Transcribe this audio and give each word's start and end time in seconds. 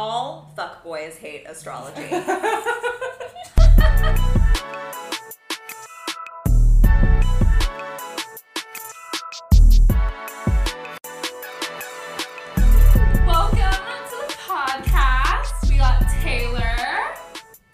All 0.00 0.54
fuckboys 0.56 1.16
hate 1.16 1.44
astrology. 1.48 2.02
Welcome 2.12 2.30
to 14.06 14.16
the 14.22 14.36
podcast. 14.38 15.68
We 15.68 15.78
got 15.78 16.00
Taylor. 16.22 16.76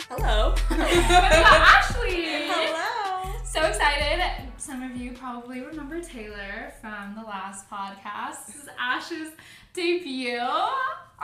Hello. 0.09 0.55
we 0.71 0.77
got 0.79 1.29
Ashle. 1.29 2.49
Hello. 2.49 3.33
So 3.45 3.65
excited. 3.65 4.23
Some 4.57 4.83
of 4.83 4.97
you 4.97 5.13
probably 5.13 5.61
remember 5.61 6.01
Taylor 6.01 6.73
from 6.81 7.17
the 7.17 7.23
last 7.29 7.69
podcast. 7.69 8.47
This 8.47 8.57
is 8.57 8.69
Ash's 8.81 9.33
debut 9.75 10.41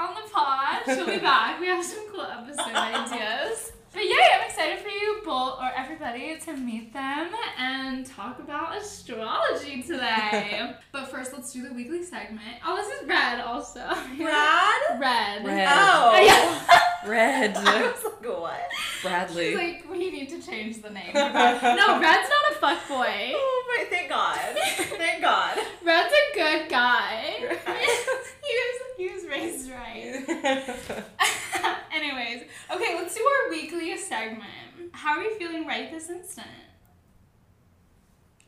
on 0.01 0.15
the 0.15 0.31
pod. 0.31 0.83
She'll 0.87 1.07
be 1.07 1.19
back. 1.19 1.61
We 1.61 1.67
have 1.67 1.85
some 1.85 2.11
cool 2.11 2.23
episode 2.23 2.75
ideas. 2.75 3.73
But 3.93 4.05
yay, 4.05 4.17
I'm 4.37 4.47
excited 4.49 4.79
for 4.79 4.89
you 4.89 5.21
both 5.25 5.59
or 5.59 5.69
everybody 5.77 6.39
to 6.39 6.57
meet 6.57 6.93
them 6.93 7.29
and 7.59 8.07
talk 8.07 8.39
about 8.39 8.77
astrology 8.77 9.83
today. 9.83 10.75
but 10.93 11.11
first, 11.11 11.33
let's 11.33 11.53
do 11.53 11.69
the 11.69 11.75
weekly 11.75 12.05
segment. 12.05 12.41
Oh, 12.65 12.77
this 12.77 13.01
is 13.01 13.09
Red 13.09 13.41
also. 13.41 13.81
Brad? 14.17 15.01
Red. 15.01 15.45
Red. 15.45 15.69
Oh. 15.71 16.23
Yeah. 16.25 16.81
Red. 17.11 17.57
I 17.57 17.83
was 17.83 18.05
like, 18.05 18.41
what? 18.41 18.61
Bradley. 19.03 19.49
She's 19.51 19.59
like, 19.59 19.91
we 19.91 19.99
need 19.99 20.29
to 20.29 20.41
change 20.41 20.81
the 20.83 20.91
name. 20.91 21.11
No, 21.15 22.01
Red's 22.01 22.29
not 22.29 22.53
a 22.53 22.55
fuck 22.61 22.89
boy. 22.89 23.33
Oh 23.35 23.77
my, 23.77 23.85
thank 23.91 24.09
God. 24.09 24.39
Thank 24.39 25.21
God. 25.21 25.59
Red's 25.85 26.13
a 26.15 26.35
good 26.35 26.69
guy. 26.69 27.59
He 29.01 29.09
was 29.15 29.25
raised 29.27 29.71
right. 29.71 30.25
Anyways, 31.95 32.43
okay, 32.73 32.95
let's 32.97 33.15
do 33.15 33.23
our 33.23 33.51
weekly 33.51 33.97
segment. 33.97 34.45
How 34.93 35.17
are 35.19 35.23
you 35.23 35.35
feeling 35.37 35.67
right 35.67 35.91
this 35.91 36.11
instant? 36.11 36.47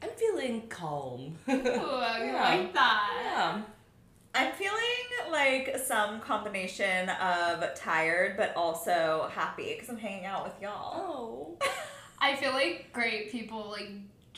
I'm 0.02 0.10
feeling 0.16 0.68
calm. 0.68 1.38
Ooh, 1.48 1.52
I 1.52 2.24
Yeah. 2.24 2.42
like 2.42 2.74
that. 2.74 3.22
Yeah. 3.24 3.62
I'm 4.34 4.52
feeling 4.54 5.30
like 5.30 5.76
some 5.84 6.20
combination 6.20 7.08
of 7.10 7.74
tired 7.74 8.36
but 8.36 8.54
also 8.56 9.30
happy 9.32 9.74
because 9.74 9.88
I'm 9.90 9.98
hanging 9.98 10.24
out 10.26 10.44
with 10.44 10.54
y'all. 10.60 10.94
Oh. 10.94 11.58
I 12.18 12.34
feel 12.36 12.52
like 12.52 12.92
great 12.92 13.30
people 13.30 13.68
like 13.70 13.88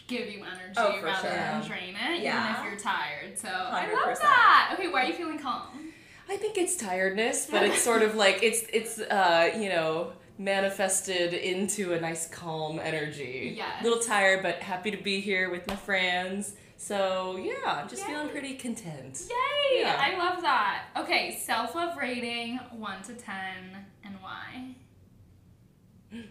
give 0.06 0.28
you 0.28 0.42
energy 0.44 0.74
Oh, 0.76 1.00
rather 1.02 1.28
sure. 1.28 1.36
than 1.36 1.66
drain 1.66 1.94
it, 1.96 2.22
Yeah. 2.22 2.50
even 2.52 2.56
if 2.66 2.70
you're 2.70 2.80
tired. 2.80 3.38
So 3.38 3.48
I 3.48 3.92
love 3.92 4.18
that. 4.20 4.70
Okay, 4.74 4.88
why 4.88 5.04
are 5.04 5.06
you 5.06 5.14
feeling 5.14 5.38
calm? 5.38 5.92
I 6.28 6.36
think 6.36 6.56
it's 6.58 6.76
tiredness, 6.76 7.46
but 7.50 7.62
it's 7.62 7.82
sort 7.82 8.02
of 8.02 8.14
like 8.14 8.42
it's 8.42 8.62
it's 8.72 8.98
uh, 8.98 9.50
you 9.56 9.68
know, 9.68 10.12
manifested 10.38 11.34
into 11.34 11.92
a 11.92 12.00
nice 12.00 12.26
calm 12.28 12.78
energy. 12.82 13.54
Yes. 13.56 13.80
A 13.80 13.84
little 13.84 14.00
tired 14.00 14.42
but 14.42 14.56
happy 14.56 14.90
to 14.90 14.96
be 14.96 15.20
here 15.20 15.50
with 15.50 15.66
my 15.66 15.76
friends. 15.76 16.54
So 16.76 17.36
yeah, 17.36 17.54
I'm 17.82 17.88
just 17.88 18.02
Yay. 18.02 18.08
feeling 18.14 18.28
pretty 18.30 18.54
content. 18.54 19.20
Yay! 19.28 19.80
Yeah. 19.80 19.96
I 19.98 20.18
love 20.18 20.42
that. 20.42 20.84
Okay, 20.96 21.38
self 21.42 21.74
love 21.74 21.96
rating 21.96 22.58
one 22.72 23.02
to 23.02 23.14
ten, 23.14 23.84
and 24.04 24.16
why? 24.20 24.74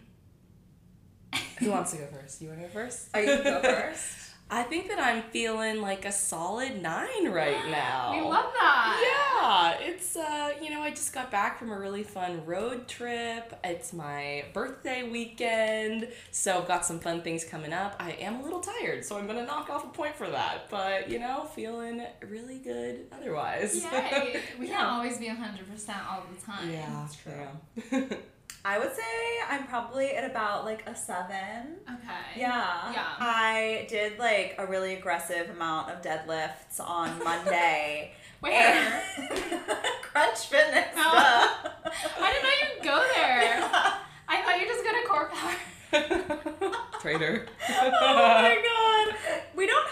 Who 1.60 1.70
wants 1.70 1.92
to 1.92 1.98
go 1.98 2.06
first? 2.06 2.42
You 2.42 2.48
wanna 2.48 2.62
go 2.62 2.68
first? 2.68 3.08
Oh, 3.14 3.18
you 3.20 3.26
can 3.26 3.42
go 3.44 3.60
first. 3.62 4.23
I 4.50 4.62
think 4.62 4.88
that 4.88 5.00
I'm 5.00 5.22
feeling 5.30 5.80
like 5.80 6.04
a 6.04 6.12
solid 6.12 6.80
nine 6.80 7.30
right 7.30 7.68
now. 7.70 8.12
We 8.14 8.20
love 8.20 8.52
that. 8.52 9.76
Yeah, 9.80 9.88
it's 9.88 10.16
uh, 10.16 10.50
you 10.62 10.70
know, 10.70 10.80
I 10.82 10.90
just 10.90 11.12
got 11.12 11.30
back 11.30 11.58
from 11.58 11.70
a 11.70 11.78
really 11.78 12.02
fun 12.02 12.44
road 12.44 12.86
trip. 12.86 13.58
It's 13.64 13.92
my 13.92 14.44
birthday 14.52 15.02
weekend, 15.08 16.08
so 16.30 16.58
I've 16.58 16.68
got 16.68 16.84
some 16.84 17.00
fun 17.00 17.22
things 17.22 17.42
coming 17.44 17.72
up. 17.72 17.96
I 17.98 18.12
am 18.12 18.40
a 18.40 18.42
little 18.42 18.60
tired, 18.60 19.04
so 19.04 19.18
I'm 19.18 19.26
gonna 19.26 19.46
knock 19.46 19.70
off 19.70 19.84
a 19.84 19.88
point 19.88 20.14
for 20.14 20.28
that. 20.28 20.70
But 20.70 21.10
you 21.10 21.18
know, 21.18 21.44
feeling 21.54 22.02
really 22.28 22.58
good 22.58 23.06
otherwise. 23.12 23.82
Yay! 23.82 24.40
We 24.60 24.66
can't 24.68 24.86
always 24.86 25.18
be 25.18 25.26
hundred 25.26 25.68
percent 25.70 25.98
all 26.08 26.22
the 26.32 26.40
time. 26.40 26.70
Yeah, 26.70 26.90
That's 27.02 27.16
true. 27.16 28.18
yeah. 28.64 28.70
I 28.70 28.78
would 28.78 28.94
say 28.94 29.02
I'm 29.48 29.66
probably 29.66 30.10
at 30.10 30.28
about 30.28 30.64
like 30.64 30.82
a 30.86 30.94
seven. 30.94 31.76
Okay. 31.88 32.40
Yeah. 32.40 32.92
Yeah. 32.92 33.04
I 33.18 33.86
did 33.88 34.18
like 34.18 34.54
a 34.58 34.66
really 34.66 34.94
aggressive 34.94 35.50
amount 35.50 35.90
of 35.90 36.02
deadlifts 36.02 36.80
on 36.80 37.22
Monday. 37.22 38.12
Where? 38.40 39.02
Crunch 40.02 40.38
Fitness. 40.46 40.86
Oh. 40.96 41.70
duh. 41.84 41.90
I 42.20 42.32
didn't 42.32 42.42
know 42.42 42.50
you'd 42.74 42.84
go 42.84 43.04
there. 43.14 43.70
I 44.28 44.42
thought 44.42 44.58
you 44.60 44.66
were 44.66 44.72
just 44.72 44.84
gonna 44.84 45.06
CorePower. 45.08 47.00
Traitor. 47.00 47.46
oh 47.70 47.90
my 48.14 48.58
god. 48.62 49.16
We 49.54 49.66
don't 49.66 49.86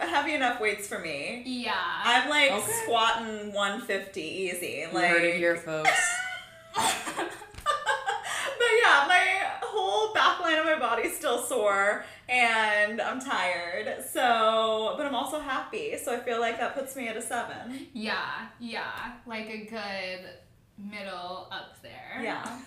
have 0.00 0.08
heavy 0.10 0.34
enough 0.34 0.60
weights 0.60 0.86
for 0.86 0.98
me. 0.98 1.42
Yeah. 1.46 1.72
I'm 2.04 2.28
like 2.28 2.50
Okay. 2.52 2.72
squatting 2.84 3.52
150 3.52 4.20
easy. 4.20 4.66
You 4.86 4.88
Like 4.92 5.08
heard 5.10 5.22
it 5.24 5.36
here, 5.36 5.56
folks. 5.56 5.90
But 8.82 8.88
yeah, 8.88 9.04
my 9.08 9.66
whole 9.66 10.12
back 10.14 10.40
line 10.40 10.58
of 10.58 10.64
my 10.64 10.78
body's 10.78 11.16
still 11.16 11.42
sore 11.42 12.04
and 12.28 13.00
I'm 13.00 13.20
tired. 13.20 14.04
So, 14.12 14.94
but 14.96 15.06
I'm 15.06 15.14
also 15.14 15.40
happy. 15.40 15.96
So 16.02 16.14
I 16.14 16.18
feel 16.20 16.40
like 16.40 16.58
that 16.58 16.74
puts 16.74 16.96
me 16.96 17.08
at 17.08 17.16
a 17.16 17.22
seven. 17.22 17.86
yeah. 17.92 18.46
Yeah. 18.60 19.12
Like 19.26 19.48
a 19.48 19.64
good 19.66 20.28
middle 20.78 21.48
up 21.50 21.80
there. 21.82 22.20
Yeah. 22.22 22.58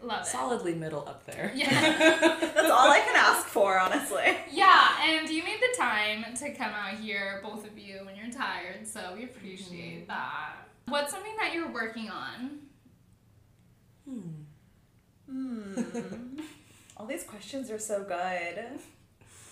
Love 0.00 0.20
it. 0.22 0.26
Solidly 0.26 0.74
middle 0.74 1.06
up 1.08 1.26
there. 1.26 1.50
Yeah. 1.54 1.68
That's 2.40 2.70
all 2.70 2.90
I 2.90 3.00
can 3.00 3.16
ask 3.16 3.46
for, 3.46 3.78
honestly. 3.80 4.36
Yeah, 4.52 4.90
and 5.02 5.28
you 5.28 5.42
made 5.42 5.60
the 5.60 5.76
time 5.76 6.24
to 6.36 6.54
come 6.54 6.70
out 6.70 6.94
here, 7.00 7.40
both 7.42 7.66
of 7.66 7.76
you, 7.76 8.02
when 8.04 8.14
you're 8.14 8.30
tired, 8.30 8.86
so 8.86 9.00
we 9.16 9.24
appreciate 9.24 10.06
that. 10.06 10.68
What's 10.86 11.12
something 11.12 11.34
that 11.40 11.52
you're 11.52 11.72
working 11.72 12.08
on? 12.10 12.60
Hmm. 14.08 14.20
Hmm. 15.30 15.82
All 16.96 17.06
these 17.06 17.24
questions 17.24 17.70
are 17.70 17.78
so 17.78 18.02
good. 18.02 18.64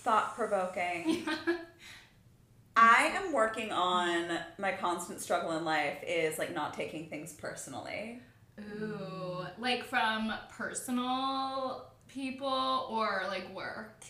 Thought 0.03 0.35
provoking. 0.35 1.25
I 2.75 3.11
am 3.15 3.33
working 3.33 3.71
on 3.71 4.37
my 4.59 4.71
constant 4.73 5.19
struggle 5.19 5.57
in 5.57 5.65
life 5.65 5.97
is 6.05 6.37
like 6.37 6.53
not 6.53 6.73
taking 6.73 7.09
things 7.09 7.33
personally. 7.33 8.19
Ooh, 8.59 9.45
like 9.57 9.83
from 9.83 10.33
personal 10.49 11.87
people 12.07 12.87
or 12.89 13.23
like 13.27 13.53
work 13.55 14.03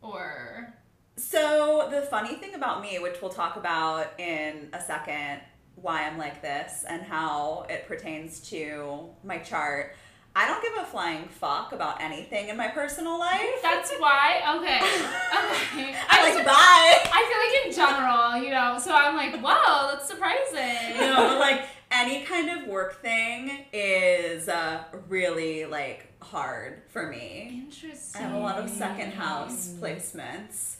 or 0.00 0.74
So 1.16 1.88
the 1.90 2.02
funny 2.02 2.34
thing 2.36 2.54
about 2.54 2.82
me, 2.82 2.98
which 2.98 3.20
we'll 3.20 3.30
talk 3.30 3.56
about 3.56 4.18
in 4.18 4.68
a 4.72 4.80
second, 4.80 5.40
why 5.76 6.06
I'm 6.06 6.18
like 6.18 6.40
this 6.42 6.84
and 6.88 7.02
how 7.02 7.66
it 7.68 7.86
pertains 7.86 8.40
to 8.50 9.10
my 9.22 9.38
chart. 9.38 9.94
I 10.36 10.46
don't 10.46 10.60
give 10.62 10.72
a 10.82 10.84
flying 10.84 11.28
fuck 11.28 11.72
about 11.72 12.00
anything 12.00 12.48
in 12.48 12.56
my 12.56 12.68
personal 12.68 13.18
life. 13.18 13.40
that's 13.62 13.92
why. 13.98 14.40
Okay, 14.56 14.78
okay. 14.78 15.94
I'm 16.10 16.24
like, 16.24 16.34
just- 16.34 16.44
bye. 16.46 17.10
I 17.12 17.20
feel 17.28 17.38
like 17.38 17.66
in 17.66 17.72
general, 17.72 18.42
you 18.42 18.50
know. 18.50 18.78
So 18.78 18.92
I'm 18.94 19.14
like, 19.16 19.40
whoa, 19.40 19.90
that's 19.92 20.08
surprising. 20.08 20.98
No, 20.98 21.14
but 21.28 21.38
like 21.38 21.62
any 21.92 22.24
kind 22.24 22.50
of 22.50 22.66
work 22.68 23.00
thing 23.00 23.66
is 23.72 24.48
uh, 24.48 24.82
really 25.08 25.66
like 25.66 26.08
hard 26.20 26.82
for 26.88 27.06
me. 27.06 27.62
Interesting. 27.66 28.20
I 28.20 28.24
have 28.26 28.34
a 28.34 28.38
lot 28.38 28.58
of 28.58 28.68
second 28.68 29.12
house 29.12 29.72
placements 29.80 30.76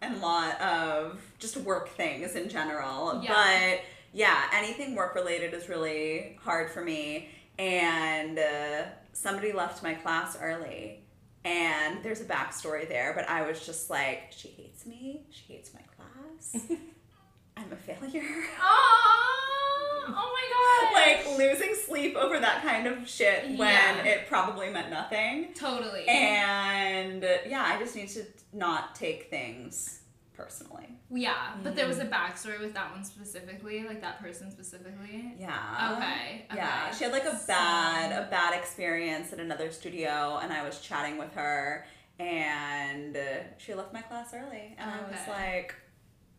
and 0.00 0.14
a 0.16 0.18
lot 0.18 0.58
of 0.60 1.20
just 1.38 1.56
work 1.58 1.90
things 1.90 2.34
in 2.34 2.48
general. 2.48 3.20
Yeah. 3.22 3.32
But 3.34 3.80
yeah, 4.14 4.44
anything 4.54 4.94
work 4.94 5.14
related 5.14 5.52
is 5.52 5.68
really 5.68 6.38
hard 6.42 6.70
for 6.70 6.82
me. 6.82 7.28
And 7.58 8.38
uh, 8.38 8.82
somebody 9.12 9.52
left 9.52 9.82
my 9.82 9.94
class 9.94 10.36
early. 10.40 11.02
And 11.44 12.02
there's 12.02 12.20
a 12.20 12.24
backstory 12.24 12.88
there, 12.88 13.12
but 13.14 13.28
I 13.28 13.46
was 13.46 13.64
just 13.64 13.88
like, 13.88 14.32
she 14.36 14.48
hates 14.48 14.84
me. 14.84 15.22
She 15.30 15.52
hates 15.52 15.70
my 15.72 15.80
class. 15.96 16.66
I'm 17.56 17.72
a 17.72 17.76
failure. 17.76 18.22
Oh, 18.60 20.04
oh 20.08 20.12
my 20.12 21.22
god. 21.22 21.28
like 21.32 21.38
losing 21.38 21.74
sleep 21.74 22.16
over 22.16 22.38
that 22.40 22.62
kind 22.62 22.86
of 22.86 23.08
shit 23.08 23.44
when 23.50 23.58
Yeah. 23.58 24.02
it 24.04 24.26
probably 24.28 24.70
meant 24.70 24.90
nothing. 24.90 25.48
totally. 25.54 26.06
And 26.08 27.22
yeah, 27.48 27.64
I 27.64 27.78
just 27.78 27.94
need 27.96 28.08
to 28.10 28.24
not 28.52 28.94
take 28.94 29.30
things 29.30 30.00
personally. 30.36 30.88
Yeah, 31.10 31.54
but 31.62 31.74
there 31.76 31.86
was 31.86 31.98
a 31.98 32.04
backstory 32.04 32.60
with 32.60 32.74
that 32.74 32.92
one 32.92 33.04
specifically, 33.04 33.84
like 33.84 34.00
that 34.02 34.20
person 34.20 34.50
specifically. 34.50 35.34
Yeah. 35.38 35.94
Okay. 35.96 36.46
okay. 36.50 36.56
Yeah, 36.56 36.90
she 36.90 37.04
had 37.04 37.12
like 37.12 37.24
a 37.24 37.36
So- 37.36 37.46
bad 37.48 38.12
a 38.26 38.28
bad 38.30 38.54
experience 38.58 39.32
at 39.32 39.40
another 39.40 39.70
studio, 39.70 40.38
and 40.42 40.52
I 40.52 40.62
was 40.64 40.80
chatting 40.80 41.16
with 41.18 41.32
her, 41.34 41.86
and 42.18 43.16
uh, 43.16 43.20
she 43.58 43.74
left 43.74 43.92
my 43.92 44.02
class 44.02 44.32
early, 44.34 44.74
and 44.78 44.90
I 44.90 45.02
was 45.08 45.28
like, 45.28 45.74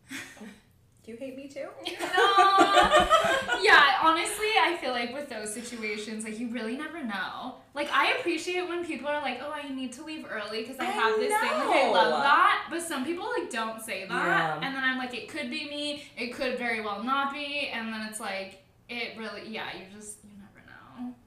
Do 0.08 0.16
you 1.08 1.16
hate 1.16 1.36
me 1.36 1.48
too? 1.48 1.66
No. 1.86 1.86
yeah, 3.62 3.98
honestly, 4.02 4.46
I 4.60 4.76
feel 4.80 4.90
like 4.92 5.12
with 5.12 5.28
those 5.28 5.52
situations, 5.52 6.24
like 6.24 6.38
you 6.38 6.48
really 6.50 6.76
never 6.76 7.02
know. 7.02 7.54
Like 7.74 7.88
I 7.92 8.12
appreciate 8.18 8.68
when 8.68 8.84
people 8.84 9.08
are 9.08 9.22
like, 9.22 9.40
"Oh, 9.42 9.50
I 9.50 9.68
need 9.68 9.92
to 9.94 10.04
leave 10.04 10.26
early 10.30 10.62
because 10.62 10.76
I, 10.78 10.84
I 10.84 10.90
have 10.90 11.16
this 11.18 11.28
thing." 11.28 11.50
Like 11.50 11.76
I 11.76 11.90
love 11.90 12.22
that, 12.22 12.66
but 12.70 12.82
some 12.82 13.04
people 13.04 13.26
like 13.38 13.50
don't 13.50 13.80
say 13.82 14.06
that, 14.06 14.26
Yeah. 14.26 14.54
and 14.66 14.74
then 14.74 14.84
I'm 14.84 14.98
like, 14.98 15.14
it 15.14 15.28
could 15.28 15.50
be 15.50 15.68
me. 15.68 16.04
It 16.16 16.34
could 16.34 16.58
very 16.58 16.80
well 16.80 17.02
not 17.02 17.32
be, 17.32 17.68
and 17.72 17.92
then 17.92 18.02
it's 18.02 18.20
like, 18.20 18.62
it 18.88 19.16
really, 19.18 19.48
yeah, 19.48 19.68
you 19.74 19.84
just 19.96 20.18
you 20.24 20.37
know. 20.37 20.37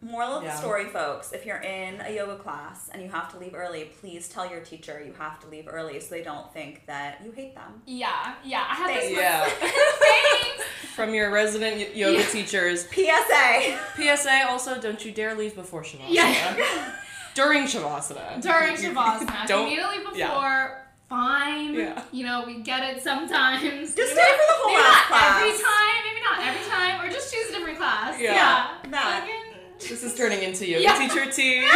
Moral 0.02 0.38
of 0.38 0.44
Yeah. 0.44 0.52
the 0.52 0.58
story, 0.58 0.86
folks: 0.86 1.32
If 1.32 1.46
you're 1.46 1.62
in 1.62 2.02
a 2.02 2.12
yoga 2.14 2.36
class 2.38 2.90
and 2.92 3.02
you 3.02 3.10
have 3.10 3.32
to 3.32 3.38
leave 3.38 3.54
early, 3.56 3.86
please 4.00 4.28
tell 4.28 4.50
your 4.50 4.60
teacher 4.62 5.02
you 5.06 5.14
have 5.20 5.40
to 5.42 5.48
leave 5.48 5.68
early 5.70 6.00
so 6.00 6.10
they 6.16 6.24
don't 6.24 6.52
think 6.54 6.86
that 6.88 7.20
you 7.24 7.32
hate 7.32 7.56
them. 7.56 7.82
Yeah, 7.86 8.34
yeah. 8.44 8.66
I 8.70 8.74
have 8.76 8.88
this. 8.88 9.04
Thanks. 9.06 9.20
Yeah. 9.20 9.46
Thanks. 10.06 10.64
From 10.96 11.14
your 11.14 11.32
resident 11.32 11.96
yoga 11.96 12.20
Yeah. 12.20 12.26
teachers. 12.26 12.86
PSA. 12.90 13.78
PSA 13.96 14.48
also, 14.50 14.80
don't 14.82 15.04
you 15.06 15.12
dare 15.12 15.36
leave 15.36 15.56
before 15.56 15.84
Shavasana. 15.84 16.06
Yeah. 16.10 16.94
During 17.34 17.64
Shavasana. 17.64 18.42
During 18.42 18.72
You- 18.82 18.90
Shavasana. 18.92 19.48
Don't. 19.48 19.68
Immediately 19.68 20.00
before, 20.00 20.18
yeah. 20.18 20.76
fine. 21.08 21.74
Yeah. 21.76 22.02
You 22.12 22.26
know, 22.26 22.44
we 22.46 22.62
get 22.62 22.84
it 22.84 23.02
sometimes. 23.02 23.62
Just 23.64 23.98
Maybe 23.98 24.10
stay 24.10 24.32
for 24.32 24.48
the 24.48 24.54
whole 24.58 24.72
maybe 24.74 24.82
last 24.82 25.10
not 25.10 25.20
class. 25.20 25.42
every 25.42 25.64
time, 25.64 26.04
maybe 26.08 26.22
not 26.26 26.48
every 26.48 26.70
time, 26.70 27.02
or 27.02 27.10
just 27.10 27.34
choose 27.34 27.50
a 27.50 27.54
different 27.54 27.78
class. 27.78 28.20
Yeah. 28.20 28.34
Yeah. 28.34 28.90
Nah. 28.90 29.00
Fucking- 29.22 29.51
This 29.88 30.04
is 30.04 30.16
turning 30.16 30.42
into 30.44 30.66
yoga 30.68 30.84
Yeah. 30.84 30.98
teacher 30.98 31.30
tea. 31.32 31.68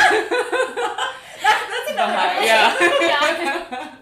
That's 1.41 1.91
another 1.91 2.13
Behind- 2.13 2.37
one. 2.37 2.45
yeah. 2.45 3.95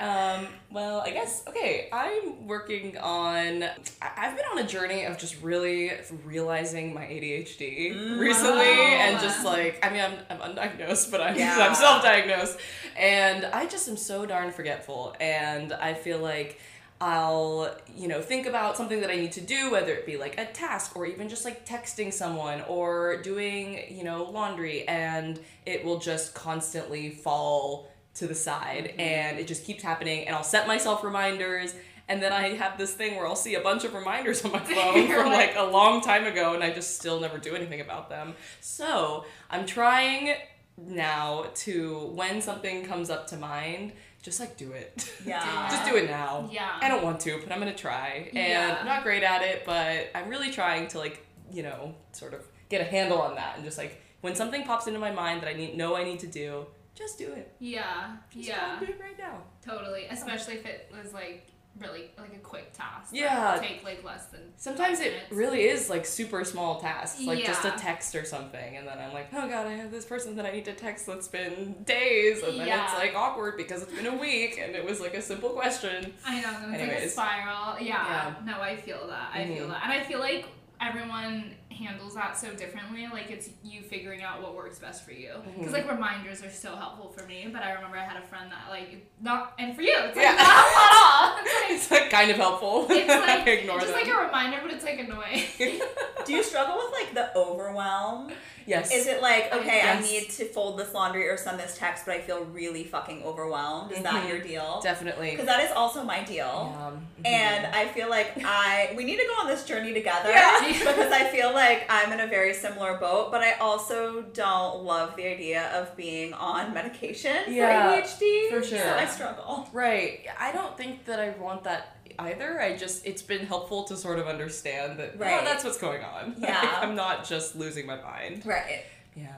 um, 0.40 0.46
well, 0.70 1.00
I 1.00 1.10
guess 1.10 1.42
okay. 1.48 1.88
I'm 1.92 2.46
working 2.46 2.96
on. 2.98 3.64
I've 4.02 4.36
been 4.36 4.44
on 4.52 4.58
a 4.58 4.66
journey 4.66 5.04
of 5.04 5.18
just 5.18 5.40
really 5.42 5.92
realizing 6.24 6.94
my 6.94 7.02
ADHD 7.02 7.94
Mm. 7.94 8.18
recently, 8.18 8.66
and 8.66 9.20
just 9.20 9.44
like 9.44 9.78
I 9.84 9.90
mean, 9.90 10.00
I'm 10.02 10.40
I'm 10.40 10.54
undiagnosed, 10.54 11.10
but 11.10 11.20
I'm 11.20 11.36
Yeah. 11.36 11.56
I'm 11.58 11.74
self-diagnosed, 11.74 12.58
and 12.96 13.44
I 13.46 13.66
just 13.66 13.88
am 13.88 13.96
so 13.96 14.24
darn 14.26 14.52
forgetful, 14.52 15.16
and 15.20 15.72
I 15.72 15.94
feel 15.94 16.18
like. 16.18 16.60
I'll, 17.00 17.74
you 17.96 18.08
know, 18.08 18.20
think 18.20 18.46
about 18.46 18.76
something 18.76 19.00
that 19.02 19.10
I 19.10 19.14
need 19.14 19.32
to 19.32 19.40
do, 19.40 19.70
whether 19.70 19.92
it 19.92 20.04
be 20.04 20.16
like 20.16 20.38
a 20.38 20.46
task 20.46 20.96
or 20.96 21.06
even 21.06 21.28
just 21.28 21.44
like 21.44 21.64
texting 21.64 22.12
someone 22.12 22.62
or 22.62 23.22
doing, 23.22 23.84
you 23.88 24.02
know, 24.02 24.24
laundry, 24.24 24.86
and 24.88 25.38
it 25.64 25.84
will 25.84 26.00
just 26.00 26.34
constantly 26.34 27.10
fall 27.10 27.88
to 28.14 28.26
the 28.26 28.34
side 28.34 28.86
mm-hmm. 28.88 29.00
and 29.00 29.38
it 29.38 29.46
just 29.46 29.64
keeps 29.64 29.82
happening. 29.82 30.26
And 30.26 30.34
I'll 30.34 30.42
set 30.42 30.66
myself 30.66 31.04
reminders, 31.04 31.74
and 32.08 32.20
then 32.20 32.32
I 32.32 32.54
have 32.56 32.78
this 32.78 32.94
thing 32.94 33.16
where 33.16 33.28
I'll 33.28 33.36
see 33.36 33.54
a 33.54 33.60
bunch 33.60 33.84
of 33.84 33.94
reminders 33.94 34.44
on 34.44 34.50
my 34.50 34.58
phone 34.64 35.06
from 35.08 35.26
like- 35.26 35.54
like 35.54 35.56
a 35.56 35.70
long 35.70 36.00
time 36.00 36.26
ago, 36.26 36.54
and 36.54 36.64
I 36.64 36.72
just 36.72 36.96
still 36.96 37.20
never 37.20 37.38
do 37.38 37.54
anything 37.54 37.80
about 37.80 38.08
them. 38.08 38.34
So 38.60 39.24
I'm 39.50 39.66
trying 39.66 40.34
now 40.76 41.46
to, 41.54 42.10
when 42.14 42.40
something 42.40 42.84
comes 42.84 43.10
up 43.10 43.26
to 43.28 43.36
mind, 43.36 43.92
just 44.28 44.40
like 44.40 44.56
do 44.58 44.72
it. 44.72 45.10
Yeah. 45.24 45.68
just 45.70 45.84
do 45.90 45.96
it 45.96 46.08
now. 46.10 46.48
Yeah. 46.52 46.70
I 46.80 46.88
don't 46.88 47.02
want 47.02 47.18
to, 47.20 47.38
but 47.42 47.50
I'm 47.50 47.58
gonna 47.58 47.74
try. 47.74 48.28
And 48.34 48.36
Yeah. 48.36 48.76
I'm 48.80 48.86
not 48.86 49.02
great 49.02 49.22
at 49.22 49.42
it, 49.42 49.62
but 49.64 50.10
I'm 50.14 50.28
really 50.28 50.50
trying 50.50 50.86
to 50.88 50.98
like, 50.98 51.26
you 51.50 51.62
know, 51.62 51.94
sort 52.12 52.34
of 52.34 52.46
get 52.68 52.80
a 52.80 52.84
handle 52.84 53.18
on 53.20 53.34
that 53.36 53.56
and 53.56 53.64
just 53.64 53.78
like 53.78 54.00
when 54.20 54.34
something 54.34 54.64
pops 54.64 54.86
into 54.86 54.98
my 54.98 55.10
mind 55.12 55.40
that 55.42 55.48
I 55.48 55.54
need 55.54 55.76
know 55.76 55.96
I 55.96 56.04
need 56.04 56.18
to 56.20 56.26
do, 56.26 56.66
just 56.94 57.16
do 57.18 57.32
it. 57.32 57.54
Yeah. 57.58 58.16
Just 58.30 58.48
Yeah. 58.48 58.78
do 58.78 58.86
it 58.86 59.00
right 59.00 59.18
now. 59.18 59.42
Totally. 59.64 60.04
Especially 60.10 60.54
if 60.54 60.66
it 60.66 60.92
was 61.02 61.12
like 61.14 61.46
really 61.80 62.10
like 62.18 62.34
a 62.34 62.38
quick 62.38 62.72
task. 62.72 63.10
Yeah. 63.12 63.58
Take 63.60 63.84
like 63.84 64.02
less 64.04 64.26
than. 64.26 64.40
Sometimes 64.56 65.00
it 65.00 65.14
really 65.30 65.62
is 65.62 65.88
like 65.90 66.04
super 66.06 66.44
small 66.44 66.80
tasks, 66.80 67.20
like 67.22 67.44
just 67.44 67.64
a 67.64 67.70
text 67.72 68.14
or 68.14 68.24
something, 68.24 68.76
and 68.76 68.86
then 68.86 68.98
I'm 68.98 69.12
like, 69.12 69.28
oh 69.32 69.48
god, 69.48 69.66
I 69.66 69.72
have 69.72 69.90
this 69.90 70.04
person 70.04 70.36
that 70.36 70.46
I 70.46 70.50
need 70.50 70.64
to 70.66 70.74
text 70.74 71.06
that's 71.06 71.28
been 71.28 71.76
days, 71.84 72.42
and 72.42 72.58
then 72.58 72.66
Yeah. 72.66 72.84
it's 72.84 72.94
like 72.94 73.14
awkward 73.14 73.56
because 73.56 73.82
it's 73.82 73.92
been 73.92 74.06
a 74.06 74.16
week 74.16 74.58
and 74.62 74.74
it 74.74 74.84
was 74.84 75.00
like 75.00 75.14
a 75.14 75.22
simple 75.22 75.50
question. 75.50 76.12
I 76.26 76.40
know, 76.40 76.48
it's 76.50 76.60
like 76.70 76.78
a 76.80 76.82
Anyways. 76.92 77.12
spiral. 77.12 77.78
Yeah. 77.80 78.04
Yeah. 78.06 78.34
No, 78.44 78.60
I 78.60 78.76
feel 78.76 79.06
that. 79.08 79.30
I 79.34 79.46
feel 79.46 79.66
Mhm. 79.66 79.70
that. 79.70 79.80
And 79.84 79.92
I 79.92 80.00
feel 80.02 80.18
like 80.20 80.46
everyone 80.80 81.54
handles 81.78 82.14
that 82.14 82.36
so 82.36 82.52
differently. 82.52 83.06
Like 83.12 83.30
it's 83.30 83.50
you 83.62 83.82
figuring 83.82 84.22
out 84.22 84.42
what 84.42 84.54
works 84.56 84.78
best 84.78 85.04
for 85.04 85.12
you. 85.12 85.32
Because 85.56 85.70
Mhm. 85.70 85.72
like 85.72 85.90
reminders 85.90 86.42
are 86.42 86.50
so 86.50 86.74
helpful 86.76 87.08
for 87.16 87.24
me. 87.26 87.48
But 87.52 87.62
I 87.62 87.72
remember 87.72 87.96
I 87.96 88.04
had 88.04 88.16
a 88.22 88.26
friend 88.26 88.50
that 88.50 88.68
like 88.70 89.06
not 89.20 89.52
and 89.58 89.74
for 89.76 89.82
you 89.82 89.94
it's 89.96 90.16
like 90.16 90.24
Yeah. 90.26 90.32
not 90.32 90.66
at 90.66 90.92
all. 90.92 91.38
It's 91.70 91.82
It's 91.84 91.90
like 91.90 92.10
kind 92.10 92.30
of 92.30 92.36
helpful. 92.36 92.86
it's 92.90 93.08
like 93.08 93.46
ignore 93.58 93.76
it's 93.76 93.86
just 93.86 93.98
them. 93.98 94.08
like 94.08 94.16
a 94.22 94.26
reminder, 94.26 94.58
but 94.62 94.72
it's 94.72 94.84
like 94.84 94.98
annoying. 94.98 95.44
Do 96.26 96.32
you 96.34 96.42
struggle 96.42 96.76
with 96.76 96.92
like 96.92 97.14
the 97.14 97.36
overwhelm? 97.38 98.32
yes. 98.66 98.92
Is 98.92 99.06
it 99.06 99.22
like, 99.22 99.50
okay, 99.54 99.80
I 99.80 99.98
need 100.00 100.28
to 100.30 100.44
fold 100.44 100.78
this 100.78 100.92
laundry 100.92 101.26
or 101.26 101.38
send 101.38 101.58
this 101.58 101.78
text, 101.78 102.04
but 102.04 102.14
I 102.16 102.20
feel 102.20 102.44
really 102.46 102.84
fucking 102.84 103.22
overwhelmed? 103.22 103.92
Is 103.92 104.02
that 104.02 104.24
Mhm. 104.24 104.28
your 104.28 104.40
deal? 104.40 104.80
Definitely. 104.82 105.30
Because 105.30 105.46
that 105.46 105.60
is 105.62 105.70
also 105.72 106.02
my 106.04 106.22
deal. 106.22 106.74
Um, 106.78 107.06
And 107.24 107.66
I 107.74 107.86
feel 107.88 108.08
like 108.10 108.32
I 108.44 108.92
we 108.96 109.04
need 109.04 109.16
to 109.18 109.24
go 109.26 109.32
on 109.40 109.46
this 109.48 109.64
journey 109.64 109.92
together 109.94 110.30
Yeah. 110.30 110.60
because 110.66 111.10
I 111.12 111.24
feel 111.28 111.52
like 111.68 111.86
I'm 111.88 112.12
in 112.12 112.20
a 112.20 112.26
very 112.26 112.54
similar 112.54 112.96
boat, 112.98 113.30
but 113.30 113.40
I 113.42 113.52
also 113.54 114.22
don't 114.22 114.84
love 114.84 115.16
the 115.16 115.26
idea 115.26 115.68
of 115.78 115.96
being 115.96 116.32
on 116.34 116.72
medication 116.74 117.36
Yeah, 117.48 117.94
for 117.96 118.02
ADHD. 118.02 118.50
for 118.50 118.62
sure. 118.62 118.78
So 118.78 118.94
I 118.94 119.06
struggle. 119.06 119.68
Right. 119.72 120.26
I 120.38 120.52
don't 120.52 120.76
think 120.76 121.04
that 121.06 121.20
I 121.20 121.30
want 121.30 121.64
that 121.64 121.96
either. 122.18 122.60
I 122.60 122.76
just 122.76 123.06
it's 123.06 123.22
been 123.22 123.46
helpful 123.46 123.84
to 123.84 123.96
sort 123.96 124.18
of 124.18 124.26
understand 124.26 124.98
that 124.98 125.18
Right. 125.18 125.38
oh, 125.40 125.44
that's 125.44 125.64
what's 125.64 125.78
going 125.78 126.02
on. 126.02 126.34
Yeah. 126.38 126.60
Like, 126.60 126.82
I'm 126.82 126.94
not 126.94 127.28
just 127.28 127.54
losing 127.56 127.86
my 127.86 128.00
mind. 128.00 128.44
Right. 128.46 128.84
Yeah. 129.14 129.36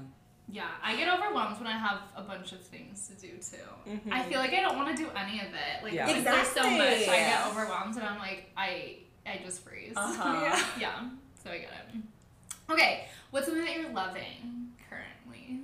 yeah, 0.53 0.69
I 0.83 0.97
get 0.97 1.09
overwhelmed 1.09 1.57
when 1.59 1.67
I 1.67 1.79
have 1.79 1.99
a 2.17 2.23
bunch 2.23 2.53
of 2.53 2.61
things 2.61 3.09
to 3.09 3.15
do 3.15 3.33
too. 3.39 3.91
Mhm. 3.91 4.13
I 4.13 4.23
feel 4.25 4.39
like 4.41 4.53
I 4.53 4.61
don't 4.61 4.77
want 4.77 4.95
to 4.97 5.03
do 5.05 5.09
any 5.17 5.41
of 5.41 5.47
it. 5.49 5.83
Like, 5.83 5.93
Yeah. 5.93 6.07
like, 6.07 6.25
there's 6.25 6.49
so 6.49 6.61
Exactly. 6.61 6.79
much 6.79 7.09
I 7.09 7.17
get 7.17 7.47
overwhelmed 7.47 7.97
and 7.97 8.05
I'm 8.05 8.19
like 8.19 8.51
I 8.57 8.97
I 9.27 9.41
just 9.45 9.63
freeze. 9.65 9.93
Uh-huh. 9.97 10.41
Yeah. 10.45 10.65
Yeah, 10.79 11.09
so 11.43 11.51
I 11.51 11.59
get 11.59 11.71
it. 11.95 12.01
Okay, 12.71 13.09
what's 13.33 13.47
something 13.47 13.65
that 13.65 13.77
you're 13.77 13.91
loving 13.91 14.73
currently? 14.89 15.63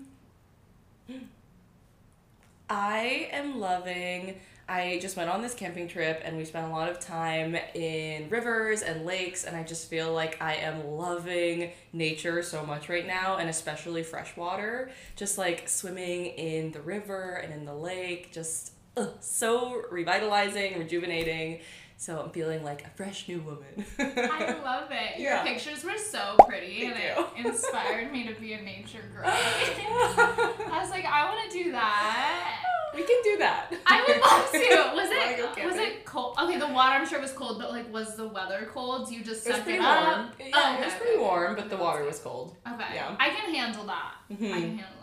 I 2.69 3.29
am 3.31 3.61
loving. 3.61 4.41
I 4.69 4.99
just 5.01 5.17
went 5.17 5.31
on 5.31 5.41
this 5.41 5.55
camping 5.55 5.87
trip 5.87 6.21
and 6.25 6.37
we 6.37 6.45
spent 6.45 6.67
a 6.67 6.71
lot 6.71 6.89
of 6.89 6.99
time 6.99 7.55
in 7.75 8.29
rivers 8.29 8.83
and 8.83 9.07
lakes, 9.07 9.45
and 9.45 9.57
I 9.57 9.63
just 9.63 9.89
feel 9.89 10.13
like 10.13 10.43
I 10.43 10.57
am 10.57 10.85
loving 10.85 11.71
nature 11.93 12.43
so 12.43 12.67
much 12.67 12.89
right 12.89 13.07
now, 13.07 13.37
and 13.37 13.49
especially 13.49 14.03
freshwater. 14.03 14.91
Just 15.15 15.39
like 15.39 15.69
swimming 15.69 16.27
in 16.27 16.73
the 16.73 16.81
river 16.81 17.35
and 17.35 17.55
in 17.55 17.65
the 17.67 17.75
lake, 17.75 18.33
just 18.33 18.73
ugh, 18.97 19.13
so 19.21 19.83
revitalizing, 19.93 20.77
rejuvenating. 20.77 21.61
So 21.99 22.21
I'm 22.21 22.31
feeling 22.31 22.63
like 22.63 22.87
a 22.87 22.91
fresh 22.91 23.27
new 23.27 23.41
woman. 23.41 23.85
I 23.99 24.55
love 24.65 24.89
it. 24.91 25.19
Your 25.21 25.31
Yeah. 25.33 25.43
pictures 25.45 25.83
were 25.83 25.97
so 25.97 26.37
pretty 26.47 26.81
Thank 26.91 27.01
and 27.01 27.45
it 27.45 27.47
inspired 27.47 28.13
me 28.13 28.27
to 28.29 28.35
be 28.39 28.53
a 28.53 28.61
nature 28.61 29.03
girl. 29.15 29.25
I 29.27 30.79
was 30.81 30.91
like, 30.91 31.05
I 31.07 31.25
want 31.35 31.51
to 31.51 31.65
do 31.65 31.73
that. 31.73 32.59
we 32.95 33.03
can 33.03 33.17
do 33.25 33.39
that. 33.39 33.73
I 33.87 34.03
would 34.07 34.21
love 34.21 34.51
to. 34.53 34.95
Was 34.95 35.09
it 35.11 35.65
was 35.67 35.77
it 35.77 36.05
cold? 36.05 36.37
Okay, 36.43 36.59
the 36.59 36.69
water 36.69 36.97
I'm 36.97 37.07
sure 37.09 37.21
was 37.21 37.33
cold, 37.33 37.59
but 37.59 37.71
like, 37.71 37.91
was 37.93 38.15
the 38.17 38.29
weather 38.29 38.69
cold? 38.73 39.09
Do 39.09 39.15
you 39.15 39.25
just 39.25 39.47
It 39.47 39.53
was 39.55 39.61
pretty 39.63 39.79
it 39.79 39.85
up? 39.85 40.17
warm. 40.17 40.29
Yeah, 40.39 40.51
Oh, 40.55 40.79
it 40.81 40.85
was 40.85 40.95
pretty 40.95 41.19
warm, 41.19 41.57
but 41.57 41.71
the 41.71 41.77
water 41.79 42.05
was 42.05 42.19
cold. 42.19 42.57
Okay, 42.71 42.95
Yeah. 42.95 43.17
I 43.19 43.31
can 43.31 43.55
handle 43.55 43.85
that. 43.85 44.13
I 44.31 44.35
Mhm. 44.35 44.39
can 44.39 44.51
handle 44.79 44.79
that. 44.79 44.96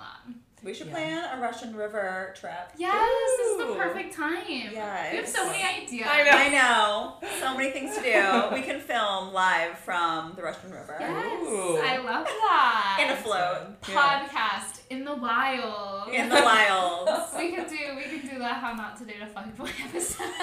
We 0.63 0.73
should 0.73 0.87
Yeah. 0.87 0.93
plan 0.93 1.37
a 1.37 1.41
Russian 1.41 1.75
River 1.75 2.33
trip. 2.39 2.71
Yes, 2.77 3.09
this 3.37 3.47
is 3.51 3.57
the 3.57 3.75
perfect 3.75 4.13
time. 4.15 4.43
Yes. 4.47 5.11
we 5.11 5.17
have 5.17 5.27
so 5.27 5.45
many 5.45 5.61
ideas. 5.61 6.07
I 6.09 6.23
know. 6.23 6.31
I 6.31 6.49
know. 6.49 7.29
So 7.41 7.57
many 7.57 7.71
things 7.71 7.97
to 7.97 8.01
do. 8.01 8.55
We 8.55 8.61
can 8.61 8.79
film 8.79 9.33
live 9.33 9.77
from 9.79 10.33
the 10.37 10.41
Russian 10.43 10.71
River. 10.71 10.95
Yes, 10.99 11.41
Ooh. 11.43 11.77
I 11.83 11.97
love 11.97 12.25
that. 12.25 12.97
In 13.01 13.09
a 13.11 13.15
float. 13.17 13.75
Yeah. 13.89 13.95
podcast 13.95 14.79
in 14.89 15.03
the 15.03 15.15
wild. 15.15 16.07
In 16.13 16.29
the 16.29 16.35
wild. 16.41 17.09
we 17.37 17.51
could 17.53 17.67
do 17.67 17.77
we 17.97 18.03
could 18.03 18.29
do 18.31 18.39
that 18.39 18.55
how 18.55 18.73
not 18.73 18.95
to 18.99 19.03
date 19.05 19.17
a 19.21 19.25
fuckboy 19.25 19.69
episode. 19.85 20.25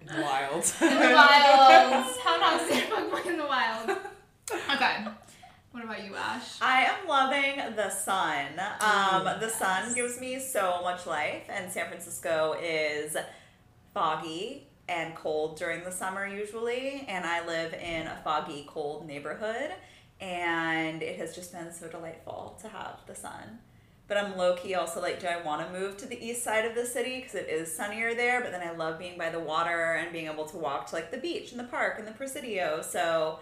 In 0.00 0.06
the 0.16 0.22
Wild. 0.22 0.64
in 0.80 0.88
the 0.98 1.14
wild. 1.14 2.16
How 2.24 2.36
not 2.36 2.60
to 2.60 2.68
date 2.68 2.84
a 2.84 2.86
fuck 2.90 3.10
boy 3.10 3.30
in 3.30 3.36
the 3.38 3.46
wild. 3.46 3.90
Okay. 4.74 5.04
What 5.72 5.84
about 5.84 6.04
you, 6.04 6.14
Ash? 6.14 6.58
I 6.60 6.82
am 6.84 7.08
loving 7.08 7.56
the 7.76 7.88
sun. 7.88 8.60
Um, 8.80 9.24
the 9.40 9.48
sun 9.48 9.94
gives 9.94 10.20
me 10.20 10.38
so 10.38 10.80
much 10.82 11.06
life, 11.06 11.44
and 11.48 11.72
San 11.72 11.88
Francisco 11.88 12.54
is 12.62 13.16
foggy 13.94 14.68
and 14.86 15.14
cold 15.14 15.56
during 15.56 15.82
the 15.82 15.90
summer 15.90 16.26
usually, 16.26 17.06
and 17.08 17.24
I 17.24 17.46
live 17.46 17.72
in 17.72 18.06
a 18.06 18.20
foggy, 18.22 18.66
cold 18.68 19.06
neighborhood, 19.06 19.70
and 20.20 21.02
it 21.02 21.16
has 21.18 21.34
just 21.34 21.52
been 21.52 21.72
so 21.72 21.88
delightful 21.88 22.58
to 22.60 22.68
have 22.68 23.00
the 23.06 23.14
sun. 23.14 23.58
but 24.08 24.22
I'm 24.22 24.36
low 24.36 24.54
key 24.56 24.74
also 24.74 25.00
like, 25.00 25.20
do 25.20 25.26
I 25.26 25.40
want 25.42 25.66
to 25.66 25.72
move 25.72 25.96
to 25.98 26.06
the 26.06 26.22
east 26.22 26.42
side 26.44 26.66
of 26.66 26.74
the 26.74 26.84
city 26.84 27.16
because 27.20 27.34
it 27.34 27.48
is 27.48 27.74
sunnier 27.74 28.14
there? 28.14 28.42
But 28.42 28.52
then 28.52 28.60
I 28.60 28.72
love 28.72 28.98
being 28.98 29.16
by 29.16 29.30
the 29.30 29.40
water 29.40 29.94
and 29.94 30.12
being 30.12 30.26
able 30.26 30.44
to 30.46 30.58
walk 30.58 30.88
to 30.88 30.96
like 30.96 31.10
the 31.10 31.16
beach 31.16 31.50
and 31.50 31.58
the 31.58 31.64
park 31.64 31.94
and 31.98 32.06
the 32.06 32.12
Presidio. 32.12 32.82
So 32.82 33.40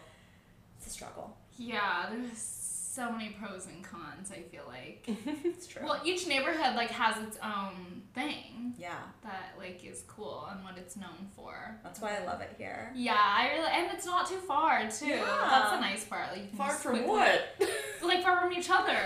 it's 0.79 0.87
a 0.87 0.91
struggle. 0.91 1.37
Yeah, 1.61 2.07
there's 2.11 2.39
so 2.39 3.13
many 3.13 3.37
pros 3.39 3.67
and 3.67 3.85
cons, 3.85 4.33
I 4.33 4.41
feel 4.51 4.65
like. 4.67 5.07
It's 5.45 5.67
true. 5.67 5.83
well, 5.85 6.01
each 6.05 6.27
neighborhood 6.27 6.75
like 6.75 6.91
has 6.91 7.23
its 7.23 7.37
own 7.43 8.03
thing 8.15 8.75
yeah, 8.79 8.95
that 9.23 9.55
like 9.59 9.85
is 9.85 10.03
cool 10.09 10.49
and 10.51 10.65
what 10.65 10.77
it's 10.77 10.97
known 10.97 11.29
for. 11.37 11.79
that's 11.85 12.01
why 12.01 12.17
I 12.21 12.25
love 12.25 12.41
it 12.41 12.55
here. 12.59 12.91
Yeah, 12.95 13.17
I 13.17 13.51
really 13.53 13.69
and 13.73 13.91
it's 13.93 14.05
not 14.07 14.29
too 14.29 14.39
far 14.39 14.89
too. 14.91 15.07
Yeah. 15.07 15.25
That's 15.49 15.73
a 15.75 15.81
nice 15.81 16.05
part. 16.05 16.33
Like 16.33 16.55
Far 16.57 16.71
from 16.71 16.93
quickly- 16.93 17.09
what? 17.09 17.57
Like 18.03 18.23
far 18.23 18.41
from 18.41 18.53
each 18.55 18.71
other. 18.71 18.97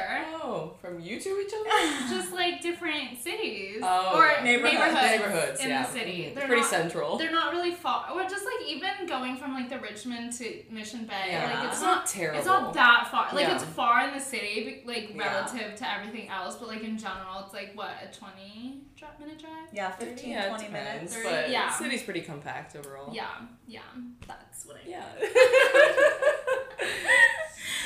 Oh, 0.40 0.74
from 0.80 1.00
you 1.00 1.18
to 1.18 1.28
each 1.40 1.52
other? 1.52 2.08
Just 2.08 2.32
like 2.32 2.62
different 2.62 3.18
cities 3.20 3.80
Oh, 3.82 4.12
or. 4.14 4.42
Neighborhoods. 4.44 4.94
neighborhoods, 4.94 5.60
in 5.60 5.68
yeah. 5.70 5.84
the 5.84 5.92
city. 5.92 6.30
Mhm. 6.30 6.34
They're 6.36 6.46
Pretty 6.46 6.60
not, 6.62 6.70
central. 6.70 7.18
They're 7.18 7.32
not 7.32 7.52
really 7.52 7.72
far. 7.74 8.10
Or 8.12 8.22
just 8.22 8.44
like 8.44 8.68
even 8.68 9.06
going 9.08 9.36
from 9.36 9.52
like 9.52 9.68
the 9.68 9.80
Richmond 9.80 10.32
to 10.34 10.62
Mission 10.70 11.06
Bay. 11.06 11.30
Yeah. 11.30 11.60
Like 11.60 11.72
it's 11.72 11.80
not 11.82 11.96
not 11.96 12.06
terrible. 12.06 12.38
It's 12.38 12.46
not 12.46 12.72
that 12.74 13.08
far. 13.10 13.28
Like 13.34 13.48
Yeah. 13.48 13.56
it's 13.56 13.64
far 13.64 14.06
in 14.06 14.14
the 14.14 14.20
city, 14.20 14.82
like 14.86 15.10
relative 15.16 15.74
to 15.74 15.92
everything 15.92 16.28
else, 16.28 16.54
but 16.56 16.68
like 16.68 16.84
in 16.84 16.96
general, 16.96 17.40
it's 17.44 17.52
like 17.52 17.72
what 17.74 17.90
a 18.00 18.16
twenty 18.16 18.82
minute 19.20 19.38
drive. 19.38 19.68
Yeah, 19.72 19.90
15, 19.92 20.30
yeah, 20.30 20.44
it 20.44 20.48
20 20.48 20.64
depends, 20.66 20.88
minutes. 20.94 21.14
Thirty- 21.16 21.28
But 21.28 21.50
yeah. 21.50 21.70
city's 21.72 22.02
pretty 22.02 22.20
compact 22.22 22.76
overall. 22.76 23.12
Yeah, 23.14 23.28
yeah, 23.66 23.80
that's 24.26 24.64
what 24.66 24.76
I. 24.76 24.80
Yeah. 24.88 25.04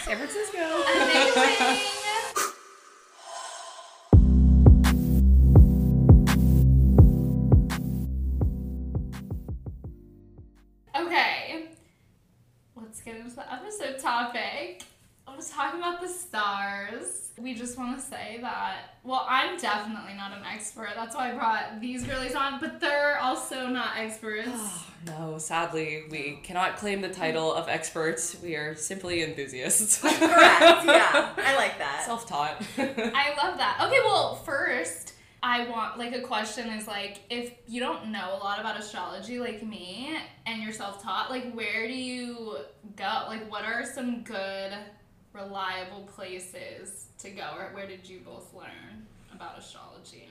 San 0.04 0.16
Francisco. 0.16 0.58
Amazing. 0.94 1.78
Okay, 10.96 11.68
let's 12.74 13.00
get 13.02 13.16
into 13.16 13.34
the 13.34 13.52
episode 13.52 13.98
topic. 13.98 14.82
I 15.38 15.40
was 15.40 15.50
talking 15.50 15.78
about 15.78 16.00
the 16.00 16.08
stars. 16.08 17.30
We 17.38 17.54
just 17.54 17.78
want 17.78 17.96
to 17.96 18.04
say 18.04 18.38
that, 18.40 18.96
well, 19.04 19.24
I'm 19.28 19.56
definitely 19.56 20.14
not 20.14 20.32
an 20.32 20.42
expert. 20.44 20.88
That's 20.96 21.14
why 21.14 21.30
I 21.30 21.34
brought 21.36 21.80
these 21.80 22.02
girlies 22.02 22.34
on, 22.34 22.58
but 22.58 22.80
they're 22.80 23.20
also 23.20 23.68
not 23.68 23.96
experts. 23.96 24.50
no, 25.06 25.38
sadly, 25.38 26.02
we 26.10 26.40
cannot 26.42 26.76
claim 26.76 27.00
the 27.00 27.08
title 27.08 27.54
of 27.54 27.68
experts. 27.68 28.36
We 28.42 28.56
are 28.56 28.74
simply 28.74 29.22
enthusiasts. 29.22 29.98
Correct. 30.02 30.20
Yeah, 30.20 31.32
I 31.36 31.54
like 31.56 31.78
that. 31.78 32.02
Self-taught. 32.04 32.60
I 32.78 33.32
love 33.40 33.58
that. 33.58 33.80
Okay, 33.86 34.00
well, 34.04 34.34
first, 34.34 35.14
I 35.40 35.68
want 35.68 35.98
like 35.98 36.16
a 36.16 36.22
question 36.22 36.68
is 36.70 36.88
like 36.88 37.20
if 37.30 37.52
you 37.68 37.78
don't 37.78 38.10
know 38.10 38.34
a 38.34 38.38
lot 38.42 38.58
about 38.58 38.76
astrology 38.76 39.38
like 39.38 39.62
me 39.62 40.18
and 40.46 40.60
you're 40.60 40.72
self-taught, 40.72 41.30
like 41.30 41.52
where 41.52 41.86
do 41.86 41.94
you 41.94 42.56
go? 42.96 43.24
Like 43.28 43.48
what 43.48 43.64
are 43.64 43.84
some 43.84 44.24
good 44.24 44.72
reliable 45.42 46.02
places 46.14 47.06
to 47.18 47.30
go 47.30 47.46
or 47.56 47.70
where 47.74 47.86
did 47.86 48.08
you 48.08 48.20
both 48.24 48.52
learn 48.54 49.06
about 49.34 49.58
astrology? 49.58 50.28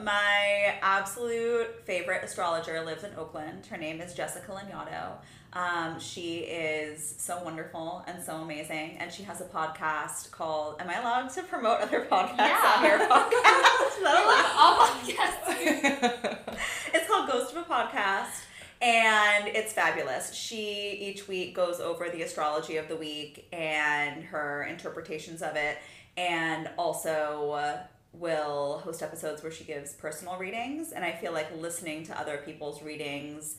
My 0.00 0.78
absolute 0.82 1.84
favorite 1.84 2.22
astrologer 2.24 2.82
lives 2.84 3.04
in 3.04 3.10
Oakland. 3.16 3.66
Her 3.66 3.76
name 3.76 4.00
is 4.00 4.14
Jessica 4.14 4.50
Lanyadoo. 4.52 5.12
Um, 5.52 5.98
she 5.98 6.38
is 6.38 7.16
so 7.18 7.42
wonderful 7.42 8.04
and 8.06 8.22
so 8.22 8.36
amazing, 8.36 8.98
and 9.00 9.12
she 9.12 9.24
has 9.24 9.40
a 9.40 9.44
podcast 9.46 10.30
called. 10.30 10.76
Am 10.80 10.88
I 10.88 11.00
allowed 11.00 11.28
to 11.30 11.42
promote 11.42 11.80
other 11.80 12.02
podcasts 12.08 12.38
Yeah. 12.38 12.74
on 12.76 12.84
your 12.84 12.98
podcast? 13.08 13.88
Is 13.88 14.02
that 14.04 14.22
allowed? 14.24 14.54
All 14.56 14.86
podcasts. 14.86 16.38
It's 16.94 17.08
called 17.08 17.28
Ghost 17.28 17.50
of 17.54 17.58
a 17.58 17.64
Podcast, 17.64 18.44
and 18.80 19.48
it's 19.48 19.72
fabulous. 19.72 20.32
She 20.32 20.90
each 20.92 21.28
week 21.28 21.54
goes 21.54 21.80
over 21.80 22.08
the 22.08 22.22
astrology 22.22 22.76
of 22.76 22.88
the 22.88 22.96
week 22.96 23.48
and 23.52 24.24
her 24.24 24.64
interpretations 24.64 25.42
of 25.42 25.56
it, 25.56 25.78
and 26.16 26.68
also 26.78 27.50
uh, 27.52 27.78
will 28.12 28.78
host 28.78 29.02
episodes 29.02 29.42
where 29.42 29.52
she 29.52 29.64
gives 29.64 29.92
personal 29.92 30.36
readings. 30.36 30.92
And 30.92 31.04
I 31.04 31.12
feel 31.12 31.32
like 31.32 31.48
listening 31.60 32.04
to 32.04 32.18
other 32.18 32.38
people's 32.38 32.82
readings 32.82 33.56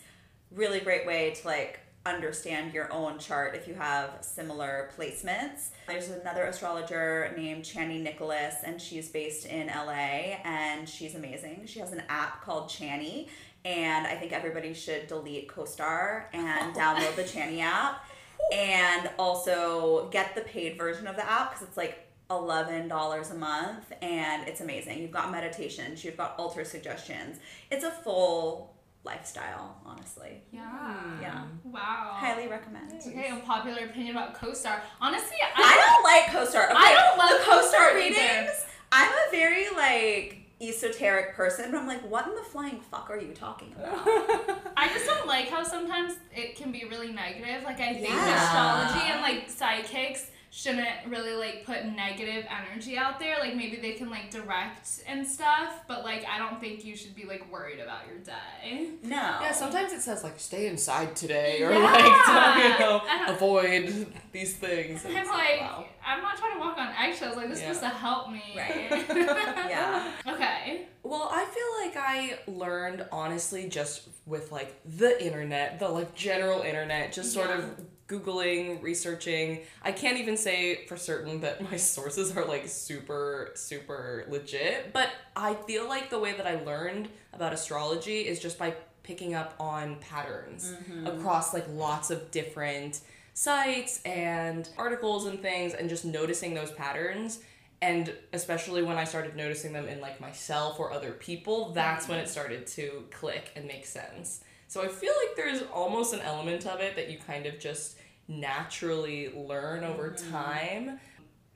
really 0.52 0.80
great 0.82 1.08
way 1.08 1.32
to 1.32 1.48
like 1.48 1.80
understand 2.06 2.74
your 2.74 2.92
own 2.92 3.20
chart 3.20 3.56
if 3.56 3.68
you 3.68 3.76
have 3.76 4.18
similar 4.22 4.90
placements. 4.98 5.70
There's 5.88 6.10
another 6.10 6.46
astrologer 6.46 7.32
named 7.38 7.64
Chani 7.64 8.02
Nicholas, 8.02 8.56
and 8.64 8.82
she's 8.82 9.10
based 9.10 9.46
in 9.46 9.68
LA, 9.68 10.40
and 10.44 10.90
she's 10.90 11.14
amazing. 11.14 11.64
She 11.68 11.80
has 11.80 11.92
an 11.92 12.02
app 12.10 12.44
called 12.44 12.70
Chani, 12.70 13.28
and 13.66 14.08
I 14.08 14.16
think 14.16 14.32
everybody 14.34 14.74
should 14.74 15.08
delete 15.08 15.48
CoStar 15.48 16.26
and 16.34 16.76
download 16.76 17.16
the 17.16 17.24
Chani 17.24 17.62
app, 17.62 18.04
and 18.52 19.10
also 19.20 20.10
get 20.12 20.36
the 20.36 20.42
paid 20.42 20.78
version 20.78 21.08
of 21.08 21.16
the 21.16 21.30
app 21.30 21.52
because 21.52 21.68
it's 21.68 21.78
like 21.78 22.08
$11 22.30 23.32
a 23.32 23.36
month 23.36 23.92
and 24.02 24.48
it's 24.48 24.62
amazing. 24.62 25.02
You've 25.02 25.12
got 25.12 25.32
meditations, 25.32 26.04
you've 26.04 26.18
got 26.18 26.36
altar 26.38 26.64
suggestions. 26.64 27.40
It's 27.70 27.84
a 27.84 27.92
full 27.92 28.74
lifestyle, 29.04 29.78
honestly. 29.86 30.42
Yeah. 30.52 30.62
Hmm. 30.70 31.22
Yeah. 31.22 31.44
Wow. 31.66 32.14
Highly 32.14 32.48
recommend. 32.48 32.94
Okay, 33.06 33.30
unpopular 33.30 33.86
opinion 33.86 34.16
about 34.16 34.36
CoStar. 34.36 34.80
Honestly, 35.00 35.38
I, 35.42 35.62
I 35.62 35.76
don't 35.86 36.04
like 36.04 36.48
CoStar. 36.48 36.70
Okay, 36.70 36.74
I 36.78 36.94
don't 36.94 37.18
love 37.18 37.30
the 37.30 37.78
CoStar 37.78 37.92
CoStar 37.92 37.96
readings. 37.96 38.66
I'm 38.92 39.12
a 39.12 39.32
very 39.32 39.70
like 39.76 40.38
esoteric 40.62 41.36
person, 41.36 41.72
but 41.72 41.80
I'm 41.80 41.88
like, 41.88 42.02
what 42.10 42.28
in 42.28 42.36
the 42.36 42.42
flying 42.42 42.80
fuck 42.80 43.10
are 43.10 43.20
you 43.20 43.34
talking 43.34 43.74
about? 43.78 44.00
I 44.78 44.88
just 44.94 45.06
don't 45.06 45.28
like 45.28 45.50
how 45.50 45.64
sometimes 45.64 46.14
it 46.36 46.56
can 46.56 46.72
be 46.72 46.86
really 46.86 47.12
negative. 47.12 47.64
Like 47.64 47.80
I 47.80 47.94
think 47.94 48.10
Yeah. 48.10 48.44
astrology 48.44 49.12
and 49.12 49.22
like 49.22 49.50
psychics 49.50 50.28
shouldn't 50.54 50.86
really 51.08 51.34
like 51.34 51.66
put 51.66 51.86
negative 51.86 52.46
energy 52.52 52.98
out 52.98 53.20
there. 53.20 53.38
Like 53.40 53.56
maybe 53.56 53.78
they 53.78 53.94
can 53.94 54.10
like 54.10 54.30
direct 54.30 55.02
and 55.08 55.26
stuff, 55.26 55.74
but 55.88 56.04
like 56.04 56.26
I 56.30 56.38
don't 56.38 56.60
think 56.60 56.84
you 56.84 56.94
should 56.96 57.16
be 57.16 57.24
like 57.24 57.50
worried 57.50 57.80
about 57.80 58.02
your 58.08 58.18
day. 58.18 58.90
No. 59.02 59.16
Yeah, 59.16 59.54
sometimes 59.54 59.94
it 59.94 60.02
says 60.02 60.24
like 60.26 60.38
stay 60.42 60.68
inside 60.68 61.16
today 61.16 61.64
or 61.64 61.72
Yeah. 61.72 61.80
like 61.80 62.04
to, 62.26 62.64
you 62.68 62.80
know 62.80 63.02
avoid 63.34 64.08
these 64.34 64.54
things. 64.56 65.06
And 65.06 65.16
I'm 65.16 65.22
it's 65.22 65.30
like, 65.32 65.62
wow. 65.62 65.86
I'm 66.06 66.22
not 66.22 66.38
trying 66.38 66.54
to 66.56 66.60
walk 66.60 66.78
on 66.78 66.94
eggshells. 67.00 67.38
Like 67.38 67.48
this 67.48 67.60
is 67.60 67.64
supposed 67.78 67.82
to 67.82 67.88
help 67.90 68.30
me. 68.30 68.44
Right. 68.58 69.06
Yeah. 69.72 70.12
Okay. 70.28 70.88
Well, 71.04 71.30
I 71.32 71.46
feel 71.46 71.88
like 71.88 71.96
I 71.98 72.40
learned 72.52 73.06
honestly 73.12 73.70
just 73.70 74.10
with 74.26 74.52
like 74.52 74.76
the 74.86 75.24
internet, 75.26 75.80
the 75.80 75.88
like 75.88 76.14
general 76.14 76.62
internet, 76.62 77.14
just 77.14 77.34
sort 77.34 77.50
Yeah. 77.50 77.60
of 77.60 77.86
googling, 78.12 78.82
researching. 78.82 79.62
I 79.84 79.92
can't 79.92 80.18
even 80.18 80.36
say 80.36 80.86
for 80.86 80.98
certain 80.98 81.42
that 81.42 81.62
my 81.70 81.78
sources 81.96 82.36
are 82.36 82.46
like 82.46 82.68
super 82.68 83.52
super 83.56 84.26
legit, 84.30 84.92
but 84.94 85.10
I 85.36 85.54
feel 85.54 85.88
like 85.88 86.10
the 86.10 86.20
way 86.20 86.34
that 86.34 86.46
I 86.46 86.64
learned 86.64 87.10
about 87.34 87.54
astrology 87.54 88.28
is 88.28 88.40
just 88.40 88.60
by 88.60 88.76
picking 89.04 89.34
up 89.34 89.56
on 89.60 89.96
patterns 90.00 90.74
mm-hmm. 90.74 91.08
across 91.08 91.54
like 91.54 91.66
lots 91.70 92.12
of 92.12 92.30
different 92.32 93.02
sites 93.34 94.02
and 94.04 94.70
articles 94.78 95.26
and 95.26 95.42
things 95.42 95.74
and 95.74 95.90
just 95.90 96.06
noticing 96.06 96.54
those 96.54 96.72
patterns 96.72 97.40
and 97.82 98.14
especially 98.34 98.84
when 98.84 98.98
I 98.98 99.06
started 99.06 99.36
noticing 99.36 99.74
them 99.74 99.88
in 99.88 100.02
like 100.02 100.22
myself 100.22 100.80
or 100.80 100.92
other 100.92 101.14
people, 101.14 101.72
that's 101.72 102.08
when 102.08 102.20
it 102.20 102.24
mm-hmm. 102.24 102.32
started 102.32 102.68
to 102.68 103.06
click 103.10 103.52
and 103.56 103.66
make 103.66 103.88
sense. 103.88 104.44
So 104.72 104.82
I 104.82 104.88
feel 104.88 105.12
like 105.28 105.36
there's 105.36 105.64
almost 105.74 106.14
an 106.14 106.22
element 106.22 106.66
of 106.66 106.80
it 106.80 106.96
that 106.96 107.10
you 107.12 107.18
kind 107.28 107.46
of 107.46 107.60
just 107.60 107.98
naturally 108.30 109.30
learn 109.36 109.84
over 109.84 110.12
time. 110.32 110.98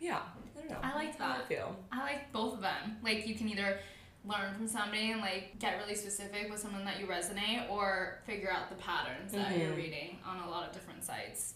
Yeah, 0.02 0.20
I 0.20 0.60
don't 0.60 0.70
know. 0.70 0.78
I 0.84 0.94
like 0.96 1.18
that. 1.20 1.44
I 1.46 1.48
feel. 1.48 1.74
I 1.94 2.02
like 2.02 2.34
both 2.34 2.56
of 2.56 2.62
them. 2.62 2.98
Like 3.02 3.26
you 3.26 3.36
can 3.36 3.48
either 3.48 3.80
learn 4.26 4.54
from 4.56 4.68
somebody 4.68 5.12
and 5.14 5.22
like 5.22 5.58
get 5.60 5.78
really 5.78 5.96
specific 5.96 6.52
with 6.52 6.60
someone 6.60 6.84
that 6.84 7.00
you 7.00 7.06
resonate 7.08 7.70
or 7.72 8.20
figure 8.26 8.52
out 8.52 8.68
the 8.70 8.76
patterns 8.76 9.32
that 9.32 9.58
you're 9.58 9.70
Mhm. 9.72 9.78
reading 9.78 10.20
on 10.26 10.42
a 10.42 10.50
lot 10.50 10.68
of 10.68 10.74
different 10.74 11.02
sites. 11.06 11.54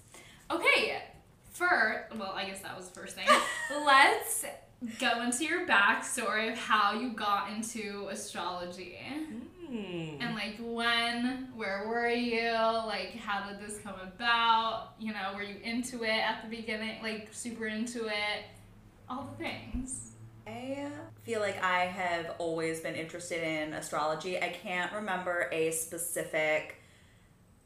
Okay, 0.50 1.04
for 1.52 2.08
well, 2.16 2.32
I 2.32 2.46
guess 2.46 2.62
that 2.62 2.78
was 2.78 2.88
the 2.88 2.98
first 2.98 3.18
thing. 3.18 3.28
Let's 3.86 4.46
go 4.98 5.24
into 5.24 5.44
your 5.44 5.68
backstory 5.68 6.54
of 6.54 6.58
how 6.58 6.94
you 6.98 7.10
got 7.10 7.50
into 7.52 8.08
astrology. 8.10 8.98
Hmm. 9.70 10.22
And 10.22 10.36
like 10.36 10.58
when, 10.60 11.50
where 11.56 11.88
were 11.88 12.10
you? 12.10 12.52
Like 12.52 13.16
how 13.16 13.48
did 13.48 13.60
this 13.60 13.80
come 13.80 13.96
about? 14.02 14.94
You 15.00 15.14
know, 15.14 15.34
were 15.36 15.44
you 15.44 15.58
into 15.64 16.04
it 16.04 16.10
at 16.10 16.44
the 16.44 16.56
beginning? 16.56 17.02
Like 17.04 17.30
super 17.32 17.68
into 17.68 18.08
it? 18.08 18.46
All 19.08 19.30
the 19.38 19.44
things. 19.44 20.12
I 20.48 20.90
feel 21.24 21.40
like 21.40 21.62
I 21.64 21.86
have 21.86 22.36
always 22.40 22.80
been 22.80 22.96
interested 22.96 23.44
in 23.44 23.74
astrology. 23.74 24.42
I 24.42 24.50
can't 24.50 24.92
remember 24.92 25.48
a 25.52 25.70
specific 25.72 26.82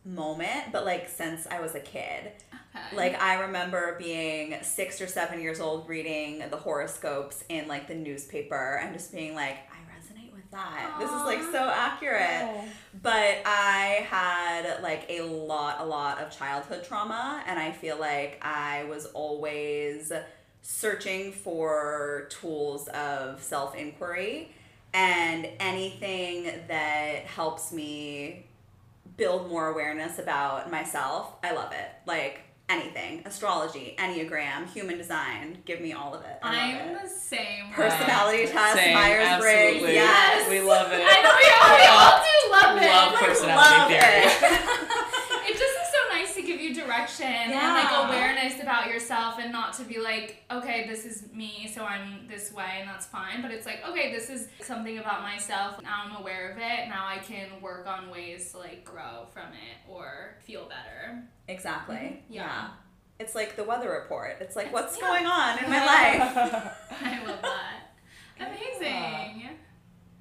moment, 0.04 0.74
but 0.74 0.84
like 0.84 1.08
since 1.08 1.48
I 1.48 1.62
was 1.62 1.76
a 1.76 1.80
kid. 1.80 2.34
Okay. 2.76 2.98
Like 2.98 3.22
I 3.22 3.42
remember 3.42 3.96
being 3.98 4.58
six 4.64 5.00
or 5.00 5.08
seven 5.08 5.40
years 5.40 5.62
old 5.62 5.88
reading 5.88 6.44
the 6.50 6.58
horoscopes 6.58 7.44
in 7.48 7.68
like 7.68 7.88
the 7.88 7.96
newspaper 7.96 8.80
and 8.84 8.94
just 8.94 9.14
being 9.14 9.36
like, 9.36 9.58
I 10.56 10.60
resonate 10.60 11.00
with 11.00 11.00
that. 11.00 11.00
This 11.00 11.10
is 11.10 11.26
like 11.26 11.52
so 11.52 11.70
accurate. 11.70 12.42
Oh. 12.44 12.66
But 13.02 13.42
I 13.46 14.06
had 14.10 14.82
like 14.82 15.06
a 15.10 15.22
lot, 15.22 15.82
a 15.82 15.86
lot 15.86 16.20
of 16.20 16.36
childhood 16.36 16.84
trauma, 16.84 17.44
and 17.48 17.60
I 17.60 17.72
feel 17.72 18.00
like 18.00 18.40
I 18.42 18.86
was 18.86 19.06
always 19.08 20.12
searching 20.62 21.32
for 21.32 22.28
tools 22.30 22.88
of 22.90 23.42
self 23.42 23.76
inquiry 23.76 24.52
and 24.94 25.48
anything 25.60 26.46
that 26.68 27.26
helps 27.26 27.72
me 27.72 28.46
build 29.18 29.50
more 29.50 29.68
awareness 29.68 30.20
about 30.20 30.72
myself. 30.72 31.34
I 31.44 31.54
love 31.54 31.72
it. 31.72 31.90
Like 32.06 32.42
anything 32.70 33.22
astrology, 33.26 33.96
Enneagram, 34.00 34.68
human 34.72 34.98
design 34.98 35.58
give 35.66 35.82
me 35.82 35.94
all 35.94 36.14
of 36.14 36.24
it. 36.24 36.38
I 36.42 36.72
i'm 36.72 36.96
it. 36.96 37.04
the 37.04 37.10
same. 37.10 37.70
way. 37.70 37.74
Personality 37.76 38.46
test, 38.48 38.76
Same, 38.76 38.94
Myers 38.94 39.42
Briggs. 39.42 39.66
absolutely. 39.84 39.94
Yes. 39.96 40.50
We 40.50 40.62
love 40.62 40.92
it. 40.92 41.04
I 41.06 41.22
know 41.22 41.34
we 41.38 41.48
all, 41.60 41.76
we 41.78 41.86
all 41.92 42.18
do 42.24 42.38
love 42.52 42.78
it. 42.82 42.88
Love 42.88 43.14
personality 43.20 43.78
love 43.78 43.88
theory. 43.90 44.24
it. 44.26 45.50
it 45.50 45.54
just 45.54 45.76
is 45.84 45.90
so 45.92 46.02
nice 46.16 46.34
to 46.36 46.42
give 46.42 46.60
you 46.62 46.74
direction 46.74 47.28
and 47.28 47.52
Yeah. 47.52 47.74
About 48.62 48.88
yourself 48.88 49.36
and 49.40 49.52
not 49.52 49.74
to 49.74 49.84
be 49.84 50.00
like 50.00 50.44
okay 50.52 50.86
this 50.88 51.06
is 51.06 51.28
me 51.34 51.72
so 51.74 51.84
i'm 51.84 52.28
this 52.28 52.52
way 52.54 52.78
and 52.80 52.90
that's 52.90 53.06
fine 53.06 53.42
but 53.42 53.52
it's 53.52 53.66
like 53.66 53.80
okay 53.88 54.12
this 54.14 54.30
is 54.30 54.48
something 54.62 54.98
about 55.00 55.22
myself 55.22 55.82
now 55.82 56.04
i'm 56.06 56.16
aware 56.22 56.52
of 56.52 56.58
it 56.58 56.88
now 56.90 57.06
i 57.08 57.18
can 57.18 57.48
work 57.62 57.88
on 57.88 58.10
ways 58.10 58.52
to 58.52 58.58
like 58.58 58.84
grow 58.84 59.26
from 59.34 59.48
it 59.54 59.90
or 59.92 60.36
feel 60.46 60.64
better 60.66 61.24
Exactly. 61.48 61.96
Mm-hmm. 61.96 62.34
Yeah. 62.34 62.44
Yeah. 62.44 62.68
It's 63.20 63.36
like 63.36 63.56
the 63.58 63.64
weather 63.66 63.92
report. 63.92 64.38
It's 64.40 64.56
like, 64.56 64.68
It's- 64.68 64.74
what's 64.82 64.98
yeah. 65.00 65.08
going 65.08 65.26
on 65.26 65.64
in 65.64 65.70
my 65.70 65.86
life? 65.86 66.22
i 67.04 67.24
love 67.28 67.42
that 67.42 67.92
amazing 68.40 69.50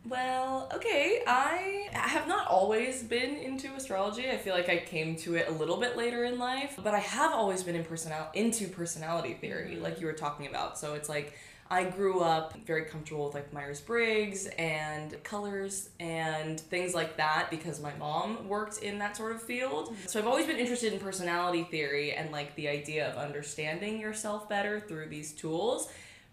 Well, 0.08 0.68
okay. 0.74 1.22
I 1.26 1.88
have 1.92 2.26
not 2.26 2.48
always 2.48 3.02
been 3.02 3.36
into 3.36 3.72
astrology. 3.74 4.28
I 4.28 4.36
feel 4.36 4.54
like 4.54 4.68
I 4.68 4.78
came 4.78 5.14
to 5.16 5.36
it 5.36 5.48
a 5.48 5.52
little 5.52 5.76
bit 5.76 5.96
later 5.96 6.24
in 6.24 6.38
life, 6.38 6.78
but 6.82 6.94
I 6.94 6.98
have 6.98 7.32
always 7.32 7.62
been 7.62 7.76
in 7.76 7.84
personal 7.84 8.28
into 8.34 8.66
personality 8.68 9.34
theory, 9.34 9.74
mm-hmm. 9.74 9.82
like 9.82 10.00
you 10.00 10.06
were 10.06 10.12
talking 10.12 10.46
about. 10.46 10.76
So 10.78 10.94
it's 10.94 11.08
like 11.08 11.34
I 11.70 11.84
grew 11.84 12.20
up 12.20 12.54
very 12.66 12.84
comfortable 12.84 13.26
with 13.26 13.34
like 13.34 13.52
Myers 13.52 13.80
Briggs 13.80 14.46
and 14.58 15.22
colors 15.22 15.88
and 16.00 16.60
things 16.60 16.94
like 16.94 17.16
that 17.16 17.46
because 17.50 17.80
my 17.80 17.94
mom 17.94 18.48
worked 18.48 18.82
in 18.82 18.98
that 18.98 19.16
sort 19.16 19.32
of 19.32 19.42
field. 19.42 19.86
Mm-hmm. 19.86 20.06
So 20.06 20.18
I've 20.18 20.26
always 20.26 20.46
been 20.46 20.58
interested 20.58 20.92
in 20.92 20.98
personality 20.98 21.62
theory 21.70 22.12
and 22.12 22.30
like 22.32 22.54
the 22.56 22.68
idea 22.68 23.08
of 23.08 23.16
understanding 23.16 24.00
yourself 24.00 24.48
better 24.48 24.80
through 24.80 25.08
these 25.08 25.32
tools. 25.32 25.88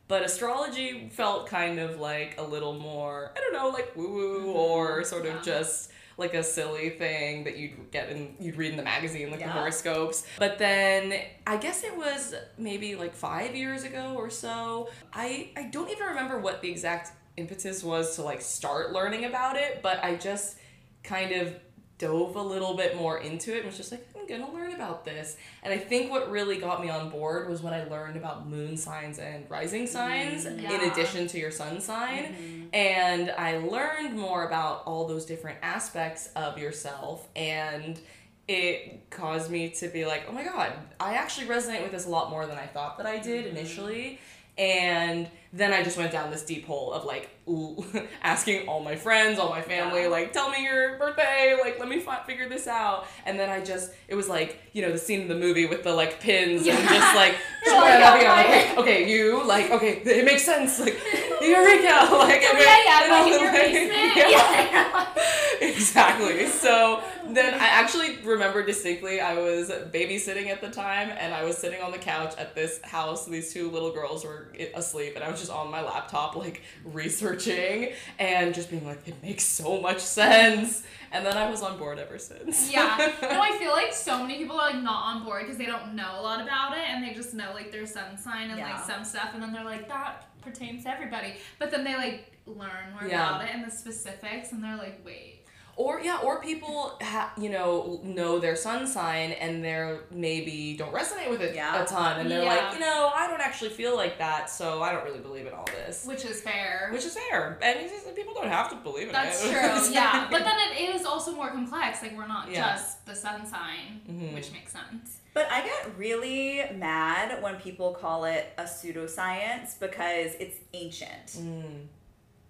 But 0.09 0.23
astrology 0.23 1.07
felt 1.13 1.45
kind 1.47 1.79
of 1.79 1.99
like 1.99 2.35
a 2.39 2.43
little 2.43 2.73
more, 2.73 3.31
I 3.37 3.39
don't 3.39 3.53
know, 3.53 3.69
like 3.69 3.95
woo 3.95 4.11
woo 4.11 4.39
mm-hmm. 4.39 4.49
or 4.49 5.03
sort 5.05 5.27
of 5.27 5.35
Yeah. 5.35 5.41
just 5.41 5.91
like 6.17 6.33
a 6.33 6.43
silly 6.43 6.89
thing 6.89 7.43
that 7.45 7.57
you'd 7.57 7.91
get 7.91 8.09
in, 8.09 8.35
you'd 8.39 8.57
read 8.57 8.71
in 8.71 8.77
the 8.77 8.83
magazine, 8.83 9.29
like 9.31 9.39
the 9.39 9.47
horoscopes. 9.47 10.25
But 10.37 10.57
then 10.57 11.13
I 11.47 11.57
guess 11.57 11.83
it 11.83 11.95
was 11.95 12.33
maybe 12.57 12.95
like 12.95 13.15
five 13.15 13.55
years 13.55 13.83
ago 13.83 14.15
or 14.17 14.31
so. 14.31 14.89
I, 15.13 15.51
I 15.55 15.63
don't 15.65 15.89
even 15.89 16.07
remember 16.07 16.39
what 16.39 16.61
the 16.63 16.69
exact 16.69 17.13
impetus 17.37 17.83
was 17.83 18.15
to 18.15 18.23
like 18.23 18.41
start 18.41 18.91
learning 18.91 19.25
about 19.25 19.57
it, 19.57 19.81
but 19.81 20.03
I 20.03 20.15
just 20.15 20.57
kind 21.03 21.31
of 21.31 21.55
dove 21.99 22.35
a 22.37 22.41
little 22.41 22.75
bit 22.75 22.95
more 22.95 23.19
into 23.19 23.53
it 23.53 23.57
and 23.57 23.65
was 23.67 23.77
just 23.77 23.91
like, 23.91 24.07
I'm 24.17 24.25
gonna 24.25 24.51
learn 24.51 24.73
about 24.73 25.05
this. 25.05 25.37
And 25.61 25.71
I 25.71 25.77
think 25.77 26.09
what 26.09 26.31
really 26.31 26.57
got 26.57 26.81
me 26.81 26.89
on 26.89 27.09
board 27.09 27.47
was 27.47 27.61
when 27.61 27.73
I 27.73 27.83
learned 27.83 28.17
about 28.17 28.47
moon 28.47 28.77
signs 28.77 29.19
and 29.19 29.45
rising 29.49 29.85
signs 29.85 30.45
mm, 30.45 30.57
in 30.57 30.91
addition 30.91 31.27
to 31.27 31.37
your 31.37 31.51
sun 31.51 31.81
sign. 31.81 32.23
Mm-hmm. 32.23 32.67
And 32.73 33.29
I 33.37 33.57
learned 33.57 34.17
more 34.17 34.47
about 34.47 34.83
all 34.85 35.07
those 35.07 35.25
different 35.25 35.59
aspects 35.61 36.29
of 36.35 36.57
yourself 36.57 37.27
and 37.35 37.99
it 38.47 39.11
caused 39.11 39.51
me 39.51 39.69
to 39.69 39.87
be 39.89 40.05
like, 40.05 40.23
oh 40.27 40.31
my 40.31 40.43
god, 40.43 40.73
I 40.99 41.13
actually 41.13 41.45
resonate 41.45 41.83
with 41.83 41.91
this 41.91 42.07
a 42.07 42.09
lot 42.09 42.31
more 42.31 42.47
than 42.47 42.57
I 42.57 42.65
thought 42.65 42.97
that 42.97 43.05
I 43.05 43.19
did 43.19 43.45
mm-hmm. 43.45 43.57
initially. 43.57 44.19
And 44.57 45.29
then 45.51 45.73
I 45.73 45.83
just 45.83 45.97
went 45.97 46.11
down 46.11 46.29
this 46.31 46.43
deep 46.43 46.65
hole 46.65 46.91
of 46.93 47.05
like 47.05 47.29
asking 48.21 48.67
all 48.67 48.81
my 48.83 48.95
friends, 48.95 49.39
all 49.39 49.49
my 49.49 49.61
family, 49.61 50.01
Yeah. 50.03 50.07
like, 50.09 50.31
tell 50.33 50.51
me 50.51 50.63
your 50.63 50.97
birthday, 50.99 51.57
like, 51.59 51.79
let 51.79 51.89
me 51.89 51.99
fi- 51.99 52.21
figure 52.23 52.47
this 52.47 52.67
out. 52.67 53.07
And 53.25 53.39
then 53.39 53.49
I 53.49 53.59
just, 53.63 53.91
it 54.07 54.13
was 54.13 54.29
like, 54.29 54.59
you 54.73 54.83
know, 54.83 54.91
the 54.91 54.99
scene 54.99 55.21
in 55.21 55.27
the 55.27 55.35
movie 55.35 55.65
with 55.65 55.83
the 55.83 55.91
like 55.93 56.19
pins 56.19 56.67
and 56.67 56.77
just 56.87 57.15
like, 57.15 57.31
just 57.63 57.75
oh 57.75 57.79
like, 57.79 57.97
grabbing 57.97 58.27
oh 58.27 58.29
like, 58.29 58.45
okay, 58.47 58.75
okay, 58.77 59.11
you, 59.11 59.43
like, 59.47 59.71
okay, 59.71 59.93
it 60.05 60.25
makes 60.25 60.43
sense, 60.43 60.79
like, 60.79 60.93
eureka, 61.41 62.07
like, 62.11 62.43
okay, 62.43 62.59
yeah, 62.59 62.83
yeah, 62.85 63.03
and 63.03 63.11
like 63.11 63.23
I 63.23 63.25
in 63.25 63.31
was 63.31 63.41
your 63.41 63.51
like- 63.51 63.73
yeah. 63.73 65.15
Yeah. 65.61 65.67
exactly. 65.73 66.45
So 66.47 67.01
then 67.29 67.53
I 67.55 67.67
actually 67.67 68.17
remember 68.17 68.63
distinctly 68.65 69.21
I 69.21 69.35
was 69.35 69.69
babysitting 69.69 70.47
at 70.49 70.61
the 70.61 70.69
time 70.69 71.09
and 71.17 71.33
I 71.33 71.43
was 71.43 71.57
sitting 71.57 71.81
on 71.81 71.91
the 71.91 71.97
couch 71.97 72.33
at 72.37 72.55
this 72.55 72.79
house. 72.83 73.25
These 73.25 73.53
two 73.53 73.69
little 73.71 73.91
girls 73.91 74.23
were 74.25 74.51
asleep 74.75 75.13
and 75.15 75.23
I 75.23 75.29
was 75.29 75.38
just 75.39 75.51
on 75.51 75.69
my 75.71 75.81
laptop 75.81 76.35
like 76.35 76.61
researching 76.85 77.91
and 78.19 78.53
just 78.53 78.69
being 78.69 78.85
like, 78.85 79.07
it 79.07 79.15
makes 79.23 79.43
so 79.43 79.79
much 79.81 79.99
sense. 79.99 80.83
And 81.11 81.25
then 81.25 81.35
I 81.37 81.49
was 81.49 81.61
on 81.63 81.77
board 81.77 81.97
ever 81.99 82.17
since. 82.19 82.71
Yeah. 82.71 82.97
No, 83.21 83.41
I 83.41 83.57
feel 83.57 83.71
like 83.71 83.93
so 83.93 84.21
many 84.21 84.37
people 84.37 84.59
are 84.59 84.71
like 84.71 84.81
not 84.83 85.15
on 85.15 85.23
board 85.23 85.43
because 85.43 85.57
they 85.57 85.65
don't 85.65 85.95
know 85.95 86.19
a 86.19 86.21
lot 86.21 86.41
about 86.41 86.73
it 86.77 86.83
and 86.89 87.03
they 87.03 87.13
just 87.13 87.33
know 87.33 87.51
like 87.53 87.71
their 87.71 87.85
sun 87.85 88.17
sign 88.17 88.49
and 88.49 88.59
Yeah. 88.59 88.73
like 88.73 88.83
some 88.85 89.03
stuff 89.03 89.31
and 89.33 89.41
then 89.41 89.51
they're 89.53 89.63
like 89.63 89.87
that 89.87 90.27
pertains 90.41 90.83
to 90.83 90.89
everybody. 90.91 91.33
But 91.57 91.71
then 91.71 91.83
they 91.83 91.95
like 91.95 92.31
learn 92.45 92.91
more 92.93 93.07
Yeah. 93.09 93.29
about 93.29 93.45
it 93.45 93.51
and 93.53 93.63
the 93.65 93.71
specifics 93.71 94.51
and 94.51 94.63
they're 94.63 94.77
like, 94.77 95.01
wait. 95.05 95.38
Or 95.79 96.01
yeah, 96.01 96.19
or 96.23 96.41
people 96.41 96.97
ha- 97.01 97.31
you 97.37 97.49
know 97.49 98.01
know 98.03 98.37
their 98.37 98.57
sun 98.57 98.85
sign 98.85 99.31
and 99.31 99.63
they're 99.63 100.01
maybe 100.11 100.75
don't 100.77 100.93
resonate 100.93 101.29
with 101.29 101.41
it 101.41 101.55
Yeah. 101.55 101.81
a 101.81 101.85
ton, 101.85 102.19
and 102.19 102.29
they're 102.29 102.43
Yeah. 102.43 102.53
like, 102.53 102.73
you 102.73 102.81
know, 102.81 103.09
I 103.15 103.27
don't 103.27 103.39
actually 103.39 103.69
feel 103.69 103.95
like 103.95 104.17
that, 104.17 104.49
so 104.49 104.83
I 104.83 104.91
don't 104.91 105.05
really 105.05 105.21
believe 105.21 105.47
in 105.47 105.53
all 105.53 105.63
this. 105.63 106.03
Which 106.05 106.25
is 106.25 106.41
fair. 106.41 106.89
Which 106.91 107.05
is 107.05 107.17
fair, 107.17 107.57
and 107.61 107.79
just, 107.89 108.13
people 108.13 108.33
don't 108.33 108.49
have 108.49 108.69
to 108.71 108.75
believe 108.75 109.07
in 109.07 109.13
That's 109.13 109.41
it. 109.45 109.51
true, 109.51 109.93
yeah. 109.93 110.27
But 110.29 110.43
then 110.43 110.57
it 110.73 110.95
is 110.95 111.05
also 111.05 111.33
more 111.33 111.49
complex. 111.49 112.01
Like 112.01 112.17
we're 112.17 112.27
not 112.27 112.51
Yeah. 112.51 112.73
just 112.75 113.05
the 113.05 113.15
sun 113.15 113.47
sign, 113.47 114.01
Mhm. 114.05 114.33
which 114.33 114.51
makes 114.51 114.73
sense. 114.73 115.19
But 115.33 115.47
I 115.49 115.61
get 115.61 115.95
really 115.97 116.61
mad 116.75 117.41
when 117.41 117.55
people 117.55 117.93
call 117.93 118.25
it 118.25 118.51
a 118.57 118.63
pseudoscience 118.63 119.79
because 119.79 120.33
it's 120.41 120.57
ancient. 120.73 121.27
Mm. 121.37 121.87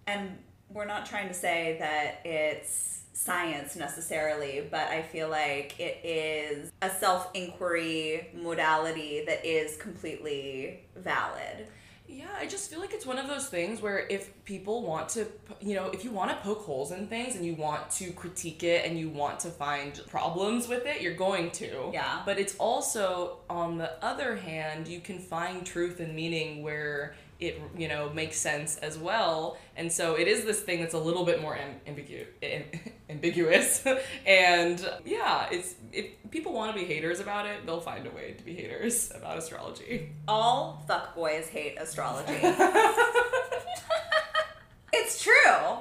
And 0.08 0.40
we're 0.70 0.86
not 0.86 1.06
trying 1.06 1.28
to 1.28 1.34
say 1.36 1.76
that 1.80 2.22
it's 2.26 2.99
science 3.20 3.76
necessarily, 3.76 4.66
but 4.72 4.88
I 4.88 5.02
feel 5.02 5.28
like 5.28 5.78
it 5.78 6.00
is 6.06 6.72
a 6.82 6.90
self 6.90 7.30
inquiry 7.34 8.30
modality 8.34 9.24
that 9.28 9.46
is 9.46 9.76
completely 9.76 10.86
valid. 10.96 11.68
Yeah, 12.08 12.30
I 12.40 12.48
just 12.48 12.72
feel 12.72 12.80
like 12.80 12.94
it's 12.94 13.06
one 13.06 13.20
of 13.20 13.28
those 13.28 13.48
things 13.48 13.82
where 13.82 14.08
if 14.10 14.44
people 14.46 14.82
want 14.84 15.10
to, 15.10 15.28
you 15.60 15.76
know, 15.76 15.88
if 15.92 16.04
you 16.04 16.12
want 16.12 16.32
to 16.32 16.38
poke 16.38 16.62
holes 16.62 16.92
in 16.92 17.08
things 17.08 17.36
and 17.36 17.46
you 17.46 17.54
want 17.54 17.92
to 17.92 18.12
critique 18.12 18.64
it 18.64 18.86
and 18.86 18.98
you 18.98 19.10
want 19.10 19.40
to 19.42 19.50
find 19.50 20.02
problems 20.08 20.68
with 20.68 20.88
it, 20.88 21.02
you're 21.02 21.14
going 21.14 21.52
to. 21.52 21.92
Yeah. 21.94 22.22
But 22.26 22.40
it's 22.40 22.56
also, 22.56 23.40
on 23.50 23.78
the 23.78 24.04
other 24.04 24.38
hand, 24.38 24.88
you 24.88 25.02
can 25.02 25.20
find 25.20 25.64
truth 25.64 26.00
and 26.00 26.16
meaning 26.16 26.64
where 26.64 27.16
it, 27.40 27.62
you 27.78 27.88
know, 27.88 28.10
makes 28.10 28.38
sense 28.38 28.76
as 28.78 28.98
well. 28.98 29.58
And 29.78 29.92
so 29.92 30.16
it 30.16 30.28
is 30.28 30.44
this 30.44 30.60
thing 30.60 30.82
that's 30.82 30.94
a 30.94 31.00
little 31.00 31.24
bit 31.26 31.42
more 31.42 31.56
am- 31.56 31.80
ambigu- 31.88 32.26
am- 32.44 32.66
ambiguous. 33.10 33.84
and 34.26 34.90
yeah, 35.06 35.48
it's 35.52 35.76
if 35.94 36.08
people 36.32 36.54
want 36.54 36.74
to 36.74 36.80
be 36.80 36.86
haters 36.86 37.20
about 37.20 37.46
it, 37.46 37.66
they'll 37.66 37.80
find 37.80 38.06
a 38.06 38.12
way 38.12 38.34
to 38.38 38.44
be 38.44 38.54
haters 38.54 39.12
about 39.16 39.38
astrology. 39.38 40.10
All 40.28 40.84
fuck 40.88 41.16
boys 41.16 41.48
hate 41.48 41.78
astrology. 41.80 42.34
it's 44.94 45.24
true. 45.24 45.34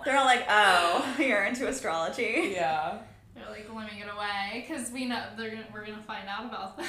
They're 0.05 0.17
all 0.17 0.27
like, 0.27 0.45
oh, 0.49 1.17
you're 1.19 1.45
into 1.45 1.67
astrology. 1.67 2.53
Yeah. 2.55 2.99
They're 3.35 3.51
like 3.51 3.69
living 3.75 3.99
it 3.99 4.09
away 4.09 4.65
because 4.67 4.93
we 4.93 5.07
know 5.07 5.25
they're 5.37 5.51
gonna, 5.51 5.67
we're 5.73 5.85
gonna 5.85 6.03
find 6.07 6.29
out 6.29 6.45
about 6.45 6.77
that. 6.77 6.87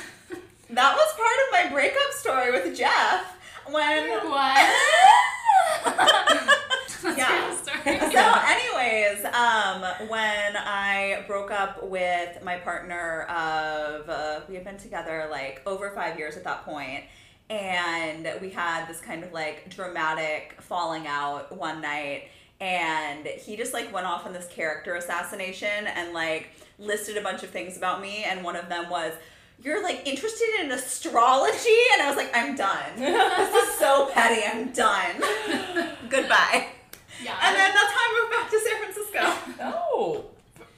That 0.72 0.96
was 0.96 1.16
part 1.16 1.66
of 1.66 1.72
my 1.72 1.74
breakup 1.76 2.12
story 2.12 2.52
with 2.52 2.78
Jeff. 2.78 3.39
When 3.72 4.10
what? 4.30 4.70
Yeah. 7.18 7.28
hear 7.84 8.00
the 8.00 8.10
story. 8.10 8.12
so 8.14 8.34
anyways 8.46 9.26
um 9.26 10.10
when 10.10 10.56
i 10.58 11.24
broke 11.28 11.50
up 11.50 11.82
with 11.84 12.44
my 12.44 12.58
partner 12.58 13.24
of 13.24 14.08
uh, 14.10 14.42
we 14.48 14.56
had 14.56 14.64
been 14.64 14.78
together 14.78 15.28
like 15.32 15.62
over 15.66 15.90
five 15.92 16.18
years 16.20 16.36
at 16.38 16.44
that 16.44 16.66
point 16.66 17.04
and 17.50 18.30
we 18.42 18.50
had 18.50 18.86
this 18.88 19.00
kind 19.00 19.24
of 19.24 19.32
like 19.32 19.70
dramatic 19.70 20.56
falling 20.62 21.08
out 21.08 21.56
one 21.58 21.82
night 21.82 22.26
and 22.62 23.26
he 23.26 23.56
just 23.56 23.74
like 23.74 23.92
went 23.94 24.06
off 24.06 24.26
on 24.26 24.34
this 24.34 24.48
character 24.48 24.96
assassination 24.96 25.88
and 25.88 26.14
like 26.14 26.50
listed 26.78 27.18
a 27.18 27.22
bunch 27.22 27.44
of 27.44 27.50
things 27.50 27.78
about 27.78 28.02
me, 28.02 28.24
and 28.24 28.44
one 28.44 28.56
of 28.56 28.70
them 28.70 28.90
was. 28.90 29.14
You're 29.62 29.84
like 29.84 30.08
interested 30.08 30.48
in 30.62 30.72
astrology, 30.72 31.78
and 31.94 32.02
I 32.02 32.08
was 32.08 32.16
like, 32.18 32.32
I'm 32.36 32.56
done. 32.56 32.96
this 32.98 33.54
is 33.70 33.78
so 33.78 34.10
petty. 34.14 34.42
I'm 34.46 34.72
done. 34.72 35.16
Goodbye. 36.10 36.68
Yeah. 37.22 37.36
And 37.44 37.56
then 37.56 37.72
that's 37.74 37.92
how 37.92 38.00
I 38.00 38.20
moved 38.22 38.32
back 38.32 38.50
to 38.52 38.60
San 38.60 38.78
Francisco. 38.84 39.56
Oh, 39.92 40.26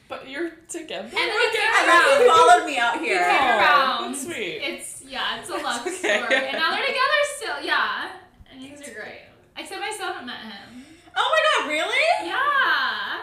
but 0.09 0.27
you're 0.27 0.49
together. 0.67 1.03
And 1.05 1.13
then 1.13 1.29
it 1.29 1.53
came 1.53 1.69
And 1.79 1.87
then 1.87 2.21
he 2.21 2.27
followed 2.27 2.65
me 2.65 2.77
out 2.79 2.99
He 2.99 3.05
here. 3.05 3.19
came 3.19 3.41
Oh, 3.41 3.57
around. 3.59 4.11
that's 4.13 4.23
sweet. 4.25 4.59
It's 4.63 5.03
yeah, 5.07 5.39
it's 5.39 5.49
a 5.49 5.53
love 5.57 5.81
Okay. 5.85 5.95
story, 5.95 6.35
and 6.49 6.57
now 6.57 6.71
they're 6.71 6.81
together 6.87 7.21
still. 7.37 7.61
Yeah, 7.63 8.09
and 8.51 8.61
you're 8.61 8.75
great. 8.95 9.21
Except 9.57 9.81
I 9.81 9.91
still 9.93 10.07
haven't 10.07 10.25
met 10.25 10.41
him. 10.41 10.83
Oh 11.15 11.27
my 11.31 11.63
god, 11.63 11.69
really? 11.69 12.05
Yeah. 12.25 13.21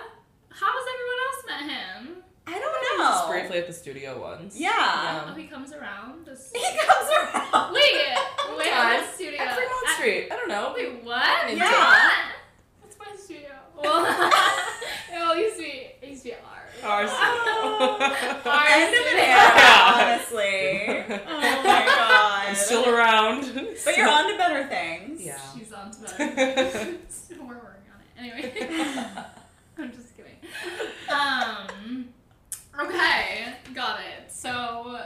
How 0.51 0.71
has 0.71 0.87
everyone 0.95 1.21
else 1.27 1.43
met 1.51 1.63
him? 1.75 2.23
I 2.51 2.59
don't 2.59 2.99
Just 2.99 3.27
know. 3.27 3.31
briefly 3.31 3.59
at 3.59 3.67
the 3.67 3.73
studio 3.73 4.21
once. 4.21 4.59
Yeah. 4.59 5.27
Oh, 5.29 5.35
he 5.35 5.47
comes 5.47 5.73
around. 5.73 6.25
Just... 6.25 6.57
He 6.57 6.63
comes 6.79 7.11
around. 7.11 7.73
Wait, 7.75 7.83
wait, 8.57 8.71
Time. 8.73 9.01
what 9.01 9.15
studio? 9.15 9.41
At 9.41 9.55
Fremont 9.55 9.87
At- 9.89 9.95
Street. 9.97 10.29
I 10.33 10.37
don't 10.37 10.49
know. 10.49 10.73
Wait, 10.75 11.05
what? 11.05 11.55
Yeah. 11.57 11.71
What? 11.71 12.13
What's 12.81 12.99
my 12.99 13.17
studio? 13.17 13.51
Well, 13.77 14.05
it 15.37 15.39
used 15.39 15.57
to 15.57 15.63
be, 15.63 15.91
it 16.03 16.09
used 16.11 16.23
to 16.23 16.29
be 16.31 16.35
ours. 16.35 16.83
Ours. 16.83 17.11
Our 17.11 18.67
End 18.67 18.95
of 18.95 19.07
an 19.13 19.19
era, 19.19 19.63
honestly. 19.95 21.05
Oh 21.29 21.61
my 21.65 21.85
god. 21.85 22.49
I'm 22.49 22.55
still 22.55 22.89
around. 22.89 23.53
But 23.85 23.97
you're 23.97 24.09
on 24.09 24.31
to 24.33 24.39
better 24.39 24.67
things. 24.69 25.23
Yeah. 25.25 25.39
She's 25.57 25.73
on 25.73 25.91
to 25.91 26.01
better. 26.01 26.65
Things. 26.65 27.27
We're 27.39 27.47
working 27.47 27.91
on 27.93 28.01
it. 28.01 28.19
Anyway, 28.19 28.69
I'm 29.79 29.93
just 29.93 30.17
kidding. 30.17 30.37
Um. 31.09 32.09
Okay, 32.81 33.53
got 33.75 34.01
it. 34.01 34.31
So, 34.31 35.01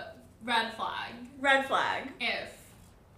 red 0.45 0.75
flag. 0.75 1.13
Red 1.41 1.67
flag. 1.67 2.09
If 2.21 2.51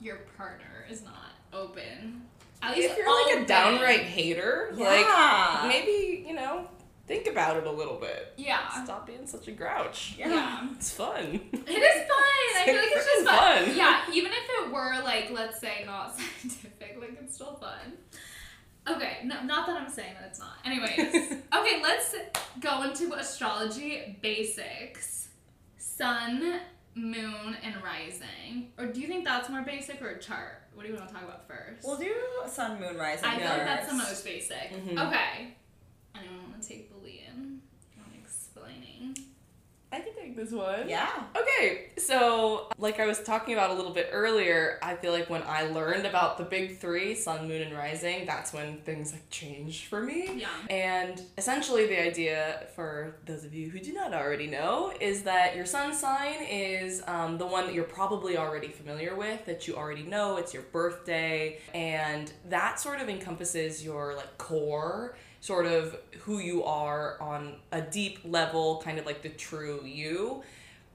your 0.00 0.16
partner 0.36 0.86
is 0.88 1.02
not 1.02 1.32
open, 1.52 2.22
at 2.62 2.76
least 2.76 2.90
If 2.92 2.98
you're 2.98 3.24
like 3.24 3.32
a 3.32 3.36
open. 3.38 3.46
downright 3.46 4.00
hater, 4.02 4.72
Yeah. 4.76 4.84
like 5.64 5.68
maybe 5.68 6.24
you 6.26 6.34
know, 6.34 6.68
think 7.06 7.26
about 7.26 7.56
it 7.56 7.66
a 7.66 7.70
little 7.70 7.96
bit. 7.96 8.32
Yeah. 8.36 8.84
Stop 8.84 9.06
being 9.06 9.26
such 9.26 9.48
a 9.48 9.52
grouch. 9.52 10.14
Yeah. 10.18 10.28
Yeah. 10.28 10.68
It's 10.76 10.92
fun. 10.92 11.40
It 11.52 11.68
is 11.68 12.08
fun. 12.08 12.22
I 12.56 12.62
feel 12.64 12.76
like 12.76 12.88
it's 12.92 13.06
just 13.06 13.26
fun. 13.26 13.64
fun. 13.66 13.76
Yeah, 13.76 14.02
even 14.12 14.30
if 14.32 14.66
it 14.66 14.72
were 14.72 15.00
like, 15.02 15.30
let's 15.32 15.60
say, 15.60 15.82
not 15.84 16.16
scientific, 16.16 16.96
like 17.00 17.18
it's 17.22 17.34
still 17.34 17.54
fun. 17.56 17.94
Okay, 18.88 19.18
no, 19.24 19.42
not 19.44 19.66
that 19.66 19.80
I'm 19.80 19.88
saying 19.90 20.14
that 20.20 20.28
it's 20.28 20.38
not. 20.38 20.58
Anyways, 20.64 20.98
okay, 21.54 21.80
let's 21.82 22.14
go 22.60 22.82
into 22.82 23.14
astrology 23.14 24.18
basics: 24.20 25.28
sun, 25.78 26.60
moon, 26.94 27.56
and 27.62 27.74
rising. 27.82 28.72
Or 28.78 28.86
do 28.86 29.00
you 29.00 29.06
think 29.06 29.24
that's 29.24 29.48
more 29.48 29.62
basic 29.62 30.02
or 30.02 30.08
a 30.10 30.18
chart? 30.20 30.62
What 30.74 30.84
do 30.84 30.92
you 30.92 30.98
want 30.98 31.08
to 31.08 31.14
talk 31.14 31.24
about 31.24 31.46
first? 31.48 31.86
We'll 31.86 31.96
do 31.96 32.12
sun, 32.46 32.78
moon, 32.80 32.98
rising. 32.98 33.24
I 33.24 33.38
feel 33.38 33.48
like 33.48 33.64
that's 33.64 33.88
the 33.88 33.94
most 33.94 34.24
basic. 34.24 34.72
Mhm. 34.72 35.06
Okay. 35.08 35.54
Anyone 36.14 36.50
want 36.50 36.62
to 36.62 36.68
take 36.68 36.90
the 36.92 36.98
lead 37.04 37.22
in 37.23 37.23
on 37.23 37.23
explaining? 37.23 37.23
I 39.94 40.00
can 40.00 40.12
take 40.14 40.34
this 40.34 40.50
one. 40.50 40.88
Yeah. 40.88 41.08
Okay, 41.36 41.90
so 41.98 42.68
like 42.78 42.98
I 42.98 43.06
was 43.06 43.22
talking 43.22 43.54
about 43.54 43.70
a 43.70 43.74
little 43.74 43.92
bit 43.92 44.08
earlier, 44.12 44.78
I 44.82 44.96
feel 44.96 45.12
like 45.12 45.30
when 45.30 45.42
I 45.46 45.68
learned 45.68 46.04
about 46.04 46.36
the 46.36 46.44
big 46.44 46.78
three, 46.78 47.14
sun, 47.14 47.46
moon, 47.46 47.62
and 47.62 47.76
rising, 47.76 48.26
that's 48.26 48.52
when 48.52 48.78
things 48.78 49.12
like 49.12 49.30
changed 49.30 49.84
for 49.84 50.02
me. 50.02 50.30
Yeah. 50.38 50.48
And 50.68 51.22
essentially, 51.38 51.86
the 51.86 52.02
idea 52.02 52.66
for 52.74 53.16
those 53.24 53.44
of 53.44 53.54
you 53.54 53.70
who 53.70 53.78
do 53.78 53.92
not 53.92 54.12
already 54.12 54.48
know 54.48 54.92
is 55.00 55.22
that 55.22 55.54
your 55.54 55.66
sun 55.66 55.94
sign 55.94 56.42
is 56.42 57.00
um, 57.06 57.38
the 57.38 57.46
one 57.46 57.66
that 57.66 57.74
you're 57.74 57.84
probably 57.84 58.36
already 58.36 58.68
familiar 58.68 59.14
with, 59.14 59.46
that 59.46 59.68
you 59.68 59.76
already 59.76 60.02
know, 60.02 60.38
it's 60.38 60.52
your 60.52 60.64
birthday, 60.64 61.60
and 61.72 62.32
that 62.48 62.80
sort 62.80 63.00
of 63.00 63.08
encompasses 63.08 63.84
your 63.84 64.16
like 64.16 64.36
core 64.38 65.16
sort 65.44 65.66
of 65.66 65.94
who 66.20 66.38
you 66.38 66.64
are 66.64 67.20
on 67.20 67.56
a 67.70 67.82
deep 67.82 68.18
level, 68.24 68.80
kind 68.82 68.98
of 68.98 69.04
like 69.04 69.20
the 69.20 69.28
true 69.28 69.84
you. 69.84 70.42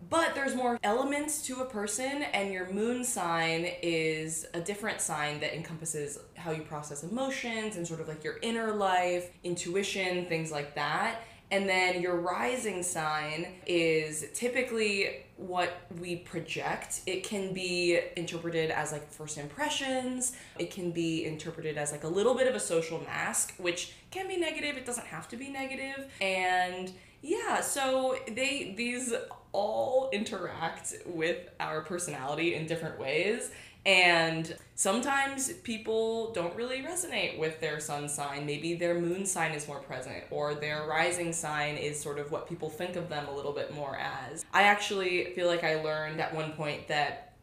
But 0.09 0.33
there's 0.33 0.55
more 0.55 0.79
elements 0.81 1.43
to 1.43 1.61
a 1.61 1.65
person, 1.65 2.23
and 2.23 2.51
your 2.51 2.67
moon 2.71 3.03
sign 3.03 3.69
is 3.83 4.47
a 4.55 4.59
different 4.59 5.01
sign 5.01 5.39
that 5.41 5.55
encompasses 5.55 6.17
how 6.35 6.49
you 6.49 6.63
process 6.63 7.03
emotions 7.03 7.75
and 7.75 7.87
sort 7.87 8.01
of 8.01 8.07
like 8.07 8.23
your 8.23 8.37
inner 8.41 8.71
life, 8.71 9.29
intuition, 9.43 10.25
things 10.25 10.51
like 10.51 10.73
that. 10.73 11.19
And 11.51 11.69
then 11.69 12.01
your 12.01 12.15
rising 12.15 12.81
sign 12.81 13.47
is 13.67 14.25
typically 14.33 15.25
what 15.35 15.81
we 15.99 16.17
project. 16.17 17.01
It 17.05 17.23
can 17.23 17.53
be 17.53 17.99
interpreted 18.15 18.71
as 18.71 18.91
like 18.91 19.11
first 19.11 19.37
impressions, 19.37 20.33
it 20.57 20.69
can 20.71 20.91
be 20.91 21.25
interpreted 21.25 21.77
as 21.77 21.91
like 21.91 22.03
a 22.03 22.07
little 22.07 22.35
bit 22.35 22.47
of 22.47 22.55
a 22.55 22.59
social 22.59 22.99
mask, 23.01 23.55
which 23.57 23.93
can 24.11 24.27
be 24.27 24.37
negative, 24.37 24.77
it 24.77 24.85
doesn't 24.85 25.07
have 25.07 25.27
to 25.29 25.37
be 25.37 25.49
negative. 25.49 26.11
And 26.21 26.91
yeah, 27.21 27.61
so 27.61 28.17
they 28.27 28.73
these 28.77 29.13
all 29.51 30.09
interact 30.11 30.93
with 31.05 31.49
our 31.59 31.81
personality 31.81 32.55
in 32.55 32.65
different 32.65 32.99
ways. 32.99 33.51
And 33.85 34.55
sometimes 34.75 35.53
people 35.53 36.31
don't 36.33 36.53
really 36.55 36.81
resonate 36.81 37.39
with 37.39 37.61
their 37.61 37.79
sun 37.79 38.09
sign. 38.09 38.45
Maybe 38.45 38.75
their 38.75 38.99
moon 38.99 39.25
sign 39.25 39.53
is 39.53 39.67
more 39.67 39.79
present, 39.79 40.25
or 40.31 40.53
their 40.53 40.85
rising 40.85 41.31
sign 41.31 41.77
is 41.77 41.99
sort 41.99 42.19
of 42.19 42.29
what 42.29 42.47
people 42.47 42.69
think 42.69 42.97
of 42.97 43.09
them 43.09 43.27
a 43.27 43.33
little 43.33 43.53
bit 43.53 43.73
more 43.73 43.97
as. 43.97 44.45
I 44.53 44.63
actually 44.63 45.33
feel 45.33 45.47
like 45.47 45.63
I 45.63 45.81
learned 45.81 46.19
at 46.19 46.35
one 46.35 46.51
point 46.51 46.89
that 46.89 47.33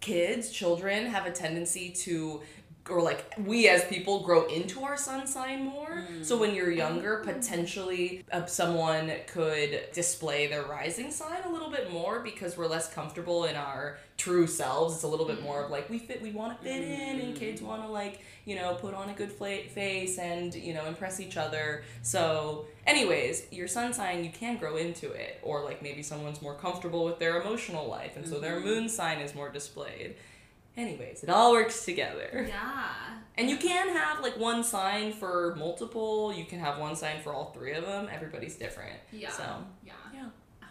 kids, 0.00 0.50
children, 0.50 1.06
have 1.06 1.26
a 1.26 1.32
tendency 1.32 1.90
to 1.90 2.42
or 2.90 3.00
like 3.00 3.32
we 3.38 3.68
as 3.68 3.84
people 3.84 4.20
grow 4.20 4.46
into 4.46 4.82
our 4.82 4.96
sun 4.96 5.26
sign 5.26 5.64
more. 5.64 6.04
So 6.22 6.36
when 6.36 6.54
you're 6.54 6.70
younger, 6.70 7.22
mm. 7.24 7.34
potentially 7.34 8.24
uh, 8.30 8.44
someone 8.46 9.10
could 9.26 9.84
display 9.92 10.48
their 10.48 10.64
rising 10.64 11.10
sign 11.10 11.42
a 11.44 11.50
little 11.50 11.70
bit 11.70 11.90
more 11.90 12.20
because 12.20 12.56
we're 12.56 12.66
less 12.66 12.92
comfortable 12.92 13.44
in 13.44 13.56
our 13.56 13.98
true 14.18 14.46
selves. 14.46 14.94
It's 14.94 15.02
a 15.02 15.08
little 15.08 15.26
bit 15.26 15.42
more 15.42 15.64
of 15.64 15.70
like 15.70 15.88
we 15.88 15.98
fit, 15.98 16.20
we 16.20 16.30
want 16.30 16.58
to 16.58 16.64
fit 16.64 16.82
in, 16.82 17.20
and 17.20 17.36
kids 17.36 17.60
mm. 17.60 17.66
want 17.66 17.82
to 17.82 17.88
like 17.88 18.20
you 18.44 18.56
know 18.56 18.74
put 18.74 18.94
on 18.94 19.08
a 19.08 19.14
good 19.14 19.32
fla- 19.32 19.64
face 19.70 20.18
and 20.18 20.54
you 20.54 20.74
know 20.74 20.84
impress 20.86 21.20
each 21.20 21.36
other. 21.36 21.84
So, 22.02 22.66
anyways, 22.86 23.46
your 23.50 23.68
sun 23.68 23.94
sign 23.94 24.24
you 24.24 24.30
can 24.30 24.58
grow 24.58 24.76
into 24.76 25.10
it, 25.12 25.40
or 25.42 25.64
like 25.64 25.82
maybe 25.82 26.02
someone's 26.02 26.42
more 26.42 26.54
comfortable 26.54 27.04
with 27.04 27.18
their 27.18 27.40
emotional 27.40 27.88
life, 27.88 28.16
and 28.16 28.26
so 28.26 28.40
their 28.40 28.56
mm-hmm. 28.56 28.66
moon 28.66 28.88
sign 28.88 29.20
is 29.20 29.34
more 29.34 29.48
displayed. 29.48 30.16
Anyways, 30.76 31.22
it 31.22 31.28
all 31.30 31.52
works 31.52 31.84
together. 31.84 32.46
Yeah. 32.48 32.84
And 33.36 33.48
you 33.50 33.56
can 33.56 33.88
have 33.96 34.20
like 34.22 34.36
one 34.38 34.62
sign 34.64 35.12
for 35.12 35.54
multiple, 35.56 36.32
you 36.32 36.44
can 36.44 36.58
have 36.60 36.78
one 36.78 36.94
sign 36.96 37.20
for 37.22 37.32
all 37.32 37.46
three 37.52 37.72
of 37.74 37.84
them. 37.84 38.08
Everybody's 38.12 38.56
different. 38.56 38.96
Yeah. 39.12 39.30
So, 39.30 39.44
Yeah. 39.84 39.92
yeah. 40.12 40.26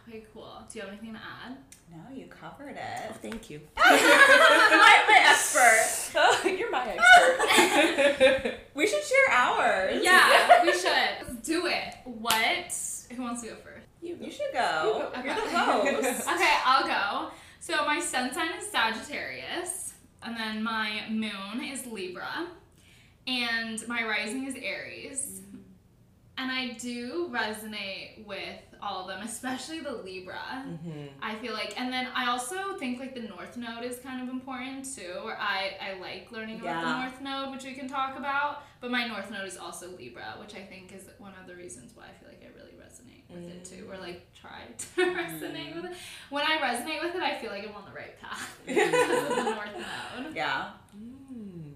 Okay, 0.08 0.24
cool. 0.34 0.58
Do 0.72 0.80
you 0.80 0.82
have 0.82 0.90
anything 0.90 1.14
to 1.14 1.20
add? 1.20 1.56
No, 1.90 2.14
you 2.14 2.26
covered 2.26 2.76
it. 2.76 3.10
Oh, 3.10 3.14
thank 3.22 3.50
you. 3.50 3.62
my, 3.78 5.04
my 5.08 5.20
expert. 5.30 6.12
Oh, 6.18 6.48
you're 6.58 6.72
my 6.72 6.98
expert. 6.98 8.60
We 8.76 8.88
should 8.88 9.04
share 9.04 9.30
ours. 9.38 10.02
Yeah, 10.04 10.64
we 10.64 10.74
should. 10.74 10.82
Let's 11.28 11.36
do 11.48 11.68
it. 11.68 11.96
What? 12.06 12.74
Who 13.16 13.22
wants 13.22 13.44
to 13.44 13.50
go 13.50 13.56
first? 13.58 13.86
you 14.02 14.18
You 14.20 14.32
should 14.32 14.52
go. 14.52 15.12
Okay. 15.16 15.26
You're 15.28 15.36
the 15.36 15.50
host. 16.12 16.28
Okay, 16.28 16.54
I'll 16.66 16.88
go. 16.88 17.32
So 17.60 17.86
my 17.86 18.00
sun 18.02 18.34
sign 18.34 18.50
is 18.60 18.68
Sagittarius, 18.70 19.93
and 20.26 20.36
then 20.38 20.64
my 20.64 21.04
moon 21.10 21.64
is 21.64 21.86
Libra, 21.86 22.48
and 23.28 23.86
my 23.88 24.04
rising 24.04 24.46
is 24.48 24.56
Aries. 24.56 25.42
And 26.36 26.52
I 26.52 26.70
do 26.80 27.30
resonate 27.32 28.26
with 28.26 28.60
all 28.82 29.02
of 29.02 29.08
them, 29.08 29.22
especially 29.22 29.82
the 29.82 29.92
Libra. 29.92 30.66
Mhm. 30.66 31.10
I 31.22 31.36
feel 31.36 31.54
like, 31.54 31.80
and 31.80 31.94
then 31.94 32.08
I 32.16 32.28
also 32.28 32.76
think 32.78 33.00
like 33.00 33.14
the 33.14 33.22
North 33.22 33.56
Node 33.56 33.84
is 33.84 34.00
kind 34.00 34.20
of 34.20 34.30
important 34.30 34.84
too. 34.96 35.14
Where 35.24 35.40
I 35.40 35.78
I 35.80 35.94
like 36.00 36.32
learning 36.32 36.60
about 36.60 36.82
the 36.82 37.02
North 37.04 37.22
Node, 37.22 37.52
which 37.52 37.64
we 37.66 37.74
can 37.76 37.88
talk 37.88 38.18
about. 38.18 38.64
But 38.82 38.90
my 38.90 39.06
North 39.08 39.30
Node 39.30 39.46
is 39.46 39.58
also 39.58 39.90
Libra, 39.96 40.36
which 40.40 40.56
I 40.56 40.64
think 40.64 40.92
is 40.92 41.04
one 41.20 41.34
of 41.40 41.46
the 41.46 41.56
reasons 41.56 41.96
why 41.96 42.06
I 42.06 42.14
feel 42.20 42.30
like 42.30 42.33
I 42.33 42.33
really 42.33 42.33
resonate 42.33 42.33
with 43.34 43.50
it 43.50 43.66
too, 43.66 43.88
or 43.90 43.98
like 43.98 44.26
try 44.34 44.62
to 44.78 44.86
resonate 45.16 45.76
with 45.76 45.92
it. 45.92 45.98
When 46.30 46.44
I 46.44 46.58
resonate 46.58 47.04
with 47.04 47.16
it, 47.16 47.22
I 47.22 47.38
feel 47.38 47.52
like 47.52 47.68
I'm 47.68 47.76
on 47.76 47.86
the 47.86 47.96
right 47.96 48.20
path 48.20 48.60
because 48.66 48.92
the 48.92 49.44
North 49.44 49.70
Node. 50.18 50.36
Yeah. 50.36 50.70
Mm. 50.98 51.74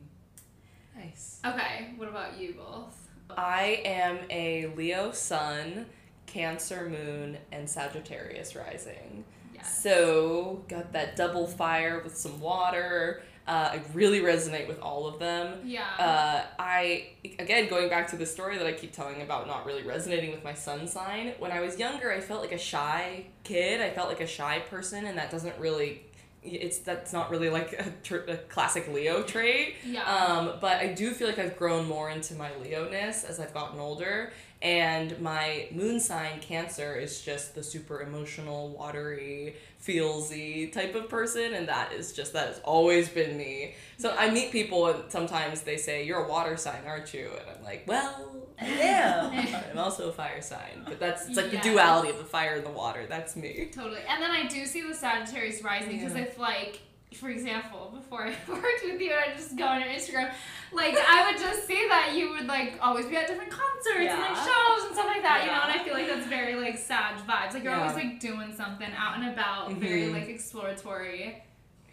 Nice. 0.96 1.40
Okay, 1.46 1.94
what 1.98 2.10
about 2.10 2.38
you 2.40 2.54
both? 2.54 3.08
I 3.36 3.82
am 3.86 4.20
a 4.30 4.68
Leo 4.76 5.12
sun, 5.12 5.86
Cancer 6.26 6.90
moon, 6.90 7.38
and 7.52 7.70
Sagittarius 7.70 8.56
rising. 8.56 9.26
Yes. 9.54 9.82
So, 9.84 10.64
got 10.68 10.94
that 10.94 11.16
double 11.16 11.48
fire 11.48 12.02
with 12.04 12.16
some 12.18 12.40
water. 12.40 13.22
Uh, 13.48 13.70
I 13.76 13.82
really 13.94 14.20
resonate 14.20 14.68
with 14.68 14.80
all 14.82 15.08
of 15.08 15.20
them. 15.20 15.60
Yeah. 15.64 15.86
Uh, 15.98 16.44
I 16.60 17.12
again 17.40 17.70
going 17.70 17.88
back 17.90 18.10
to 18.10 18.18
the 18.18 18.26
story 18.26 18.58
that 18.58 18.68
I 18.68 18.74
keep 18.74 18.92
telling 18.92 19.22
about 19.22 19.48
not 19.48 19.66
really 19.66 19.84
resonating 19.84 20.32
with 20.32 20.44
my 20.44 20.54
sun 20.54 20.88
sign. 20.88 21.34
When 21.40 21.52
I 21.52 21.62
was 21.62 21.80
younger, 21.80 22.12
I 22.12 22.20
felt 22.20 22.42
like 22.42 22.52
a 22.52 22.58
shy 22.58 23.26
kid. 23.44 23.80
I 23.80 23.90
felt 23.92 24.10
like 24.10 24.20
a 24.22 24.28
shy 24.28 24.60
person, 24.70 25.06
and 25.06 25.18
that 25.18 25.32
doesn't 25.32 25.58
really. 25.60 26.04
It's 26.44 26.78
that's 26.80 27.12
not 27.12 27.30
really 27.30 27.50
like 27.50 27.74
a, 27.74 27.92
tr- 28.04 28.30
a 28.30 28.38
classic 28.38 28.88
Leo 28.94 29.24
trait. 29.24 29.76
yeah. 29.86 30.04
Um, 30.04 30.54
but 30.62 30.78
I 30.78 30.94
do 30.94 31.12
feel 31.12 31.28
like 31.28 31.40
I've 31.40 31.58
grown 31.58 31.88
more 31.88 32.10
into 32.10 32.36
my 32.36 32.50
Leo 32.62 32.90
ness 32.90 33.24
as 33.24 33.40
I've 33.40 33.54
gotten 33.54 33.80
older. 33.80 34.32
And 34.62 35.20
my 35.22 35.68
moon 35.72 36.00
sign, 36.00 36.40
Cancer, 36.40 36.96
is 36.96 37.22
just 37.22 37.54
the 37.54 37.62
super 37.62 38.02
emotional, 38.02 38.70
watery, 38.70 39.56
feelsy 39.86 40.72
type 40.72 40.96
of 40.96 41.10
person. 41.10 41.54
And 41.54 41.68
that 41.68 41.94
is 41.94 42.12
just, 42.12 42.34
that 42.34 42.48
has 42.48 42.60
always 42.64 43.08
been 43.08 43.38
me. 43.38 43.76
So 44.00 44.16
I 44.18 44.32
meet 44.32 44.52
people 44.52 44.88
and 44.88 45.12
sometimes 45.12 45.62
they 45.62 45.78
say, 45.78 46.04
You're 46.06 46.26
a 46.26 46.28
water 46.30 46.58
sign, 46.58 46.82
aren't 46.88 47.14
you? 47.14 47.30
And 47.40 47.58
I'm 47.58 47.64
like, 47.64 47.84
Well, 47.88 48.48
I 48.60 48.66
am. 48.66 49.48
I'm 49.72 49.78
also 49.78 50.10
a 50.10 50.12
fire 50.14 50.42
sign. 50.42 50.84
But 50.86 51.00
that's, 51.00 51.28
it's 51.28 51.38
like 51.38 51.52
Yes. 51.54 51.64
the 51.64 51.70
duality 51.72 52.10
of 52.10 52.18
the 52.18 52.24
fire 52.26 52.56
and 52.56 52.66
the 52.66 52.72
water. 52.72 53.06
That's 53.08 53.36
me. 53.36 53.70
Totally. 53.72 54.02
And 54.10 54.22
then 54.24 54.32
I 54.32 54.48
do 54.48 54.66
see 54.66 54.82
the 54.82 54.96
Sagittarius 54.96 55.64
rising 55.64 56.00
because 56.00 56.16
Yeah. 56.16 56.24
if 56.24 56.40
like 56.40 56.80
for 57.16 57.30
example, 57.30 57.92
before 57.96 58.24
I 58.28 58.30
worked 58.50 58.84
with 58.84 59.00
you 59.00 59.12
and 59.12 59.32
I 59.32 59.34
just 59.36 59.56
go 59.58 59.66
on 59.66 59.80
your 59.80 59.90
Instagram, 59.90 60.32
like 60.74 60.96
I 60.98 61.32
would 61.32 61.40
just 61.40 61.66
see 61.66 61.86
that 61.88 62.14
you 62.16 62.30
would 62.32 62.48
like 62.48 62.78
always 62.82 63.06
be 63.06 63.16
at 63.16 63.28
different 63.28 63.50
concerts 63.50 64.12
and 64.12 64.20
like 64.20 64.36
shows 64.36 64.86
and 64.86 64.94
stuff 64.94 65.06
like 65.08 65.22
that, 65.22 65.42
you 65.46 65.52
know, 65.52 65.62
and 65.64 65.80
I 65.80 65.84
feel 65.84 65.94
like 65.94 66.08
that's 66.08 66.28
very 66.28 66.56
like 66.56 66.78
Sag 66.78 67.16
vibes. 67.26 67.54
Like 67.54 67.64
you're 67.64 67.74
Yeah. 67.74 67.82
always 67.90 67.96
like 67.96 68.20
doing 68.20 68.54
something 68.56 68.90
out 68.98 69.18
and 69.20 69.30
about, 69.30 69.72
very 69.74 70.04
Mhm. 70.04 70.14
like 70.14 70.28
exploratory. 70.30 71.44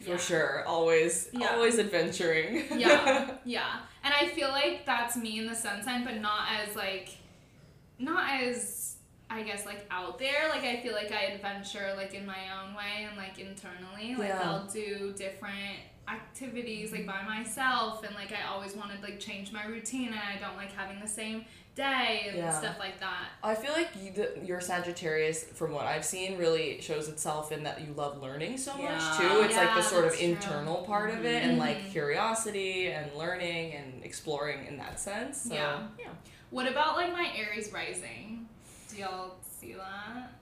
For 0.00 0.10
Yeah. 0.10 0.16
sure. 0.18 0.64
Always, 0.66 1.28
Yeah. 1.32 1.54
always 1.54 1.78
adventuring. 1.78 2.64
Yeah, 2.76 3.30
yeah. 3.44 3.80
And 4.02 4.12
I 4.12 4.26
feel 4.28 4.48
like 4.48 4.84
that's 4.84 5.16
me 5.16 5.38
in 5.38 5.46
the 5.46 5.54
sun 5.54 5.82
sign, 5.82 6.04
but 6.04 6.20
not 6.20 6.48
as 6.60 6.74
like, 6.76 7.08
not 7.98 8.42
as 8.42 8.93
I 9.34 9.42
guess 9.42 9.66
like 9.66 9.84
out 9.90 10.18
there. 10.18 10.48
Like 10.48 10.62
I 10.64 10.80
feel 10.80 10.92
like 10.92 11.10
I 11.12 11.24
adventure 11.34 11.92
like 11.96 12.14
in 12.14 12.24
my 12.24 12.38
own 12.62 12.74
way 12.74 13.06
and 13.08 13.16
like 13.16 13.38
internally. 13.38 14.14
Like 14.16 14.28
Yeah. 14.28 14.40
I'll 14.42 14.66
do 14.66 15.12
different 15.16 15.78
activities 16.06 16.92
like 16.92 17.06
by 17.06 17.22
myself 17.22 18.04
and 18.04 18.14
like 18.14 18.30
I 18.32 18.46
always 18.52 18.76
wanted 18.76 19.02
like 19.02 19.18
change 19.18 19.52
my 19.52 19.64
routine 19.64 20.08
and 20.08 20.16
I 20.16 20.38
don't 20.38 20.56
like 20.56 20.70
having 20.72 21.00
the 21.00 21.08
same 21.08 21.44
day 21.74 22.26
and 22.28 22.36
Yeah. 22.36 22.56
stuff 22.56 22.76
like 22.78 23.00
that. 23.00 23.30
I 23.42 23.54
feel 23.56 23.72
like 23.72 23.88
you, 24.00 24.12
the, 24.12 24.38
your 24.44 24.60
Sagittarius, 24.60 25.42
from 25.44 25.72
what 25.72 25.86
I've 25.86 26.04
seen, 26.04 26.38
really 26.38 26.80
shows 26.80 27.08
itself 27.08 27.50
in 27.50 27.64
that 27.64 27.80
you 27.80 27.92
love 27.94 28.22
learning 28.22 28.58
so 28.58 28.76
much 28.76 29.18
too. 29.18 29.40
It's 29.42 29.56
like 29.56 29.74
the 29.74 29.82
sort 29.82 30.04
of 30.04 30.10
that's 30.10 30.22
true. 30.22 30.30
internal 30.34 30.84
part 30.84 31.10
of 31.12 31.24
it, 31.24 31.42
and 31.42 31.58
like 31.58 31.78
Mhm. 31.78 31.90
curiosity 31.90 32.92
and 32.92 33.12
learning 33.14 33.72
and 33.72 34.04
exploring 34.04 34.66
in 34.66 34.76
that 34.76 35.00
sense. 35.00 35.42
So, 35.42 35.54
Yeah. 35.54 35.80
yeah. 35.98 36.10
What 36.50 36.68
about 36.68 36.94
like 36.96 37.12
my 37.12 37.32
Aries 37.34 37.72
rising? 37.72 38.43
Do 38.94 39.00
y'all 39.02 39.36
see 39.42 39.72
that? 39.74 40.32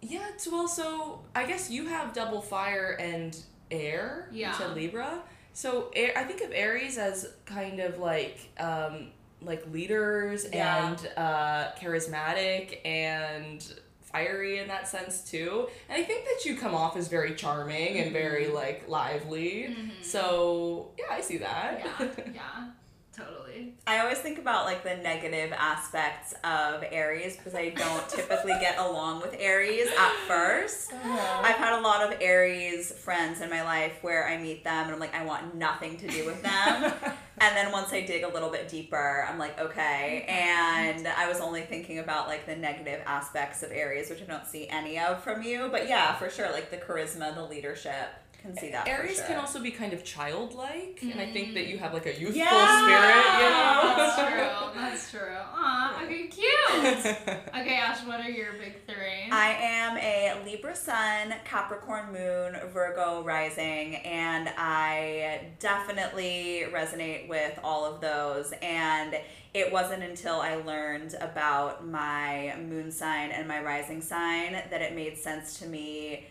Yeah. 0.00 0.28
It's 0.34 0.46
well. 0.50 0.68
So 0.68 1.20
I 1.34 1.44
guess 1.46 1.70
you 1.70 1.86
have 1.86 2.12
double 2.12 2.40
fire 2.40 2.96
and 3.00 3.36
air. 3.70 4.28
Yeah. 4.32 4.50
You 4.52 4.54
said 4.58 4.74
Libra. 4.74 5.20
So 5.52 5.90
air, 5.94 6.12
I 6.16 6.24
think 6.24 6.40
of 6.42 6.52
Aries 6.52 6.98
as 6.98 7.32
kind 7.44 7.80
of 7.80 7.98
like 7.98 8.38
um, 8.60 9.08
like 9.42 9.64
leaders 9.72 10.46
Yeah. 10.52 10.88
and 10.90 11.10
uh, 11.16 11.72
charismatic 11.80 12.78
and 12.86 13.64
fiery 14.02 14.58
in 14.60 14.68
that 14.68 14.88
sense 14.88 15.20
too. 15.28 15.68
And 15.88 16.00
I 16.00 16.04
think 16.04 16.24
that 16.24 16.44
you 16.48 16.56
come 16.56 16.74
off 16.74 16.96
as 16.96 17.08
very 17.08 17.34
charming 17.34 17.98
and 17.98 18.12
very 18.12 18.46
like 18.48 18.88
lively. 18.88 19.74
Mhm. 19.76 19.90
So 20.02 20.92
yeah, 20.98 21.06
I 21.10 21.20
see 21.20 21.38
that. 21.38 21.82
Yeah, 21.84 22.08
yeah, 22.34 22.68
totally. 23.18 23.74
I 23.86 24.00
always 24.00 24.18
think 24.18 24.38
about 24.38 24.66
like 24.66 24.82
the 24.82 24.96
negative 24.96 25.52
aspects 25.52 26.34
of 26.44 26.84
Aries 26.90 27.36
because 27.36 27.54
I 27.54 27.70
don't 27.70 28.08
typically 28.08 28.52
get 28.60 28.78
along 28.78 29.20
with 29.20 29.34
Aries 29.38 29.88
at 29.98 30.12
first. 30.26 30.92
Uh-huh. 30.92 31.42
I've 31.44 31.56
had 31.56 31.78
a 31.78 31.82
lot 31.82 32.02
of 32.02 32.20
Aries 32.20 32.92
friends 32.92 33.40
in 33.40 33.50
my 33.50 33.62
life 33.62 33.98
where 34.02 34.28
I 34.28 34.36
meet 34.38 34.64
them 34.64 34.84
and 34.84 34.92
I'm 34.92 35.00
like, 35.00 35.14
I 35.14 35.24
want 35.24 35.54
nothing 35.54 35.96
to 35.98 36.08
do 36.08 36.26
with 36.26 36.42
them. 36.42 36.92
and 37.40 37.56
then 37.56 37.72
once 37.72 37.92
I 37.92 38.02
dig 38.02 38.24
a 38.24 38.28
little 38.28 38.50
bit 38.50 38.68
deeper, 38.68 39.26
I'm 39.28 39.38
like, 39.38 39.58
okay. 39.58 40.24
And 40.28 41.06
I 41.06 41.28
was 41.28 41.40
only 41.40 41.62
thinking 41.62 41.98
about 41.98 42.28
like 42.28 42.46
the 42.46 42.56
negative 42.56 43.00
aspects 43.06 43.62
of 43.62 43.72
Aries, 43.72 44.10
which 44.10 44.22
I 44.22 44.24
don't 44.24 44.46
see 44.46 44.68
any 44.68 44.98
of 44.98 45.22
from 45.22 45.42
you. 45.42 45.68
But 45.70 45.88
yeah, 45.88 46.14
for 46.14 46.30
sure, 46.30 46.50
like 46.52 46.70
the 46.70 46.76
charisma, 46.76 47.34
the 47.34 47.44
leadership, 47.44 48.08
can 48.40 48.56
see 48.56 48.70
that. 48.70 48.86
Aries 48.86 49.16
sure. 49.16 49.26
can 49.26 49.36
also 49.38 49.60
be 49.60 49.70
kind 49.70 49.92
of 49.92 50.04
childlike, 50.04 51.00
and 51.02 51.20
I 51.20 51.32
think 51.32 51.54
that 51.54 51.66
you 51.66 51.76
mm. 51.76 51.80
have 51.80 51.92
like 51.92 52.06
a 52.06 52.18
youthful 52.18 52.36
Yeah. 52.36 52.82
spirit, 52.84 53.24
you 53.42 53.50
know. 53.50 53.94
That's 53.96 54.16
true. 54.72 54.80
That's 54.80 55.10
true. 55.10 55.36
Aw, 55.54 56.04
okay, 56.04 56.26
cute. 56.28 57.16
Okay, 57.58 57.76
Ash, 57.76 58.04
what 58.06 58.20
are 58.20 58.30
your 58.30 58.52
big 58.52 58.84
three? 58.86 59.30
I 59.30 59.50
am 59.60 59.96
a 59.98 60.44
Libra 60.44 60.76
Sun, 60.76 61.34
Capricorn 61.44 62.12
Moon, 62.12 62.56
Virgo 62.72 63.22
Rising, 63.22 63.96
and 63.96 64.48
I 64.56 65.48
definitely 65.58 66.66
resonate 66.72 67.28
with 67.28 67.58
all 67.64 67.84
of 67.84 68.00
those. 68.00 68.52
And 68.62 69.16
it 69.54 69.72
wasn't 69.72 70.04
until 70.04 70.40
I 70.40 70.56
learned 70.56 71.14
about 71.20 71.86
my 71.86 72.54
moon 72.68 72.92
sign 72.92 73.30
and 73.30 73.48
my 73.48 73.62
rising 73.62 74.00
sign 74.00 74.52
that 74.52 74.82
it 74.82 74.94
made 74.94 75.16
sense 75.18 75.58
to 75.58 75.66
me 75.66 76.26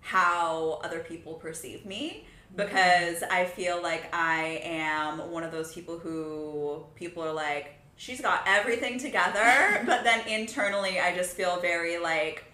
how 0.00 0.80
other 0.84 1.00
people 1.00 1.34
perceive 1.34 1.84
me 1.86 2.26
mm-hmm. 2.46 2.56
because 2.56 3.22
I 3.22 3.44
feel 3.44 3.82
like 3.82 4.14
I 4.14 4.60
am 4.64 5.30
one 5.30 5.42
of 5.44 5.52
those 5.52 5.72
people 5.72 5.98
who 5.98 6.84
people 6.94 7.22
are 7.22 7.32
like, 7.32 7.74
she's 7.96 8.20
got 8.20 8.42
everything 8.46 8.98
together, 8.98 9.82
but 9.86 10.04
then 10.04 10.26
internally 10.26 10.98
I 11.00 11.14
just 11.14 11.36
feel 11.36 11.60
very 11.60 11.98
like 11.98 12.44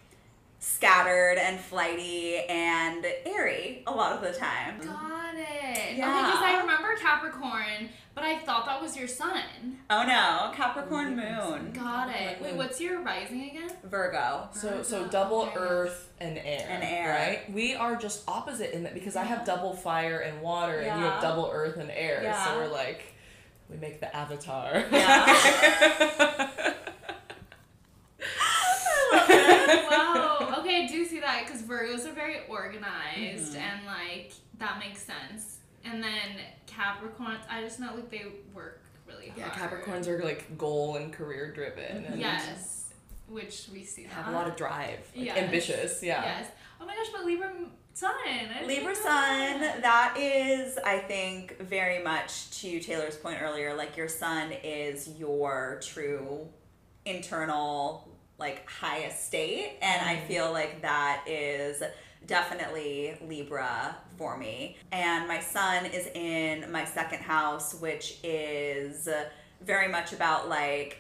scattered 0.66 1.38
and 1.38 1.61
flighty 1.61 2.38
and 2.48 3.07
airy 3.24 3.85
a 3.87 3.90
lot 3.92 4.12
of 4.12 4.20
the 4.20 4.37
time. 4.37 4.79
Got 4.81 5.35
it. 5.35 5.40
Okay, 5.40 5.94
Yeah. 5.96 6.26
because 6.26 6.42
I 6.42 6.59
remember 6.61 6.96
Capricorn, 6.96 7.88
but 8.14 8.24
I 8.24 8.38
thought 8.38 8.66
that 8.66 8.83
was 8.83 8.96
your 8.96 9.07
sun. 9.07 9.79
Oh 9.88 10.02
no, 10.02 10.50
Capricorn 10.55 11.14
moon, 11.16 11.70
Got 11.72 12.11
it. 12.11 12.42
Wait, 12.42 12.57
what's 12.57 12.81
your 12.81 13.00
rising 13.00 13.48
again? 13.48 13.70
Virgo. 13.85 14.48
So 14.52 14.83
so 14.83 15.07
double 15.07 15.42
okay. 15.42 15.57
earth 15.57 16.11
and 16.20 16.37
air. 16.37 16.66
And 16.68 16.83
air. 16.83 17.11
Right? 17.11 17.52
We 17.55 17.74
are 17.76 17.94
just 17.94 18.29
opposite 18.29 18.74
in 18.74 18.83
that 18.83 18.94
because 18.94 19.14
I 19.14 19.22
have 19.22 19.44
double 19.46 19.72
fire 19.72 20.18
and 20.18 20.42
water 20.42 20.81
and 20.81 21.00
you 21.00 21.07
have 21.07 21.22
double 21.22 21.48
earth 21.52 21.76
and 21.76 21.92
air. 21.92 22.22
Yeah. 22.24 22.44
So 22.44 22.57
we're 22.59 22.72
like 22.72 23.14
we 23.70 23.76
make 23.76 24.00
the 24.00 24.14
avatar. 24.14 24.85
Yeah. 24.90 26.72
wow. 29.66 30.55
Okay, 30.61 30.85
I 30.85 30.87
do 30.87 31.05
see 31.05 31.20
that 31.20 31.44
because 31.46 31.62
Virgos 31.62 32.07
are 32.07 32.12
very 32.12 32.40
organized 32.48 33.55
Mhm. 33.55 33.61
and 33.61 33.87
like 33.87 34.33
that 34.59 34.79
makes 34.79 35.02
sense. 35.02 35.59
And 35.85 36.02
then 36.02 36.40
Capricorns, 36.66 37.40
I 37.48 37.62
just 37.62 37.79
know 37.81 37.94
like 37.94 38.11
they 38.11 38.26
work 38.55 38.81
really 39.07 39.29
hard. 39.29 39.38
yeah, 39.38 39.50
Capricorns 39.50 40.07
are 40.09 40.22
like 40.22 40.57
goal 40.59 40.96
and 40.96 41.12
career 41.12 41.52
driven 41.52 42.05
and 42.07 42.20
Yes, 42.20 42.92
which 43.29 43.66
we 43.72 43.85
see 43.85 44.02
that. 44.05 44.12
have 44.12 44.29
a 44.29 44.33
lot 44.33 44.48
of 44.48 44.57
drive. 44.57 45.00
Like 45.14 45.26
Yes. 45.26 45.37
ambitious, 45.38 46.02
yeah. 46.02 46.22
Yes. 46.24 46.50
Oh 46.81 46.87
my 46.87 46.94
gosh, 46.96 47.07
but 47.12 47.24
Libra 47.24 47.52
Sun. 47.94 48.12
Libra 48.66 48.94
sun, 48.94 49.61
that. 49.61 49.81
that 49.81 50.16
is, 50.18 50.76
I 50.76 50.98
think, 50.98 51.59
very 51.61 52.02
much 52.05 52.50
to 52.61 52.79
Taylor's 52.79 53.16
point 53.16 53.40
earlier, 53.40 53.72
like 53.74 53.96
your 53.96 54.09
sun 54.09 54.52
is 54.52 55.09
your 55.16 55.81
true 55.83 56.46
internal, 57.07 58.07
like 58.38 58.68
high 58.68 59.05
estate 59.05 59.79
And 59.81 60.07
I 60.07 60.16
mm-hmm. 60.16 60.27
feel 60.27 60.53
like 60.53 60.83
that 60.83 61.25
is 61.27 61.83
definitely 62.27 63.16
Libra 63.27 63.96
for 64.16 64.37
me. 64.37 64.77
And 64.92 65.29
my 65.29 65.40
sun 65.40 65.87
is 65.87 66.07
in 66.14 66.70
my 66.70 66.85
second 66.85 67.20
house, 67.20 67.75
which 67.75 68.18
is 68.22 69.09
very 69.62 69.88
much 69.88 70.12
about 70.12 70.49
like 70.49 70.99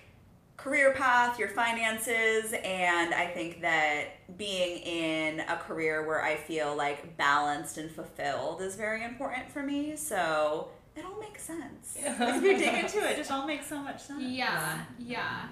career 0.56 0.92
path, 0.94 1.38
your 1.38 1.48
finances, 1.48 2.52
and 2.64 3.12
I 3.14 3.26
think 3.26 3.60
that 3.60 4.36
being 4.38 4.78
in 4.78 5.40
a 5.40 5.56
career 5.56 6.06
where 6.06 6.22
I 6.22 6.36
feel 6.36 6.74
like 6.74 7.16
balanced 7.16 7.76
and 7.78 7.90
fulfilled 7.90 8.62
is 8.62 8.74
very 8.74 9.04
important 9.04 9.50
for 9.50 9.62
me. 9.62 9.96
So 9.96 10.68
it 10.96 11.04
all 11.04 11.20
makes 11.20 11.42
sense. 11.42 11.98
Yeah. 12.00 12.36
If 12.36 12.42
you 12.42 12.56
dig 12.56 12.84
into 12.84 12.98
it, 12.98 13.12
it 13.12 13.16
just 13.16 13.30
all 13.30 13.46
makes 13.46 13.66
so 13.66 13.78
much 13.80 14.02
sense. 14.02 14.22
Yeah, 14.22 14.84
yeah. 14.98 15.48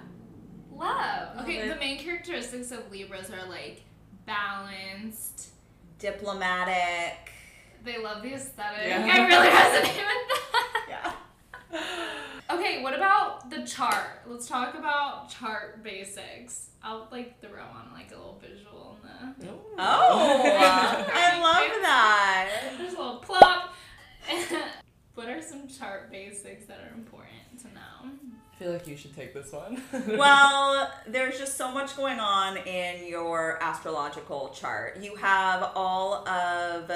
Love. 0.76 1.40
Okay, 1.42 1.60
Love 1.60 1.68
the 1.74 1.80
main 1.80 1.98
characteristics 1.98 2.70
of 2.70 2.90
Libras 2.90 3.30
are 3.30 3.48
like 3.48 3.82
balanced. 4.26 5.50
Diplomatic. 5.98 7.30
They 7.84 7.98
love 7.98 8.22
the 8.22 8.34
aesthetic. 8.34 8.87
Yeah. 8.88 9.08
I 9.10 9.26
really 9.26 9.48
resonate 9.50 10.06
with 10.06 10.52
that. 10.52 10.87
Yeah. 10.88 11.12
Okay, 12.50 12.82
what 12.82 12.94
about 12.94 13.48
the 13.50 13.62
chart? 13.66 14.20
Let's 14.26 14.46
talk 14.46 14.74
about 14.74 15.30
chart 15.30 15.82
basics. 15.82 16.68
I'll 16.82 17.08
like 17.10 17.40
throw 17.40 17.62
on 17.62 17.88
like 17.94 18.12
a 18.12 18.16
little 18.16 18.38
visual 18.40 18.98
in 19.02 19.34
the 19.46 19.52
Oh, 19.78 20.42
I 21.08 21.40
love 21.40 21.82
that. 21.82 22.74
There's 22.76 22.92
a 22.92 22.96
little 22.98 23.16
plop. 23.16 23.74
What 25.14 25.28
are 25.28 25.40
some 25.40 25.68
chart 25.68 26.12
basics 26.12 26.66
that 26.66 26.80
are 26.80 26.94
important 26.94 27.58
to 27.62 27.68
know. 27.68 28.10
Feel 28.64 28.72
like 28.72 28.87
you 28.87 28.96
should 28.96 29.14
take 29.14 29.35
this 29.35 29.53
one. 29.53 29.83
well, 30.16 30.90
there's 31.07 31.38
just 31.38 31.59
so 31.59 31.70
much 31.70 31.98
going 31.98 32.18
on 32.18 32.57
in 32.57 33.07
your 33.07 33.62
astrological 33.62 34.55
chart. 34.55 34.96
You 35.03 35.16
have 35.16 35.72
all 35.74 36.27
of 36.27 36.90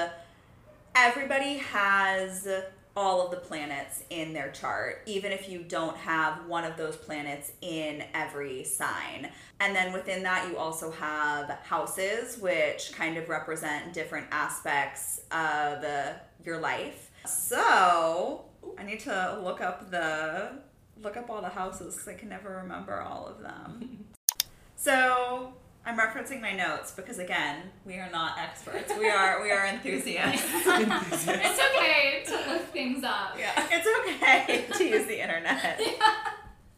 everybody 0.97 1.59
has 1.59 2.49
all 2.97 3.21
of 3.21 3.31
the 3.31 3.37
planets 3.37 4.03
in 4.09 4.33
their 4.33 4.51
chart, 4.51 5.03
even 5.05 5.31
if 5.31 5.47
you 5.47 5.59
don't 5.59 5.95
have 5.99 6.47
one 6.47 6.65
of 6.65 6.79
those 6.79 6.97
planets 6.97 7.53
in 7.61 8.03
every 8.15 8.65
sign. 8.65 9.29
And 9.61 9.77
then 9.77 9.93
within 9.93 10.23
that, 10.23 10.49
you 10.49 10.57
also 10.57 10.91
have 10.93 11.51
houses, 11.65 12.39
which 12.39 12.93
kind 12.95 13.19
of 13.19 13.29
represent 13.29 13.93
different 13.93 14.27
aspects 14.33 15.21
of 15.33 15.85
uh, 15.85 16.13
your 16.43 16.61
life. 16.61 17.11
So 17.27 18.47
I 18.79 18.85
need 18.85 19.01
to 19.01 19.39
look 19.45 19.61
up 19.61 19.91
the 19.91 20.67
look 21.03 21.17
up 21.17 21.31
all 21.31 21.41
the 21.41 21.49
houses 21.49 21.95
because 21.95 22.09
I 22.09 22.15
can 22.15 22.29
never 22.29 22.57
remember 22.63 23.01
all 23.01 23.27
of 23.27 23.41
them. 23.41 24.07
so 24.77 25.53
I'm 25.85 25.99
referencing 25.99 26.41
my 26.41 26.53
notes 26.53 26.93
because 26.93 27.19
again, 27.19 27.71
we 27.85 27.95
are 27.95 28.11
not 28.11 28.39
experts. 28.39 28.93
We 28.99 29.09
are 29.09 29.43
we 29.43 29.51
are 29.51 29.67
enthusiasts. 29.67 30.45
it's 30.67 31.27
okay 31.27 32.25
to 32.27 32.53
look 32.53 32.63
things 32.73 33.05
up. 33.05 33.37
Yeah. 33.39 33.67
It's 33.71 33.87
okay 33.87 34.67
to 34.79 34.85
use 34.85 35.07
the 35.07 35.23
internet. 35.23 35.81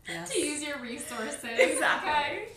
Yes. 0.09 0.31
To 0.31 0.41
use 0.41 0.63
your 0.63 0.79
resources. 0.79 1.45
Exactly. 1.45 2.11
Okay. 2.11 2.49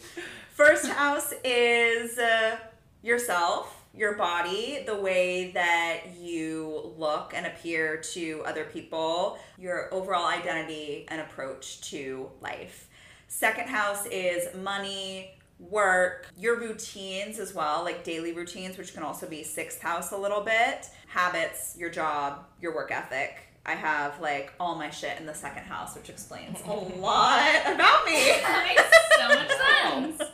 First 0.51 0.87
house 0.87 1.33
is 1.43 2.17
uh, 2.19 2.57
yourself, 3.01 3.82
your 3.95 4.15
body, 4.15 4.83
the 4.85 4.97
way 4.97 5.51
that 5.51 6.15
you 6.19 6.93
look 6.97 7.33
and 7.35 7.45
appear 7.45 7.97
to 7.97 8.41
other 8.45 8.65
people, 8.65 9.37
your 9.57 9.93
overall 9.93 10.25
identity 10.25 11.05
and 11.09 11.21
approach 11.21 11.79
to 11.81 12.29
life. 12.41 12.89
Second 13.27 13.67
house 13.69 14.05
is 14.07 14.53
money, 14.55 15.37
work, 15.59 16.27
your 16.37 16.59
routines 16.59 17.37
as 17.37 17.53
well, 17.53 17.83
like 17.83 18.03
daily 18.03 18.33
routines, 18.33 18.77
which 18.77 18.93
can 18.93 19.03
also 19.03 19.27
be 19.27 19.43
sixth 19.43 19.81
house 19.81 20.11
a 20.11 20.17
little 20.17 20.41
bit, 20.41 20.87
habits, 21.07 21.75
your 21.77 21.89
job, 21.89 22.45
your 22.61 22.73
work 22.73 22.91
ethic. 22.91 23.47
I 23.65 23.75
have 23.75 24.19
like 24.19 24.53
all 24.59 24.75
my 24.75 24.89
shit 24.89 25.19
in 25.19 25.25
the 25.25 25.33
second 25.33 25.63
house, 25.63 25.95
which 25.95 26.09
explains 26.09 26.59
a 26.65 26.73
lot 26.73 27.61
about 27.65 28.05
me. 28.05 28.39
That 28.41 28.65
makes 28.67 28.83
so 29.17 29.27
much 29.29 30.17
sense. 30.19 30.31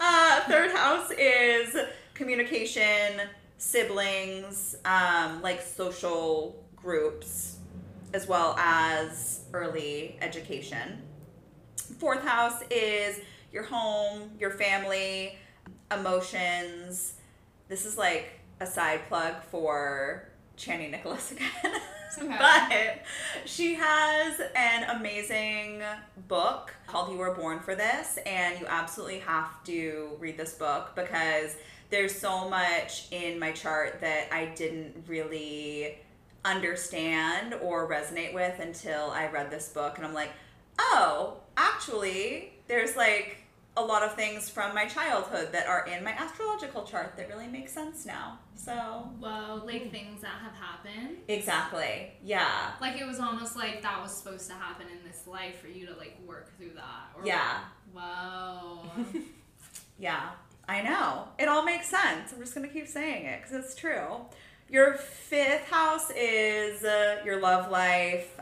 Uh, 0.00 0.40
third 0.48 0.70
house 0.70 1.10
is 1.10 1.76
communication, 2.20 3.18
siblings, 3.56 4.76
um, 4.84 5.40
like 5.40 5.62
social 5.62 6.62
groups, 6.76 7.56
as 8.12 8.28
well 8.28 8.54
as 8.58 9.40
early 9.54 10.18
education. 10.20 11.00
Fourth 11.98 12.22
house 12.22 12.60
is 12.70 13.20
your 13.50 13.62
home, 13.62 14.32
your 14.38 14.50
family, 14.50 15.38
emotions. 15.90 17.14
This 17.68 17.86
is 17.86 17.96
like 17.96 18.28
a 18.60 18.66
side 18.66 19.00
plug 19.08 19.42
for 19.50 20.28
Chani 20.58 20.90
Nicholas 20.90 21.32
again. 21.32 21.48
Okay. 22.18 22.36
but 22.38 23.48
she 23.48 23.76
has 23.76 24.40
an 24.54 24.98
amazing 24.98 25.80
book 26.28 26.74
called 26.86 27.12
You 27.12 27.18
Were 27.18 27.32
Born 27.32 27.60
for 27.60 27.74
This, 27.74 28.18
and 28.26 28.60
you 28.60 28.66
absolutely 28.68 29.20
have 29.20 29.62
to 29.64 30.10
read 30.18 30.36
this 30.36 30.52
book 30.54 30.92
because 30.96 31.56
there's 31.90 32.14
so 32.18 32.48
much 32.48 33.06
in 33.10 33.38
my 33.38 33.52
chart 33.52 34.00
that 34.00 34.32
I 34.32 34.46
didn't 34.46 35.04
really 35.06 35.98
understand 36.44 37.54
or 37.54 37.88
resonate 37.88 38.32
with 38.32 38.58
until 38.60 39.10
I 39.10 39.26
read 39.28 39.50
this 39.50 39.68
book, 39.68 39.96
and 39.98 40.06
I'm 40.06 40.14
like, 40.14 40.30
oh, 40.78 41.36
actually, 41.56 42.52
there's 42.68 42.96
like 42.96 43.38
a 43.76 43.82
lot 43.82 44.02
of 44.02 44.14
things 44.14 44.48
from 44.48 44.74
my 44.74 44.84
childhood 44.86 45.52
that 45.52 45.66
are 45.66 45.86
in 45.86 46.02
my 46.02 46.10
astrological 46.12 46.82
chart 46.84 47.14
that 47.16 47.28
really 47.28 47.46
make 47.46 47.68
sense 47.68 48.04
now. 48.04 48.38
So, 48.56 48.72
Whoa, 49.20 49.62
like 49.64 49.90
things 49.90 50.20
that 50.22 50.34
have 50.42 50.54
happened. 50.54 51.18
exactly. 51.28 52.12
Yeah. 52.22 52.72
Like 52.80 53.00
it 53.00 53.06
was 53.06 53.20
almost 53.20 53.56
like 53.56 53.80
that 53.82 54.02
was 54.02 54.12
supposed 54.14 54.48
to 54.48 54.54
happen 54.54 54.86
in 54.88 55.08
this 55.08 55.26
life 55.26 55.60
for 55.60 55.68
you 55.68 55.86
to 55.86 55.94
like 55.94 56.18
work 56.26 56.54
through 56.58 56.72
that. 56.74 57.16
Or 57.16 57.24
Yeah. 57.26 57.60
Whoa. 57.92 58.82
Yeah. 59.98 60.30
I 60.70 60.82
know. 60.82 61.24
It 61.36 61.48
all 61.48 61.64
makes 61.64 61.88
sense. 61.88 62.32
I'm 62.32 62.38
just 62.38 62.54
going 62.54 62.64
to 62.64 62.72
keep 62.72 62.86
saying 62.86 63.26
it 63.26 63.42
because 63.42 63.64
it's 63.64 63.74
true. 63.74 64.20
Your 64.68 64.94
fifth 64.94 65.68
house 65.68 66.12
is 66.16 66.84
uh, 66.84 67.16
your 67.24 67.40
love 67.40 67.72
life. 67.72 68.38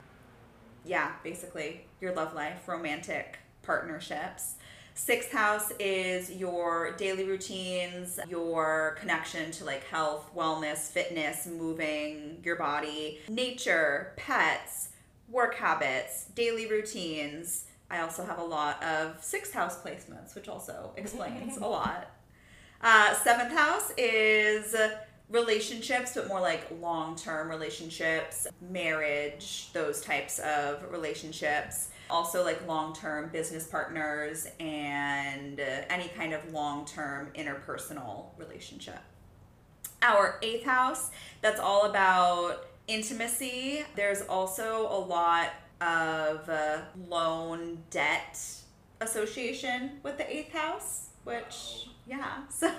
Yeah, 0.85 1.13
basically, 1.25 1.87
your 2.03 2.15
love 2.15 2.35
life, 2.35 2.69
romantic 2.69 3.39
partnerships. 3.63 4.57
Sixth 4.93 5.33
house 5.33 5.73
is 5.81 6.31
your 6.31 6.93
daily 6.99 7.25
routines, 7.25 8.21
your 8.29 8.99
connection 9.01 9.51
to 9.53 9.65
like 9.65 9.85
health, 9.85 10.31
wellness, 10.37 10.91
fitness, 10.91 11.47
moving 11.47 12.43
your 12.45 12.57
body, 12.57 13.21
nature, 13.31 14.13
pets, 14.19 14.91
work 15.31 15.55
habits, 15.55 16.27
daily 16.35 16.67
routines. 16.67 17.65
I 17.91 18.01
also 18.01 18.23
have 18.23 18.39
a 18.39 18.45
lot 18.45 18.83
of 18.83 19.25
sixth 19.25 19.55
house 19.55 19.81
placements, 19.81 20.35
which 20.35 20.47
also 20.47 20.93
explains 20.99 21.57
a 21.57 21.67
lot. 21.67 22.11
Uh, 22.81 23.15
seventh 23.15 23.53
house 23.53 23.93
is 23.97 24.75
relationships, 25.31 26.13
but 26.15 26.29
more 26.29 26.41
like 26.41 26.67
long 26.81 27.17
term 27.17 27.49
relationships, 27.49 28.47
marriage, 28.71 29.71
those 29.73 30.01
types 30.01 30.39
of 30.39 30.91
relationships. 30.91 31.89
Also, 32.11 32.43
like 32.43 32.67
long 32.67 32.95
term 32.95 33.29
business 33.29 33.67
partners 33.67 34.47
and 34.61 35.61
any 35.61 36.09
kind 36.17 36.33
of 36.33 36.53
long 36.53 36.87
term 36.87 37.29
interpersonal 37.35 38.27
relationship. 38.39 39.01
Our 40.01 40.39
eighth 40.43 40.65
house, 40.65 41.11
that's 41.43 41.61
all 41.61 41.85
about 41.87 42.69
intimacy. 42.87 43.85
There's 43.95 44.23
also 44.23 44.89
a 44.91 44.99
lot 44.99 45.51
of 45.81 46.49
uh, 46.49 46.79
loan 47.09 47.79
debt 47.91 48.41
association 49.01 50.01
with 50.03 50.17
the 50.17 50.35
eighth 50.35 50.53
house, 50.53 51.09
which, 51.25 51.89
yeah, 52.09 52.39
so 52.49 52.73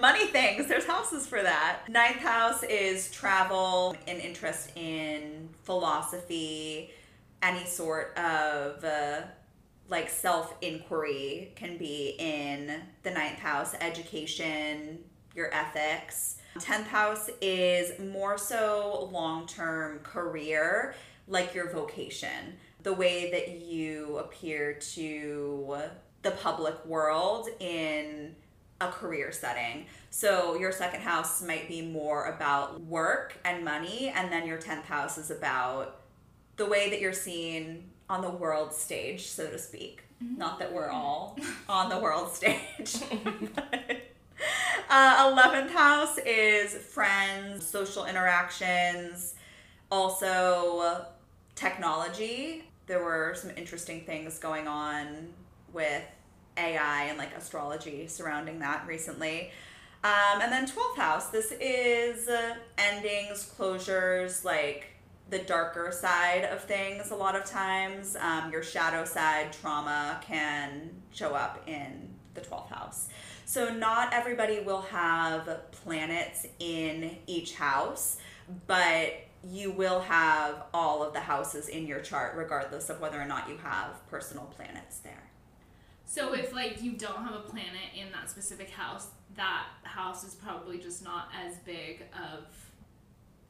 money 0.00 0.26
things, 0.26 0.66
there's 0.66 0.84
houses 0.84 1.26
for 1.26 1.42
that. 1.42 1.80
Ninth 1.88 2.16
house 2.16 2.62
is 2.64 3.10
travel 3.10 3.96
and 4.06 4.20
interest 4.20 4.72
in 4.76 5.48
philosophy, 5.62 6.90
any 7.42 7.64
sort 7.64 8.16
of 8.18 8.84
uh, 8.84 9.22
like 9.88 10.08
self 10.08 10.54
inquiry 10.60 11.52
can 11.56 11.78
be 11.78 12.16
in 12.18 12.82
the 13.02 13.10
ninth 13.10 13.38
house, 13.38 13.74
education, 13.80 14.98
your 15.34 15.52
ethics. 15.54 16.36
10th 16.58 16.86
house 16.86 17.30
is 17.40 17.98
more 18.00 18.36
so 18.36 19.08
long 19.12 19.46
term 19.46 20.00
career, 20.00 20.94
like 21.28 21.54
your 21.54 21.70
vocation, 21.70 22.56
the 22.82 22.92
way 22.92 23.30
that 23.30 23.60
you 23.60 24.18
appear 24.18 24.74
to 24.74 25.78
the 26.22 26.30
public 26.32 26.84
world 26.86 27.48
in 27.60 28.34
a 28.80 28.88
career 28.88 29.30
setting. 29.32 29.86
So 30.10 30.54
your 30.54 30.72
second 30.72 31.02
house 31.02 31.42
might 31.42 31.68
be 31.68 31.82
more 31.82 32.26
about 32.26 32.80
work 32.82 33.38
and 33.44 33.64
money, 33.64 34.12
and 34.14 34.32
then 34.32 34.46
your 34.46 34.58
10th 34.58 34.84
house 34.84 35.18
is 35.18 35.30
about 35.30 36.00
the 36.56 36.66
way 36.66 36.90
that 36.90 37.00
you're 37.00 37.12
seen 37.12 37.90
on 38.08 38.22
the 38.22 38.30
world 38.30 38.72
stage, 38.72 39.28
so 39.28 39.48
to 39.48 39.58
speak. 39.58 40.02
Not 40.20 40.58
that 40.58 40.72
we're 40.72 40.90
all 40.90 41.38
on 41.68 41.88
the 41.88 41.98
world 41.98 42.32
stage. 42.34 42.58
uh, 44.90 45.34
11th 45.34 45.70
house 45.70 46.18
is 46.18 46.74
friends, 46.74 47.66
social 47.66 48.04
interactions, 48.04 49.34
also 49.90 51.06
technology. 51.54 52.64
There 52.86 53.02
were 53.02 53.34
some 53.34 53.50
interesting 53.56 54.02
things 54.02 54.38
going 54.38 54.68
on 54.68 55.28
with 55.72 56.02
AI 56.56 57.04
and 57.04 57.18
like 57.18 57.34
astrology 57.36 58.06
surrounding 58.06 58.58
that 58.60 58.86
recently. 58.86 59.50
Um, 60.02 60.40
and 60.40 60.50
then 60.50 60.66
12th 60.66 60.96
house, 60.96 61.28
this 61.28 61.52
is 61.60 62.26
uh, 62.28 62.54
endings, 62.78 63.52
closures, 63.56 64.44
like 64.44 64.88
the 65.28 65.38
darker 65.38 65.92
side 65.92 66.44
of 66.44 66.64
things 66.64 67.10
a 67.10 67.14
lot 67.14 67.36
of 67.36 67.44
times. 67.44 68.16
Um, 68.16 68.50
your 68.50 68.62
shadow 68.62 69.04
side 69.04 69.52
trauma 69.52 70.20
can 70.22 70.90
show 71.12 71.34
up 71.34 71.62
in 71.66 72.08
the 72.34 72.40
12th 72.40 72.68
house. 72.68 73.08
So, 73.44 73.74
not 73.74 74.14
everybody 74.14 74.60
will 74.60 74.82
have 74.82 75.70
planets 75.72 76.46
in 76.60 77.18
each 77.26 77.54
house, 77.54 78.18
but 78.66 79.12
you 79.42 79.70
will 79.70 80.00
have 80.00 80.64
all 80.72 81.02
of 81.02 81.12
the 81.12 81.20
houses 81.20 81.68
in 81.68 81.86
your 81.86 82.00
chart, 82.00 82.36
regardless 82.36 82.90
of 82.90 83.00
whether 83.00 83.20
or 83.20 83.24
not 83.24 83.48
you 83.48 83.56
have 83.58 84.08
personal 84.08 84.44
planets 84.56 84.98
there. 84.98 85.29
So 86.10 86.32
if 86.34 86.52
like 86.52 86.82
you 86.82 86.94
don't 86.94 87.22
have 87.22 87.36
a 87.36 87.48
planet 87.48 87.94
in 87.96 88.10
that 88.10 88.28
specific 88.28 88.68
house, 88.68 89.06
that 89.36 89.66
house 89.84 90.24
is 90.24 90.34
probably 90.34 90.76
just 90.76 91.04
not 91.04 91.28
as 91.46 91.56
big 91.58 92.02
of 92.12 92.46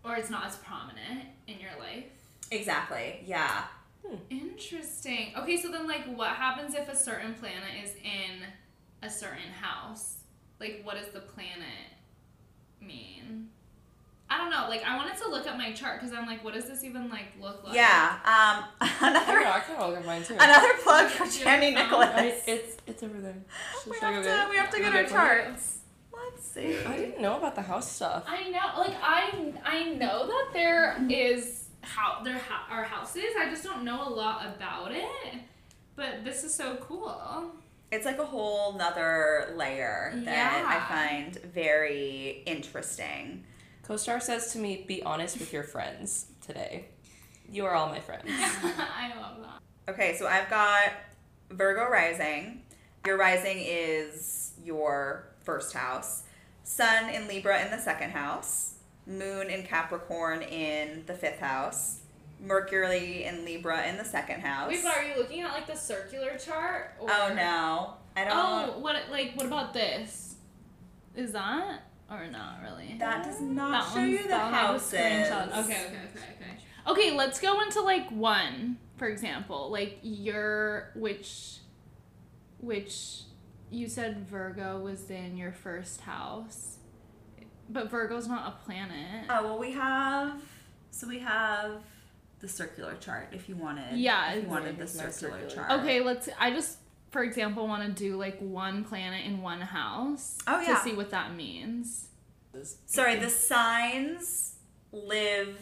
or 0.04 0.16
it's 0.16 0.28
not 0.28 0.44
as 0.44 0.56
prominent 0.56 1.24
in 1.46 1.58
your 1.58 1.70
life. 1.78 2.04
Exactly. 2.50 3.22
Yeah. 3.24 3.64
Hmm. 4.06 4.16
Interesting. 4.28 5.32
Okay, 5.38 5.56
so 5.56 5.70
then 5.70 5.88
like 5.88 6.04
what 6.14 6.32
happens 6.32 6.74
if 6.74 6.86
a 6.90 6.94
certain 6.96 7.32
planet 7.32 7.82
is 7.82 7.94
in 7.94 8.44
a 9.02 9.08
certain 9.08 9.52
house? 9.58 10.16
Like 10.60 10.82
what 10.82 10.96
does 10.96 11.14
the 11.14 11.20
planet 11.20 11.88
mean? 12.78 13.48
I 14.32 14.38
don't 14.38 14.50
know. 14.50 14.66
Like 14.68 14.84
I 14.84 14.96
wanted 14.96 15.16
to 15.18 15.28
look 15.28 15.46
at 15.46 15.58
my 15.58 15.72
chart 15.72 16.00
because 16.00 16.16
I'm 16.16 16.26
like, 16.26 16.44
what 16.44 16.54
does 16.54 16.66
this 16.68 16.84
even 16.84 17.10
like 17.10 17.26
look 17.40 17.64
like? 17.64 17.74
Yeah. 17.74 18.16
Um. 18.24 18.88
Another 19.00 19.32
don't 19.40 19.46
I 19.46 19.60
kind 19.60 19.82
of 19.82 19.90
look 19.90 19.98
at 19.98 20.06
mine 20.06 20.22
too. 20.22 20.34
another 20.38 20.74
plug 20.82 21.08
for 21.10 21.24
Yeah. 21.24 21.58
Chani 21.60 21.68
Um, 21.68 21.74
Nicholas. 21.74 22.10
I, 22.14 22.34
it's 22.46 22.76
it's 22.86 23.02
over 23.02 23.20
there. 23.20 23.34
we 23.90 23.98
have 23.98 24.22
to 24.22 24.46
we 24.50 24.56
have 24.56 24.70
to 24.70 24.78
get 24.78 24.94
our 24.94 25.04
charts. 25.04 25.78
Let's 26.12 26.46
see. 26.46 26.76
I 26.86 26.96
didn't 26.96 27.20
know 27.20 27.38
about 27.38 27.54
the 27.56 27.62
house 27.62 27.90
stuff. 27.90 28.24
I 28.28 28.48
know. 28.50 28.78
Like 28.80 28.96
I 29.02 29.52
I 29.64 29.84
know 29.94 30.26
that 30.26 30.48
there 30.52 30.96
is 31.10 31.64
how 31.82 32.22
there 32.22 32.38
ha- 32.38 32.66
are 32.70 32.84
houses. 32.84 33.24
I 33.38 33.48
just 33.50 33.64
don't 33.64 33.84
know 33.84 34.06
a 34.06 34.10
lot 34.10 34.46
about 34.46 34.92
it. 34.92 35.40
But 35.96 36.24
this 36.24 36.44
is 36.44 36.54
so 36.54 36.76
cool. 36.76 37.52
It's 37.90 38.06
like 38.06 38.18
a 38.18 38.24
whole 38.24 38.74
nother 38.74 39.52
layer 39.56 40.12
that 40.24 40.24
Yeah. 40.24 40.64
I 40.64 40.94
find 40.94 41.36
very 41.52 42.42
interesting. 42.46 43.44
Co-star 43.90 44.20
says 44.20 44.52
to 44.52 44.58
me, 44.60 44.84
"Be 44.86 45.02
honest 45.02 45.40
with 45.40 45.52
your 45.52 45.64
friends 45.64 46.26
today. 46.46 46.90
You 47.50 47.66
are 47.66 47.74
all 47.74 47.88
my 47.88 47.98
friends." 47.98 48.22
I 48.28 49.12
love 49.20 49.38
that. 49.42 49.92
Okay, 49.92 50.16
so 50.16 50.28
I've 50.28 50.48
got 50.48 50.92
Virgo 51.50 51.90
rising. 51.90 52.62
Your 53.04 53.16
rising 53.16 53.56
is 53.58 54.52
your 54.62 55.26
first 55.42 55.74
house. 55.74 56.22
Sun 56.62 57.10
in 57.10 57.26
Libra 57.26 57.64
in 57.64 57.72
the 57.72 57.80
second 57.80 58.10
house. 58.12 58.74
Moon 59.08 59.50
in 59.50 59.64
Capricorn 59.64 60.42
in 60.42 61.02
the 61.06 61.14
fifth 61.14 61.40
house. 61.40 61.98
Mercury 62.38 63.24
in 63.24 63.44
Libra 63.44 63.88
in 63.88 63.96
the 63.96 64.04
second 64.04 64.42
house. 64.42 64.68
Wait, 64.68 64.84
but 64.84 64.96
are 64.96 65.02
you 65.02 65.16
looking 65.16 65.40
at 65.40 65.52
like 65.52 65.66
the 65.66 65.74
circular 65.74 66.38
chart? 66.38 66.94
Or... 67.00 67.10
oh 67.10 67.34
no, 67.34 67.94
I 68.14 68.24
don't. 68.24 68.32
Oh, 68.32 68.78
what 68.78 68.94
like 69.10 69.32
what 69.34 69.46
about 69.46 69.74
this? 69.74 70.36
Is 71.16 71.32
that 71.32 71.89
or 72.10 72.26
not 72.30 72.60
really? 72.62 72.96
That 72.98 73.24
does 73.24 73.40
not 73.40 73.70
That 73.86 73.94
show 73.94 74.04
you 74.04 74.22
the 74.22 74.28
that 74.28 74.44
one 74.46 74.54
I 74.54 74.56
have 74.58 74.70
a 74.70 74.72
houses. 74.72 74.92
screenshot. 74.98 75.48
Okay, 75.48 75.58
okay, 75.60 75.84
okay, 75.86 76.24
okay. 76.36 76.56
Okay, 76.86 77.10
let's 77.16 77.40
go 77.40 77.60
into 77.60 77.80
like 77.82 78.10
one, 78.10 78.78
for 78.96 79.08
example. 79.08 79.70
Like 79.70 79.98
your 80.02 80.90
which 80.96 81.58
which 82.58 83.22
you 83.70 83.88
said 83.88 84.26
Virgo 84.28 84.78
was 84.80 85.10
in 85.10 85.36
your 85.36 85.52
first 85.52 86.00
house. 86.02 86.78
But 87.68 87.88
Virgo's 87.90 88.26
not 88.26 88.48
a 88.48 88.64
planet. 88.64 89.26
Oh 89.30 89.44
well, 89.44 89.58
we 89.58 89.72
have. 89.72 90.40
So 90.90 91.06
we 91.06 91.20
have 91.20 91.82
the 92.40 92.48
circular 92.48 92.96
chart. 92.98 93.28
If 93.32 93.48
you 93.48 93.54
wanted. 93.54 93.96
Yeah, 93.96 94.32
If 94.32 94.42
you 94.44 94.50
wanted 94.50 94.76
the 94.78 94.86
circular, 94.88 95.12
circular. 95.12 95.48
chart. 95.68 95.80
Okay, 95.80 96.00
let's 96.00 96.28
I 96.40 96.50
just 96.50 96.78
for 97.10 97.22
example 97.22 97.66
want 97.66 97.82
to 97.84 97.90
do 98.04 98.16
like 98.16 98.38
one 98.40 98.84
planet 98.84 99.24
in 99.26 99.42
one 99.42 99.60
house 99.60 100.38
Oh, 100.46 100.60
yeah. 100.60 100.74
to 100.74 100.80
see 100.80 100.92
what 100.94 101.10
that 101.10 101.34
means. 101.34 102.08
Sorry, 102.86 103.16
the 103.16 103.30
signs 103.30 104.54
live 104.92 105.58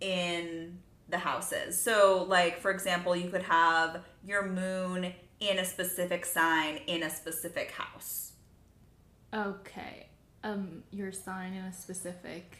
in 0.00 0.78
the 1.08 1.18
houses. 1.18 1.80
So, 1.80 2.24
like, 2.28 2.58
for 2.58 2.70
example, 2.72 3.14
you 3.14 3.30
could 3.30 3.42
have 3.44 4.00
your 4.24 4.46
moon 4.46 5.12
in 5.40 5.58
a 5.58 5.64
specific 5.64 6.24
sign 6.24 6.80
in 6.86 7.02
a 7.02 7.10
specific 7.10 7.70
house. 7.72 8.32
Okay. 9.34 10.08
Um 10.44 10.82
your 10.90 11.12
sign 11.12 11.52
in 11.54 11.64
a 11.64 11.72
specific 11.72 12.58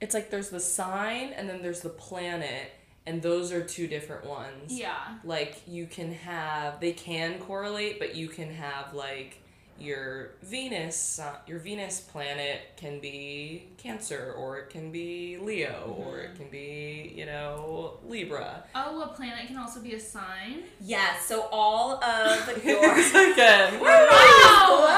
It's 0.00 0.14
like 0.14 0.30
there's 0.30 0.48
the 0.50 0.60
sign 0.60 1.32
and 1.34 1.48
then 1.48 1.62
there's 1.62 1.80
the 1.82 1.88
planet, 1.90 2.72
and 3.06 3.22
those 3.22 3.52
are 3.52 3.62
two 3.62 3.86
different 3.86 4.26
ones. 4.26 4.72
Yeah. 4.72 4.96
Like 5.24 5.62
you 5.66 5.86
can 5.86 6.12
have, 6.12 6.80
they 6.80 6.92
can 6.92 7.38
correlate, 7.38 7.98
but 7.98 8.14
you 8.14 8.28
can 8.28 8.52
have 8.52 8.94
like 8.94 9.38
your 9.78 10.30
Venus, 10.42 11.18
uh, 11.18 11.34
your 11.46 11.58
Venus 11.58 12.00
planet 12.00 12.60
can 12.76 12.98
be 12.98 13.68
Cancer, 13.76 14.34
or 14.36 14.58
it 14.58 14.70
can 14.70 14.90
be 14.90 15.36
Leo, 15.38 15.94
or 15.98 16.18
it 16.18 16.34
can 16.36 16.48
be 16.48 17.12
you 17.14 17.26
know 17.26 17.98
Libra. 18.06 18.64
Oh, 18.74 19.02
a 19.02 19.08
planet 19.08 19.46
can 19.46 19.58
also 19.58 19.80
be 19.80 19.94
a 19.94 20.00
sign. 20.00 20.62
Yes, 20.80 21.26
so 21.26 21.48
all 21.52 22.02
of 22.02 22.64
your. 22.64 22.96
Again. 22.96 23.80
Wow! 23.80 24.96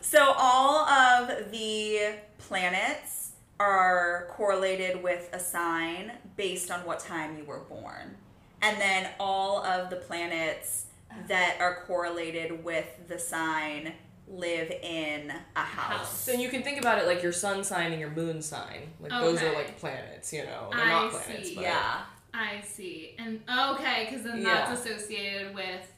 so, 0.00 0.34
all 0.36 0.86
of 0.88 1.50
the 1.50 2.14
planets 2.38 3.27
are 3.60 4.28
correlated 4.30 5.02
with 5.02 5.28
a 5.32 5.40
sign 5.40 6.12
based 6.36 6.70
on 6.70 6.80
what 6.86 7.00
time 7.00 7.36
you 7.36 7.44
were 7.44 7.60
born. 7.60 8.16
And 8.62 8.80
then 8.80 9.10
all 9.18 9.64
of 9.64 9.90
the 9.90 9.96
planets 9.96 10.86
that 11.28 11.56
are 11.60 11.82
correlated 11.86 12.64
with 12.64 12.86
the 13.08 13.18
sign 13.18 13.92
live 14.28 14.70
in 14.70 15.32
a 15.56 15.60
house. 15.60 16.20
So 16.20 16.32
you 16.32 16.48
can 16.48 16.62
think 16.62 16.78
about 16.78 16.98
it 16.98 17.06
like 17.06 17.22
your 17.22 17.32
sun 17.32 17.64
sign 17.64 17.92
and 17.92 18.00
your 18.00 18.10
moon 18.10 18.42
sign. 18.42 18.90
Like 19.00 19.10
those 19.10 19.42
are 19.42 19.52
like 19.54 19.78
planets, 19.78 20.32
you 20.32 20.44
know. 20.44 20.68
They're 20.70 20.80
I 20.84 20.88
not 20.88 21.10
planets, 21.10 21.48
see. 21.48 21.54
but 21.54 21.62
Yeah. 21.62 22.00
I 22.34 22.60
see. 22.60 23.16
And 23.18 23.40
okay, 23.48 24.06
because 24.08 24.24
then 24.24 24.42
Yeah. 24.42 24.66
that's 24.66 24.80
associated 24.84 25.54
with 25.54 25.92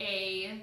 a. 0.00 0.62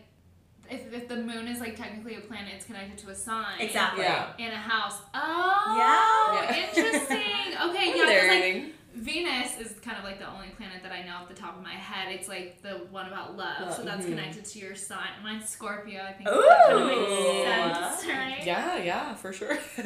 If, 0.72 0.93
if 0.93 1.07
the 1.09 1.17
moon 1.17 1.47
is 1.49 1.59
like 1.59 1.76
technically 1.76 2.15
a 2.15 2.22
planet, 2.22 2.53
it's 2.55 2.65
connected 2.65 2.97
to 2.99 3.09
a 3.11 3.15
sign. 3.15 3.59
Exactly. 3.59 4.03
Yeah. 4.03 4.32
In 4.38 4.51
a 4.51 4.55
house. 4.55 4.97
Oh. 5.13 5.76
Yeah. 5.78 6.55
Interesting. 6.67 7.17
Okay, 7.61 7.93
yeah, 7.95 8.05
There, 8.05 8.28
like 8.63 8.74
Venus 8.95 9.57
is 9.59 9.74
kind 9.82 9.95
of 9.97 10.03
like 10.03 10.17
the 10.17 10.28
only 10.28 10.47
planet 10.57 10.82
that 10.82 10.91
I 10.91 11.03
know 11.03 11.13
off 11.22 11.28
the 11.28 11.36
top 11.36 11.55
of 11.57 11.61
my 11.63 11.74
head. 11.74 12.11
It's 12.11 12.28
like 12.28 12.61
the 12.63 12.88
one 12.89 13.05
about 13.07 13.38
love, 13.38 13.74
so 13.76 13.84
that's 13.84 14.03
Mhm. 14.05 14.09
connected 14.09 14.45
to 14.45 14.59
your 14.59 14.74
sign. 14.74 15.09
Mine's 15.24 15.47
Scorpio. 15.47 16.01
I 16.01 16.13
think 16.13 16.28
Ooh. 16.30 16.41
that 16.41 16.67
kind 16.67 16.82
of 16.82 16.88
makes 16.88 17.99
sense, 18.01 18.07
right? 18.17 18.43
Yeah, 18.45 18.78
yeah, 18.78 19.13
for 19.13 19.32
sure. 19.32 19.57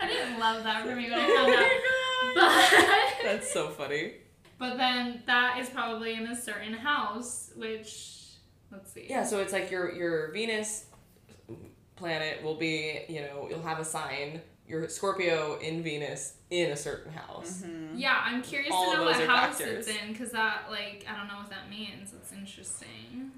I 0.00 0.06
didn't 0.06 0.38
love 0.38 0.62
that 0.64 0.84
for 0.86 0.94
me 0.94 1.10
when 1.10 1.18
I 1.18 1.26
Oh 1.28 1.36
found 1.36 1.54
out. 1.54 3.20
But 3.24 3.24
That's 3.24 3.50
so 3.52 3.68
funny. 3.70 4.12
but 4.58 4.76
then 4.76 5.22
that 5.26 5.58
is 5.58 5.68
probably 5.70 6.14
in 6.14 6.26
a 6.28 6.36
certain 6.40 6.74
house, 6.74 7.50
which 7.56 8.17
let's 8.70 8.92
see. 8.92 9.06
Yeah, 9.08 9.24
so 9.24 9.40
it's 9.40 9.52
like 9.52 9.70
your 9.70 9.92
your 9.92 10.32
Venus 10.32 10.86
planet 11.96 12.42
will 12.42 12.54
be, 12.54 13.00
you 13.08 13.20
know, 13.22 13.46
you'll 13.50 13.62
have 13.62 13.80
a 13.80 13.84
sign, 13.84 14.40
your 14.66 14.88
Scorpio 14.88 15.58
in 15.58 15.82
Venus 15.82 16.34
in 16.50 16.70
a 16.70 16.76
certain 16.76 17.12
house. 17.12 17.62
Mm-hmm. 17.64 17.98
Yeah, 17.98 18.20
I'm 18.24 18.42
curious 18.42 18.70
All 18.72 18.92
to 18.92 18.98
know 18.98 19.04
what 19.04 19.16
house 19.26 19.58
factors. 19.58 19.88
it's 19.88 19.98
in 19.98 20.12
because 20.12 20.30
that 20.32 20.64
like 20.70 21.04
I 21.08 21.16
don't 21.16 21.28
know 21.28 21.38
what 21.38 21.50
that 21.50 21.68
means. 21.68 22.12
It's 22.14 22.32
interesting. 22.32 23.32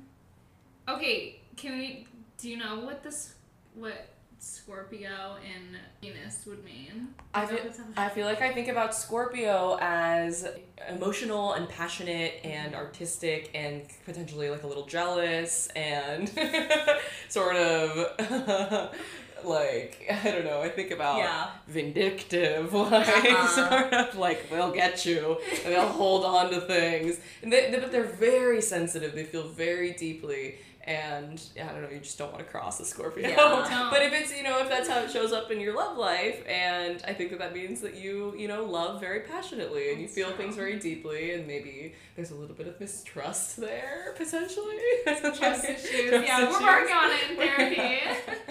Okay, 0.89 1.41
can 1.57 1.79
we? 1.79 2.07
Do 2.39 2.49
you 2.49 2.57
know 2.57 2.81
what 2.81 3.03
this 3.03 3.35
what 3.75 4.09
Scorpio 4.43 5.37
and 5.45 5.77
Venus 6.01 6.45
would 6.47 6.65
mean? 6.65 7.09
I 7.35 7.45
feel. 7.45 7.59
I 7.97 8.09
feel 8.09 8.27
like 8.27 8.41
I 8.41 8.53
think 8.53 8.69
about 8.69 8.95
Scorpio 8.95 9.77
as 9.83 10.47
emotional 10.89 11.53
and 11.53 11.69
passionate 11.69 12.41
and 12.43 12.75
artistic 12.75 13.51
and 13.55 13.83
potentially 14.07 14.49
like 14.49 14.63
a 14.63 14.67
little 14.67 14.87
jealous 14.87 15.67
and 15.77 16.27
sort 17.29 17.55
of 17.57 18.17
like 19.45 20.07
I 20.11 20.31
don't 20.31 20.45
know. 20.47 20.63
I 20.63 20.71
think 20.71 20.91
about 20.91 21.19
Yeah. 21.19 21.49
vindictive, 21.69 22.73
like 22.75 23.09
Uh-huh. 23.09 23.47
sort 23.47 23.93
of 23.93 24.17
like 24.17 24.49
they'll 24.49 24.73
get 24.73 25.05
you 25.05 25.37
and 25.65 25.75
they'll 25.75 25.87
hold 25.87 26.25
on 26.25 26.51
to 26.51 26.63
things, 26.63 27.19
and 27.43 27.53
they, 27.53 27.71
they- 27.71 27.79
but 27.79 27.93
they're 27.93 28.05
very 28.05 28.63
sensitive. 28.63 29.15
They 29.15 29.25
feel 29.25 29.49
very 29.49 29.93
deeply. 29.93 30.57
And 30.91 31.41
I 31.57 31.67
don't 31.73 31.83
know, 31.83 31.89
you 31.89 32.01
just 32.01 32.19
don't 32.19 32.33
want 32.33 32.45
to 32.45 32.51
cross 32.51 32.81
a 32.81 32.85
Scorpio. 32.85 33.29
Yeah. 33.29 33.89
But 33.91 34.03
if 34.03 34.13
it's, 34.13 34.37
you 34.37 34.43
know, 34.43 34.59
if 34.59 34.69
that's 34.69 34.89
how 34.89 34.99
it 35.01 35.11
shows 35.13 35.33
up 35.33 35.53
in 35.53 35.61
your 35.61 35.77
love 35.77 35.97
life, 35.97 36.45
and 36.49 37.01
I 37.07 37.13
think 37.13 37.31
that 37.31 37.39
that 37.39 37.55
means 37.55 37.81
that 37.83 37.95
you, 37.95 38.35
you 38.37 38.49
know, 38.49 38.65
love 38.65 39.01
very 39.01 39.21
passionately 39.21 39.93
and 39.93 40.01
you 40.03 40.09
feel 40.09 40.29
true. 40.29 40.37
things 40.39 40.57
very 40.57 40.81
deeply, 40.81 41.33
and 41.35 41.47
maybe 41.47 41.95
there's 42.17 42.33
a 42.33 42.35
little 42.35 42.57
bit 42.57 42.67
of 42.67 42.81
mistrust 42.81 43.57
there, 43.59 44.15
potentially. 44.17 44.77
Trust 45.05 45.65
issues. 45.65 45.91
Trust 45.91 45.93
yeah, 46.27 46.41
issues. 46.43 46.55
we're 46.61 46.67
working 46.67 46.97
on 46.97 47.11
it 47.13 47.31
in 47.31 47.37
therapy. 47.37 48.01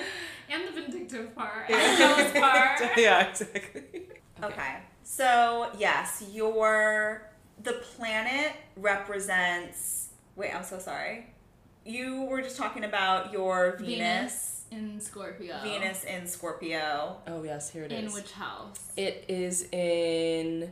and 0.49 0.67
the 0.67 0.81
vindictive 0.81 1.35
part. 1.35 1.69
And 1.69 1.75
the 1.75 1.77
Yeah. 1.77 1.97
jealous 1.97 2.31
part. 2.39 2.97
yeah, 2.97 3.27
exactly. 3.29 4.07
Okay. 4.41 4.75
So, 5.03 5.69
yes, 5.77 6.23
your 6.31 7.23
the 7.61 7.73
planet 7.97 8.53
represents 8.77 10.09
Wait, 10.37 10.55
I'm 10.55 10.63
so 10.63 10.79
sorry. 10.79 11.25
You 11.89 12.23
were 12.25 12.41
just 12.41 12.55
talking 12.55 12.83
about 12.83 13.33
your 13.33 13.77
Venus 13.77 13.87
Venus 13.89 14.63
in 14.71 14.99
Scorpio. 15.01 15.55
Venus 15.63 16.03
in 16.03 16.27
Scorpio. 16.27 17.17
Oh 17.25 17.41
yes, 17.43 17.71
here 17.71 17.83
it 17.83 17.91
is. 17.91 18.05
In 18.05 18.13
which 18.13 18.31
house? 18.31 18.91
It 18.95 19.25
is 19.27 19.63
in 19.71 20.71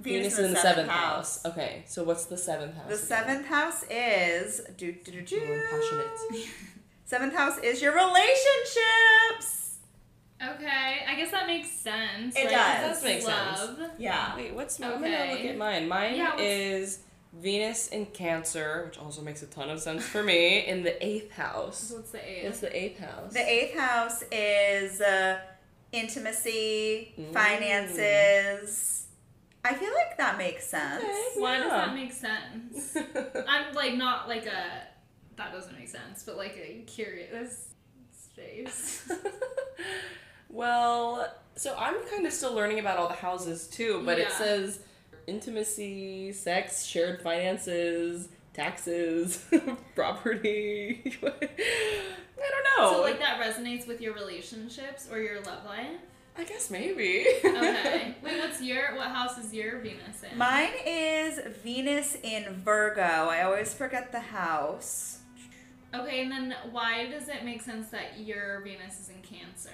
Venus, 0.00 0.38
in 0.40 0.52
the 0.52 0.58
seventh 0.58 0.88
house. 0.88 1.44
Okay, 1.46 1.84
so 1.86 2.02
what's 2.02 2.24
the 2.24 2.36
seventh 2.36 2.74
house? 2.74 2.88
The 2.88 2.94
again? 2.94 3.06
seventh 3.06 3.46
house 3.46 3.84
is 3.88 4.60
do 4.76 4.92
do 4.92 5.22
do 5.22 5.36
Ooh, 5.36 5.54
I'm 5.54 5.80
passionate. 5.80 6.48
Seventh 7.04 7.36
house 7.36 7.58
is 7.58 7.80
your 7.80 7.92
relationships. 7.94 9.76
Okay, 10.42 11.04
I 11.08 11.14
guess 11.14 11.30
that 11.30 11.46
makes 11.46 11.70
sense. 11.70 12.34
It 12.34 12.46
right? 12.46 12.50
does. 12.50 12.82
It 12.82 12.88
does 12.88 13.04
make 13.04 13.22
sense. 13.22 13.60
Love. 13.60 13.90
Yeah. 13.96 14.34
Wait, 14.34 14.52
what's 14.52 14.80
my? 14.80 14.92
I'm 14.92 15.00
gonna 15.00 15.30
look 15.30 15.44
at 15.44 15.56
mine. 15.56 15.86
Mine 15.86 16.16
Yeah, 16.16 16.36
is 16.36 16.98
Venus 17.40 17.88
in 17.88 18.06
Cancer, 18.06 18.84
which 18.86 18.98
also 18.98 19.20
makes 19.22 19.42
a 19.42 19.46
ton 19.46 19.68
of 19.70 19.80
sense 19.80 20.04
for 20.04 20.22
me. 20.22 20.66
In 20.66 20.82
the 20.82 21.04
eighth 21.04 21.32
house. 21.32 21.92
What's 21.94 22.10
the 22.10 22.18
What's 22.18 22.28
eighth? 22.28 22.60
the 22.62 22.76
eighth 22.76 22.98
house? 23.00 23.32
The 23.32 23.48
eighth 23.48 23.78
house 23.78 24.24
is 24.32 25.00
uh, 25.00 25.38
intimacy, 25.92 27.12
Mm. 27.18 27.32
finances. 27.32 29.06
I 29.64 29.74
feel 29.74 29.92
like 29.92 30.16
that 30.18 30.38
makes 30.38 30.64
sense. 30.66 31.02
Okay. 31.02 31.40
Why 31.40 31.58
does 31.58 31.70
that 31.70 31.92
make 31.94 32.12
sense? 32.12 32.96
I'm 33.48 33.74
like 33.74 33.94
not 33.94 34.28
like 34.28 34.46
a 34.46 34.82
that 35.36 35.52
doesn't 35.52 35.76
make 35.78 35.88
sense, 35.88 36.22
but 36.24 36.36
like 36.36 36.56
a 36.56 36.82
curious 36.86 37.68
face. 38.34 39.10
well, 40.48 41.32
so 41.56 41.74
I'm 41.76 41.96
kind 42.10 42.26
of 42.26 42.32
still 42.32 42.54
learning 42.54 42.78
about 42.78 42.96
all 42.98 43.08
the 43.08 43.14
houses 43.14 43.66
too, 43.66 44.02
but 44.04 44.18
it 44.18 44.30
says 44.32 44.80
intimacy, 45.26 46.32
sex, 46.32 46.84
shared 46.84 47.20
finances, 47.20 48.28
taxes, 48.52 49.44
property. 49.94 51.18
I 51.22 52.50
don't 52.50 52.78
know. 52.78 52.92
So 52.92 53.02
like 53.02 53.18
that 53.18 53.40
resonates 53.40 53.86
with 53.86 54.00
your 54.00 54.14
relationships 54.14 55.08
or 55.10 55.18
your 55.18 55.40
love 55.42 55.64
life. 55.64 56.00
I 56.38 56.44
guess 56.44 56.70
maybe. 56.70 57.26
Okay. 57.44 58.14
Wait, 58.22 58.38
what's 58.38 58.60
your 58.60 58.94
what 58.96 59.08
house 59.08 59.38
is 59.38 59.54
your 59.54 59.78
Venus 59.78 60.22
in? 60.30 60.36
Mine 60.36 60.72
is 60.86 61.40
Venus 61.62 62.16
in 62.22 62.44
Virgo. 62.62 63.00
I 63.02 63.42
always 63.42 63.72
forget 63.72 64.12
the 64.12 64.20
house. 64.20 65.20
Okay, 65.94 66.22
and 66.22 66.30
then 66.30 66.54
why 66.72 67.06
does 67.06 67.28
it 67.28 67.44
make 67.44 67.62
sense 67.62 67.88
that 67.88 68.18
your 68.18 68.60
Venus 68.60 69.00
is 69.00 69.08
in 69.08 69.22
Cancer? 69.22 69.70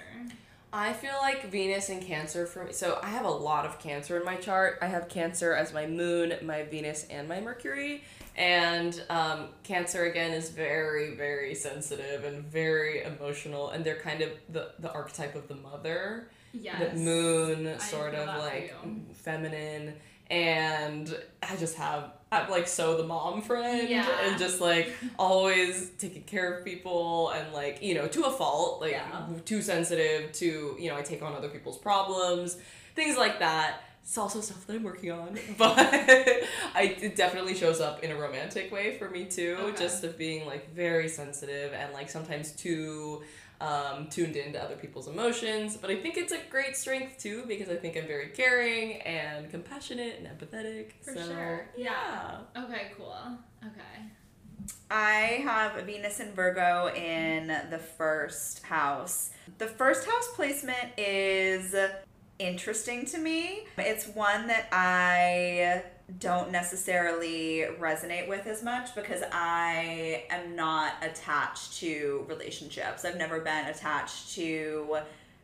I 0.73 0.95
feel 0.95 1.15
like 1.21 1.51
Venus 1.51 1.91
and 1.91 2.01
Cancer 2.01 2.47
for 2.47 2.65
me. 2.65 2.73
So 2.73 2.99
I 3.03 3.09
have 3.09 3.27
a 3.27 3.31
lot 3.31 3.67
of 3.67 3.79
Cancer 3.79 4.19
in 4.19 4.25
my 4.25 4.37
chart. 4.37 4.79
I 4.81 4.87
have 4.87 5.09
Cancer 5.09 5.53
as 5.53 5.75
my 5.75 5.87
moon, 5.87 6.35
my 6.43 6.63
Venus, 6.63 7.07
and 7.11 7.29
my 7.29 7.41
Mercury. 7.41 8.05
And 8.37 9.03
um, 9.11 9.49
Cancer 9.65 10.05
again 10.05 10.33
is 10.33 10.49
very, 10.49 11.15
very 11.15 11.55
sensitive 11.55 12.25
and 12.25 12.43
very 12.45 13.03
emotional, 13.03 13.71
and 13.71 13.85
they're 13.85 14.01
kind 14.01 14.23
of 14.23 14.31
the 14.49 14.73
the 14.79 14.91
archetype 14.91 15.35
of 15.35 15.49
the 15.49 15.57
mother. 15.57 16.29
Yes. 16.55 16.93
the 16.93 16.99
moon 16.99 17.79
sort 17.81 18.15
of 18.15 18.27
like 18.39 18.75
you. 18.85 19.01
feminine 19.15 19.95
and 20.33 21.15
i 21.43 21.55
just 21.57 21.77
have 21.77 22.11
I'm 22.33 22.51
like 22.51 22.67
so 22.67 22.97
the 22.97 23.05
mom 23.05 23.43
friend 23.43 23.89
Yeah. 23.91 24.09
and 24.25 24.39
just 24.39 24.59
like 24.61 24.91
always 25.19 25.91
taking 25.99 26.23
care 26.23 26.55
of 26.55 26.65
people 26.65 27.29
and 27.31 27.53
like 27.53 27.83
you 27.83 27.95
know 27.95 28.09
to 28.09 28.25
a 28.25 28.31
fault 28.33 28.81
like 28.81 28.93
Yeah. 28.93 29.27
too 29.45 29.61
sensitive 29.61 30.33
to 30.33 30.77
you 30.81 30.89
know 30.89 30.97
i 30.97 31.03
take 31.03 31.23
on 31.23 31.35
other 31.35 31.51
people's 31.51 31.77
problems 31.79 32.57
things 32.95 33.19
like 33.19 33.39
that 33.41 33.83
it's 34.03 34.17
also 34.17 34.41
stuff 34.41 34.67
that 34.67 34.77
i'm 34.77 34.83
working 34.83 35.13
on 35.13 35.39
but 35.59 35.77
I, 36.75 36.97
it 37.01 37.15
definitely 37.17 37.55
shows 37.55 37.81
up 37.81 38.03
in 38.03 38.11
a 38.11 38.17
romantic 38.17 38.73
way 38.73 38.97
for 38.99 39.11
me 39.11 39.27
too 39.27 39.57
Okay. 39.61 39.79
just 39.85 40.03
of 40.03 40.17
being 40.17 40.47
like 40.47 40.75
very 40.75 41.09
sensitive 41.09 41.75
and 41.75 41.93
like 41.93 42.09
sometimes 42.09 42.53
too 42.53 43.23
um, 43.63 44.09
tuned 44.09 44.37
into 44.37 44.63
other 44.63 44.77
people's 44.77 45.07
emotions. 45.07 45.77
But 45.77 45.91
I 45.91 45.97
think 45.97 46.17
it's 46.17 46.33
a 46.33 46.39
great 46.51 46.77
strength 46.77 47.19
too 47.19 47.45
because 47.47 47.69
I 47.69 47.77
think 47.77 47.97
I'm 47.97 48.07
very 48.07 48.29
caring 48.29 49.01
and 49.03 49.51
compassionate 49.51 50.19
and 50.19 50.27
empathetic. 50.27 50.93
For 51.03 51.15
so, 51.15 51.27
sure. 51.27 51.69
Yeah. 51.77 52.39
Okay, 52.57 52.91
cool. 52.97 53.17
Okay. 53.65 54.11
I 54.91 55.41
have 55.45 55.85
Venus 55.85 56.21
and 56.21 56.35
Virgo 56.35 56.93
in 56.95 57.49
the 57.71 57.79
first 57.79 58.65
house. 58.65 59.31
The 59.59 59.67
first 59.67 60.07
house 60.07 60.29
placement 60.35 60.99
is 60.99 61.75
interesting 62.39 63.07
to 63.07 63.19
me. 63.19 63.67
It's 63.79 64.07
one 64.09 64.49
that 64.49 64.69
I 64.73 65.85
don't 66.19 66.51
necessarily 66.53 67.67
resonate 67.81 68.29
with 68.29 68.47
as 68.47 68.63
much 68.63 68.95
because 68.95 69.23
I 69.33 70.25
am 70.31 70.55
not 70.57 70.95
attached 71.03 71.79
to 71.79 72.25
relationships. 72.29 73.05
I've 73.05 73.17
never 73.17 73.41
been 73.41 73.67
attached 73.67 74.35
to 74.35 74.99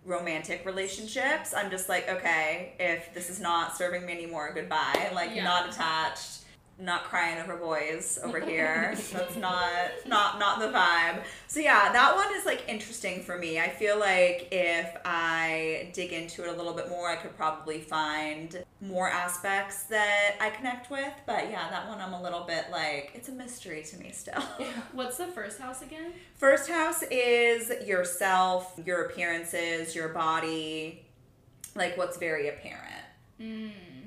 romantic 0.04 0.64
relationships. 0.64 1.54
I'm 1.54 1.70
just 1.70 1.88
like, 1.88 2.08
okay, 2.08 2.72
if 2.78 3.12
this 3.14 3.30
is 3.30 3.40
not 3.40 3.76
serving 3.76 4.06
me 4.06 4.12
anymore, 4.12 4.52
goodbye. 4.54 5.10
Like 5.14 5.34
Yeah. 5.34 5.44
not 5.44 5.68
attached 5.70 6.40
not 6.80 7.04
crying 7.04 7.40
over 7.40 7.56
boys 7.56 8.18
over 8.22 8.38
here. 8.38 8.94
That's 9.12 9.36
not 9.36 9.68
not 10.06 10.38
not 10.38 10.60
the 10.60 10.66
vibe. 10.66 11.22
So 11.48 11.60
yeah, 11.60 11.92
that 11.92 12.14
one 12.14 12.34
is 12.36 12.46
like 12.46 12.64
interesting 12.68 13.22
for 13.22 13.36
me. 13.36 13.58
I 13.58 13.68
feel 13.68 13.98
like 13.98 14.48
if 14.52 14.96
I 15.04 15.90
dig 15.92 16.12
into 16.12 16.44
it 16.44 16.48
a 16.48 16.52
little 16.52 16.72
bit 16.72 16.88
more, 16.88 17.10
I 17.10 17.16
could 17.16 17.36
probably 17.36 17.80
find 17.80 18.64
more 18.80 19.08
aspects 19.08 19.84
that 19.84 20.36
I 20.40 20.50
connect 20.50 20.90
with. 20.90 21.12
But 21.26 21.50
yeah, 21.50 21.68
that 21.70 21.88
one 21.88 22.00
I'm 22.00 22.12
a 22.12 22.22
little 22.22 22.44
bit 22.44 22.66
like 22.70 23.10
it's 23.14 23.28
a 23.28 23.32
mystery 23.32 23.82
to 23.82 23.98
me 23.98 24.12
still. 24.12 24.40
What's 24.92 25.16
the 25.16 25.26
first 25.26 25.58
house 25.58 25.82
again? 25.82 26.12
First 26.34 26.70
house 26.70 27.02
is 27.10 27.70
yourself, 27.86 28.78
your 28.84 29.06
appearances, 29.06 29.96
your 29.96 30.10
body, 30.10 31.04
like 31.74 31.96
what's 31.96 32.16
very 32.16 32.48
apparent. 32.48 33.04
Mm. 33.40 33.97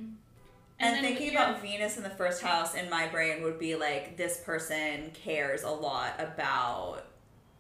And, 0.82 0.95
then 0.95 1.03
thinking 1.03 1.34
your- 1.34 1.41
about 1.43 1.61
Venus 1.61 1.97
in 1.97 2.03
the 2.03 2.09
first 2.09 2.41
house 2.41 2.75
in 2.75 2.89
my 2.89 3.07
brain 3.07 3.43
would 3.43 3.59
be 3.59 3.75
like 3.75 4.17
this 4.17 4.38
person 4.38 5.11
cares 5.13 5.63
a 5.63 5.69
lot 5.69 6.13
about 6.19 7.03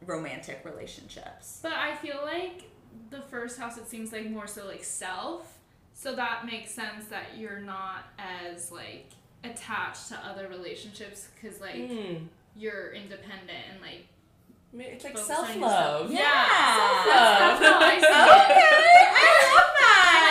romantic 0.05 0.61
relationships. 0.65 1.59
But 1.61 1.73
I 1.73 1.95
feel 1.95 2.19
like 2.23 2.63
the 3.09 3.21
first 3.21 3.59
house 3.59 3.77
it 3.77 3.87
seems 3.87 4.11
like 4.11 4.29
more 4.29 4.47
so 4.47 4.65
like 4.67 4.83
self. 4.83 5.57
So 5.93 6.15
that 6.15 6.45
makes 6.45 6.71
sense 6.71 7.05
that 7.05 7.37
you're 7.37 7.59
not 7.59 8.05
as 8.17 8.71
like 8.71 9.11
attached 9.43 10.07
to 10.09 10.15
other 10.17 10.47
relationships 10.47 11.27
because 11.35 11.59
like 11.61 11.75
Mm. 11.75 12.27
you're 12.55 12.91
independent 12.93 13.59
and 13.71 13.81
like 13.81 14.05
It's 14.73 15.03
like 15.03 15.17
self 15.17 15.47
love. 15.57 16.09
yourself. 16.09 16.11
Yeah. 16.11 16.47
that's, 17.05 17.59
that's 17.59 17.65
how 17.65 17.79
I 17.79 17.99
see 17.99 18.05
Okay, 18.05 18.07
it. 18.07 19.09
I 19.13 19.55
love 19.55 19.61
I'm 19.61 19.67
that. 19.67 19.70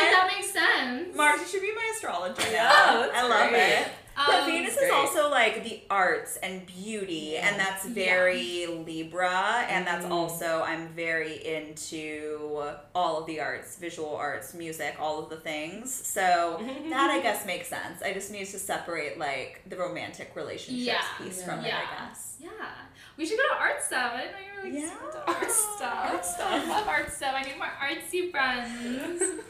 Like 0.03 0.11
that 0.11 0.31
makes 0.37 0.53
sense. 0.53 1.17
Margs, 1.17 1.39
you 1.41 1.47
should 1.47 1.63
be 1.63 1.75
my 1.75 1.91
astrologer. 1.95 2.43
Yeah, 2.51 2.65
now. 2.65 3.01
that's 3.01 3.17
I 3.17 3.29
love 3.29 3.49
great. 3.51 3.63
it. 3.73 3.89
But 4.17 4.41
Um, 4.41 4.47
Venus 4.51 4.77
is 4.77 4.91
also 4.91 5.31
like 5.31 5.65
the 5.65 5.81
arts 5.89 6.37
and 6.43 6.67
beauty, 6.67 7.39
and 7.39 7.59
that's 7.59 7.87
Yeah. 7.87 7.95
very 7.95 8.67
Libra, 8.67 9.65
and 9.69 9.87
that's 9.87 10.05
Mm. 10.05 10.11
also 10.13 10.63
I'm 10.63 10.89
very 10.89 11.37
into 11.47 12.71
all 12.95 13.19
of 13.21 13.27
the 13.27 13.41
arts, 13.41 13.77
visual 13.77 14.15
arts, 14.15 14.53
music, 14.53 14.97
all 15.01 15.21
of 15.21 15.31
the 15.31 15.37
things. 15.39 15.95
So 16.07 16.61
that 16.91 17.09
I 17.11 17.21
guess 17.21 17.47
makes 17.47 17.69
sense. 17.69 18.03
I 18.03 18.13
just 18.13 18.31
need 18.31 18.45
to 18.47 18.59
separate 18.59 19.19
like 19.19 19.63
the 19.67 19.77
romantic 19.77 20.33
relationships 20.35 20.85
Yeah. 20.87 21.03
piece 21.25 21.43
from 21.43 21.61
it, 21.65 21.73
I 21.73 21.87
guess. 22.09 22.35
Yeah. 22.41 22.51
We 23.17 23.25
should 23.25 23.39
go 23.39 23.49
to 23.55 23.61
art 23.61 23.83
stuff. 23.83 24.13
I 24.15 24.21
didn't 24.23 24.33
know 24.33 24.39
you 24.67 24.83
were 24.85 24.91
like 24.91 24.93
Yeah. 24.93 25.33
art 25.35 25.51
stuff. 25.51 26.11
Art 26.13 26.25
stuff. 26.27 26.51
I 26.53 26.65
love 26.69 26.89
art 26.89 27.11
stuff. 27.13 27.35
I 27.35 27.43
need 27.43 27.57
more 27.57 27.73
artsy 27.81 28.31
friends. 28.31 29.23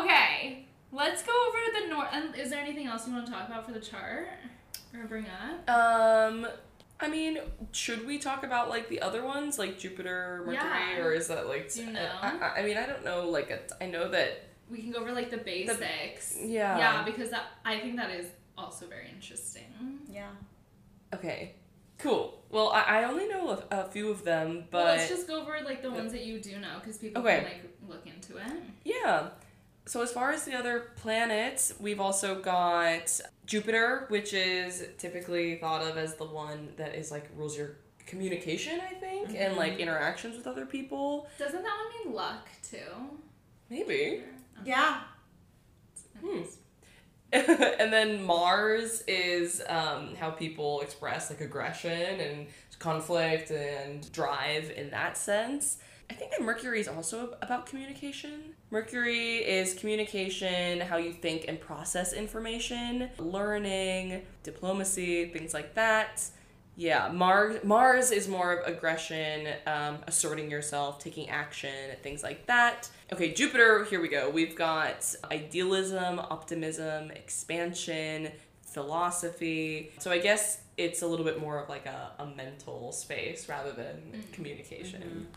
okay. 0.00 0.66
Let's 0.92 1.22
go 1.22 1.32
over 1.48 1.58
the 1.82 1.94
north. 1.94 2.08
And 2.12 2.34
is 2.36 2.50
there 2.50 2.60
anything 2.60 2.86
else 2.86 3.06
you 3.06 3.12
want 3.12 3.26
to 3.26 3.32
talk 3.32 3.46
about 3.48 3.64
for 3.66 3.72
the 3.72 3.80
chart 3.80 4.28
or 4.94 5.04
bring 5.06 5.26
up? 5.26 5.70
Um, 5.70 6.46
I 6.98 7.08
mean, 7.08 7.38
should 7.72 8.06
we 8.06 8.18
talk 8.18 8.42
about 8.44 8.68
like 8.68 8.88
the 8.88 9.00
other 9.00 9.24
ones, 9.24 9.58
like 9.58 9.78
Jupiter, 9.78 10.38
Mercury, 10.44 10.54
Yeah. 10.96 10.98
or 10.98 11.12
is 11.12 11.28
that 11.28 11.46
like? 11.48 11.72
Do 11.72 11.82
you 11.82 11.88
I- 11.90 11.92
know? 11.92 12.10
I, 12.22 12.60
I 12.60 12.62
mean, 12.64 12.76
I 12.76 12.86
don't 12.86 13.04
know. 13.04 13.28
Like, 13.28 13.50
a, 13.50 13.60
I 13.82 13.86
know 13.86 14.08
that. 14.10 14.46
We 14.70 14.78
can 14.82 14.92
go 14.92 15.00
over 15.00 15.12
like 15.12 15.30
the 15.30 15.38
basics. 15.38 16.36
yeah. 16.40 16.78
Yeah, 16.78 17.02
because 17.04 17.30
that 17.30 17.44
I 17.64 17.78
think 17.80 17.96
that 17.96 18.10
is 18.10 18.26
also 18.58 18.86
very 18.86 19.08
interesting. 19.12 19.64
Yeah. 20.10 20.28
Okay. 21.14 21.54
Cool. 21.98 22.40
Well, 22.50 22.70
I, 22.70 23.00
I 23.00 23.04
only 23.04 23.26
know 23.28 23.50
a, 23.70 23.80
a 23.82 23.84
few 23.88 24.10
of 24.10 24.24
them, 24.24 24.64
but 24.70 24.84
well, 24.84 24.96
let's 24.96 25.08
just 25.08 25.26
go 25.28 25.40
over 25.42 25.58
like 25.64 25.82
the 25.82 25.90
ones 25.90 26.12
that 26.12 26.24
you 26.24 26.40
do 26.40 26.58
know 26.58 26.78
because 26.80 26.98
people 26.98 27.22
Okay. 27.22 27.36
can 27.36 27.44
like 27.44 27.78
look 27.88 28.06
into 28.06 28.36
it. 28.38 28.62
Yeah. 28.84 29.28
So 29.90 30.02
as 30.02 30.12
far 30.12 30.30
as 30.30 30.44
the 30.44 30.54
other 30.54 30.92
planets, 30.94 31.74
we've 31.80 31.98
also 31.98 32.40
got 32.40 33.20
Jupiter, 33.44 34.04
which 34.06 34.32
is 34.32 34.84
typically 34.98 35.56
thought 35.56 35.82
of 35.82 35.98
as 35.98 36.14
the 36.14 36.26
one 36.26 36.68
that 36.76 36.94
is 36.94 37.10
like 37.10 37.28
rules 37.36 37.58
your 37.58 37.72
communication, 38.06 38.80
I 38.80 38.94
think, 38.94 39.34
and 39.36 39.56
like 39.56 39.80
interactions 39.80 40.36
with 40.36 40.46
other 40.46 40.64
people. 40.64 41.26
Doesn't 41.40 41.60
that 41.64 41.76
one 41.76 42.06
mean 42.06 42.14
luck 42.14 42.48
too? 42.62 42.78
Maybe. 43.68 44.22
Yeah. 44.64 45.00
Hmm. 46.24 46.42
and 47.32 47.92
then 47.92 48.22
Mars 48.22 49.02
is 49.08 49.60
um, 49.68 50.14
how 50.14 50.30
people 50.30 50.82
express 50.82 51.30
like 51.30 51.40
aggression 51.40 52.20
and 52.20 52.46
conflict 52.78 53.50
and 53.50 54.10
drive 54.12 54.70
in 54.70 54.90
that 54.90 55.16
sense. 55.16 55.78
I 56.10 56.12
think 56.12 56.32
that 56.32 56.42
Mercury 56.42 56.80
is 56.80 56.88
also 56.88 57.36
about 57.40 57.66
communication. 57.66 58.56
Mercury 58.72 59.36
is 59.36 59.74
communication, 59.74 60.80
how 60.80 60.96
you 60.96 61.12
think 61.12 61.44
and 61.46 61.60
process 61.60 62.12
information, 62.12 63.10
learning, 63.18 64.22
diplomacy, 64.42 65.26
things 65.26 65.54
like 65.54 65.74
that. 65.74 66.24
Yeah, 66.74 67.12
Mars 67.12 67.62
Mars 67.62 68.10
is 68.10 68.26
more 68.26 68.54
of 68.54 68.66
aggression, 68.66 69.48
um, 69.66 69.98
asserting 70.08 70.50
yourself, 70.50 70.98
taking 70.98 71.28
action, 71.28 71.94
things 72.02 72.24
like 72.24 72.46
that. 72.46 72.90
Okay, 73.12 73.32
Jupiter, 73.32 73.84
here 73.84 74.00
we 74.00 74.08
go. 74.08 74.30
We've 74.30 74.56
got 74.56 75.14
idealism, 75.30 76.18
optimism, 76.18 77.12
expansion, 77.12 78.32
philosophy. 78.62 79.92
So 79.98 80.10
I 80.10 80.18
guess 80.18 80.62
it's 80.76 81.02
a 81.02 81.06
little 81.06 81.24
bit 81.24 81.40
more 81.40 81.62
of 81.62 81.68
like 81.68 81.86
a, 81.86 82.12
a 82.18 82.26
mental 82.26 82.90
space 82.90 83.48
rather 83.48 83.70
than 83.70 84.24
communication. 84.32 85.28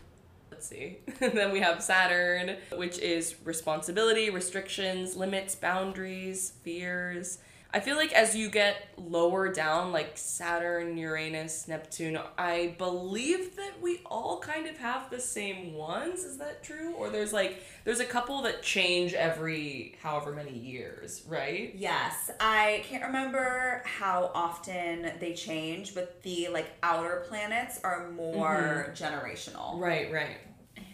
Let's 0.64 0.68
see. 0.68 0.98
then 1.34 1.52
we 1.52 1.60
have 1.60 1.82
Saturn, 1.82 2.56
which 2.72 2.98
is 2.98 3.34
responsibility, 3.44 4.30
restrictions, 4.30 5.16
limits, 5.16 5.54
boundaries, 5.54 6.52
fears. 6.62 7.38
I 7.74 7.80
feel 7.80 7.96
like 7.96 8.12
as 8.12 8.36
you 8.36 8.50
get 8.50 8.76
lower 8.96 9.52
down, 9.52 9.90
like 9.90 10.12
Saturn, 10.14 10.96
Uranus, 10.96 11.66
Neptune, 11.66 12.16
I 12.38 12.76
believe 12.78 13.56
that 13.56 13.82
we 13.82 14.00
all 14.06 14.38
kind 14.38 14.68
of 14.68 14.76
have 14.78 15.10
the 15.10 15.18
same 15.18 15.74
ones. 15.74 16.22
Is 16.22 16.38
that 16.38 16.62
true? 16.62 16.94
Or 16.94 17.10
there's 17.10 17.32
like, 17.32 17.64
there's 17.82 17.98
a 17.98 18.04
couple 18.04 18.42
that 18.42 18.62
change 18.62 19.12
every 19.12 19.96
however 20.00 20.32
many 20.32 20.56
years, 20.56 21.24
right? 21.26 21.74
Yes, 21.74 22.30
I 22.38 22.84
can't 22.88 23.02
remember 23.02 23.82
how 23.84 24.30
often 24.36 25.10
they 25.18 25.34
change, 25.34 25.96
but 25.96 26.22
the 26.22 26.50
like 26.52 26.70
outer 26.84 27.24
planets 27.28 27.80
are 27.82 28.08
more 28.12 28.86
mm-hmm. 28.88 29.04
generational. 29.04 29.80
Right, 29.80 30.12
right. 30.12 30.36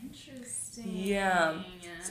Interesting. 0.03 0.84
Yeah. 0.86 1.62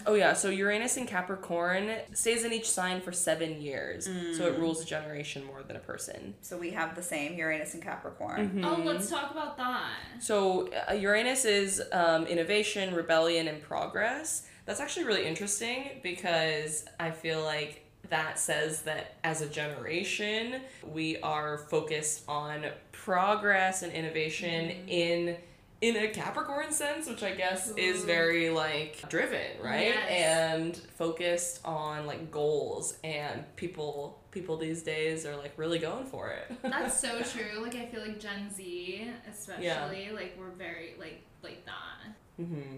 Oh 0.06 0.14
yeah, 0.14 0.34
so 0.34 0.50
Uranus 0.50 0.98
in 0.98 1.08
Capricorn 1.08 1.90
stays 2.14 2.44
in 2.44 2.54
each 2.54 2.70
sign 2.70 3.02
for 3.02 3.12
seven 3.12 3.62
years, 3.62 4.08
so 4.38 4.46
it 4.48 4.58
rules 4.60 4.82
a 4.82 4.86
generation 4.86 5.46
more 5.46 5.64
than 5.64 5.76
a 5.76 5.80
person. 5.80 6.36
So 6.42 6.58
we 6.58 6.72
have 6.72 6.96
the 6.96 7.02
same 7.02 7.36
Uranus 7.36 7.74
and 7.74 7.84
Capricorn. 7.84 8.50
Mm-hmm. 8.50 8.66
Oh, 8.66 8.82
let's 8.84 9.10
talk 9.10 9.32
about 9.32 9.58
that. 9.58 9.90
So 10.20 10.70
uh, 10.90 10.94
Uranus 10.94 11.46
is 11.46 11.82
um, 11.92 12.26
innovation, 12.28 12.94
rebellion, 12.94 13.48
and 13.48 13.62
progress. 13.62 14.48
That's 14.66 14.80
actually 14.80 15.06
really 15.06 15.26
interesting 15.26 16.00
because 16.04 16.86
I 17.00 17.12
feel 17.12 17.44
like 17.44 17.86
that 18.10 18.40
says 18.40 18.82
that 18.84 19.16
as 19.24 19.42
a 19.42 19.48
generation 19.48 20.62
we 20.88 21.18
are 21.18 21.60
focused 21.70 22.24
on 22.28 22.66
progress 22.92 23.82
and 23.84 23.92
innovation 23.94 24.72
in 24.88 25.38
in 25.82 25.96
a 25.96 26.10
Capricorn 26.10 26.72
sense, 26.72 27.08
which 27.08 27.24
I 27.24 27.32
guess 27.32 27.72
is 27.78 28.04
very 28.04 28.50
like 28.50 29.08
driven, 29.10 29.62
right? 29.62 29.88
Yes. 29.88 30.10
And 30.10 30.78
focused 30.98 31.62
on 31.64 32.06
like 32.06 32.32
goals 32.32 32.98
and 33.04 33.44
people 33.56 34.20
people 34.32 34.58
these 34.58 34.84
days 34.84 35.26
are 35.26 35.36
like 35.38 35.54
really 35.58 35.80
going 35.80 36.06
for 36.06 36.32
it. 36.32 36.52
That's 36.62 37.00
so 37.00 37.22
true. 37.22 37.62
Like 37.62 37.76
I 37.76 37.86
feel 37.86 38.02
like 38.02 38.20
Gen 38.20 38.52
Z, 38.54 39.10
especially, 39.30 40.12
like 40.12 40.36
we're 40.38 40.52
very 40.52 40.96
like 41.00 41.22
like 41.44 41.66
that. 41.66 42.14
hmm 42.46 42.78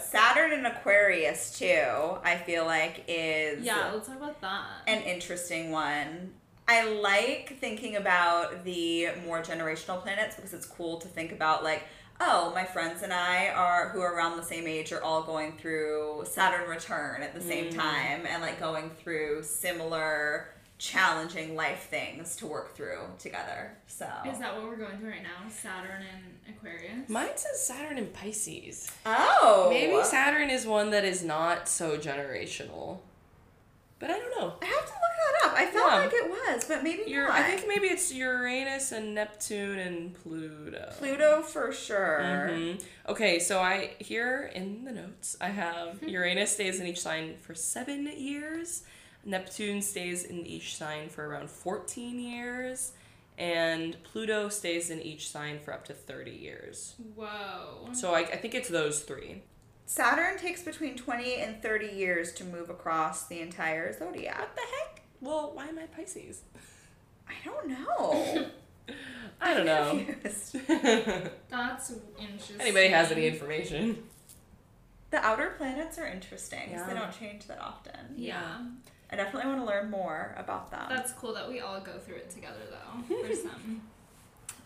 Saturn 0.00 0.52
and 0.52 0.66
Aquarius 0.66 1.58
too, 1.58 1.66
I 2.22 2.36
feel 2.46 2.64
like 2.64 3.04
is 3.08 3.64
yeah, 3.64 3.90
let's 3.92 4.06
talk 4.06 4.16
about 4.18 4.40
that. 4.40 4.66
an 4.86 5.02
interesting 5.02 5.70
one. 5.72 6.32
I 6.68 6.84
like 6.90 7.56
thinking 7.60 7.96
about 7.96 8.64
the 8.64 9.08
more 9.26 9.40
generational 9.42 10.00
planets 10.02 10.36
because 10.36 10.52
it's 10.52 10.66
cool 10.66 10.98
to 10.98 11.08
think 11.08 11.32
about 11.32 11.64
like, 11.64 11.84
oh, 12.20 12.52
my 12.54 12.64
friends 12.64 13.02
and 13.02 13.12
I 13.12 13.48
are 13.48 13.88
who 13.88 14.00
are 14.00 14.14
around 14.14 14.36
the 14.36 14.42
same 14.42 14.66
age 14.66 14.92
are 14.92 15.02
all 15.02 15.22
going 15.22 15.52
through 15.56 16.24
Saturn 16.26 16.68
return 16.68 17.22
at 17.22 17.32
the 17.34 17.40
same 17.40 17.66
Mm. 17.72 17.76
time 17.76 18.26
and 18.28 18.42
like 18.42 18.60
going 18.60 18.90
through 18.90 19.42
similar 19.44 20.48
challenging 20.78 21.56
life 21.56 21.88
things 21.90 22.36
to 22.36 22.46
work 22.46 22.76
through 22.76 23.00
together. 23.18 23.72
So 23.88 24.06
Is 24.30 24.38
that 24.38 24.54
what 24.54 24.64
we're 24.68 24.76
going 24.76 24.96
through 24.98 25.10
right 25.10 25.22
now? 25.22 25.48
Saturn 25.50 26.02
and 26.02 26.54
Aquarius. 26.56 27.08
Mine 27.08 27.30
says 27.36 27.64
Saturn 27.66 27.98
and 27.98 28.12
Pisces. 28.12 28.88
Oh 29.04 29.66
Maybe 29.70 30.04
Saturn 30.04 30.50
is 30.50 30.66
one 30.66 30.90
that 30.90 31.04
is 31.04 31.24
not 31.24 31.68
so 31.68 31.96
generational. 31.98 32.98
But 34.00 34.10
I 34.10 34.18
don't 34.18 34.38
know. 34.40 34.54
I 34.62 34.64
have 34.66 34.86
to 34.86 34.92
look 34.92 35.42
that 35.42 35.46
up. 35.50 35.58
I 35.58 35.66
felt 35.66 35.90
Yeah. 35.90 35.96
like 35.98 36.12
it 36.12 36.30
was, 36.30 36.64
but 36.66 36.84
maybe 36.84 37.10
Your, 37.10 37.26
not. 37.26 37.36
I 37.38 37.42
think 37.50 37.66
maybe 37.66 37.88
it's 37.88 38.12
Uranus 38.12 38.92
and 38.92 39.12
Neptune 39.14 39.78
and 39.80 40.14
Pluto. 40.14 40.92
Pluto 40.98 41.42
for 41.42 41.72
sure. 41.72 42.20
Mhm. 42.52 42.82
Okay, 43.08 43.40
so 43.40 43.58
I 43.60 43.96
here 43.98 44.52
in 44.54 44.84
the 44.84 44.92
notes 44.92 45.36
I 45.40 45.48
have 45.48 46.00
Uranus 46.06 46.52
stays 46.52 46.78
in 46.78 46.86
each 46.86 47.00
sign 47.00 47.38
for 47.40 47.54
seven 47.56 48.06
years, 48.16 48.82
Neptune 49.24 49.82
stays 49.82 50.22
in 50.24 50.46
each 50.46 50.76
sign 50.76 51.08
for 51.08 51.26
around 51.26 51.50
fourteen 51.50 52.20
years, 52.20 52.92
and 53.36 54.00
Pluto 54.04 54.48
stays 54.48 54.90
in 54.90 55.02
each 55.02 55.28
sign 55.28 55.58
for 55.58 55.72
up 55.74 55.84
to 55.86 55.92
thirty 55.92 56.30
years. 56.36 56.94
Whoa. 57.16 57.88
So 57.94 58.14
I, 58.14 58.20
I 58.20 58.36
think 58.36 58.54
it's 58.54 58.68
those 58.68 59.00
three. 59.00 59.42
Saturn 59.92 60.36
takes 60.36 60.62
between 60.62 60.96
20 60.98 61.36
and 61.36 61.62
30 61.62 61.86
years 61.86 62.32
to 62.34 62.44
move 62.44 62.68
across 62.68 63.26
the 63.26 63.40
entire 63.40 63.90
zodiac. 63.98 64.38
What 64.38 64.54
the 64.54 64.60
heck? 64.60 65.00
Well, 65.22 65.50
why 65.54 65.66
am 65.68 65.78
I 65.78 65.86
Pisces? 65.86 66.42
I 67.26 67.32
don't 67.42 67.68
know. 67.68 68.46
I 69.40 69.54
don't 69.54 69.64
know. 69.64 70.04
That's 71.48 71.92
interesting. 72.20 72.60
Anybody 72.60 72.88
has 72.88 73.10
any 73.12 73.26
information? 73.26 74.02
The 75.10 75.24
outer 75.24 75.54
planets 75.56 75.96
are 75.98 76.06
interesting. 76.06 76.70
'cause 76.76 76.86
They 76.86 76.92
Yeah. 76.92 77.00
don't 77.00 77.18
change 77.18 77.46
that 77.46 77.58
often. 77.58 78.12
Yeah. 78.14 78.58
I 79.10 79.16
definitely 79.16 79.48
want 79.48 79.62
to 79.62 79.66
learn 79.66 79.88
more 79.88 80.34
about 80.36 80.70
them. 80.70 80.84
That's 80.90 81.12
cool 81.12 81.32
that 81.32 81.48
we 81.48 81.60
all 81.60 81.80
go 81.80 81.98
through 81.98 82.16
it 82.16 82.28
together 82.28 82.60
though. 82.70 83.16
For 83.26 83.34
some. 83.48 83.80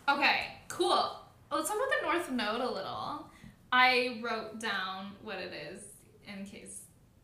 Okay, 0.09 0.47
cool. 0.67 1.17
Let's 1.49 1.69
talk 1.69 1.77
about 1.77 1.89
the 2.01 2.05
North 2.07 2.29
Node 2.31 2.59
a 2.61 2.69
little. 2.73 3.29
I 3.75 4.19
wrote 4.21 4.59
down 4.59 5.13
what 5.23 5.37
it 5.39 5.51
is 5.73 5.81
in 6.27 6.45
case 6.45 6.81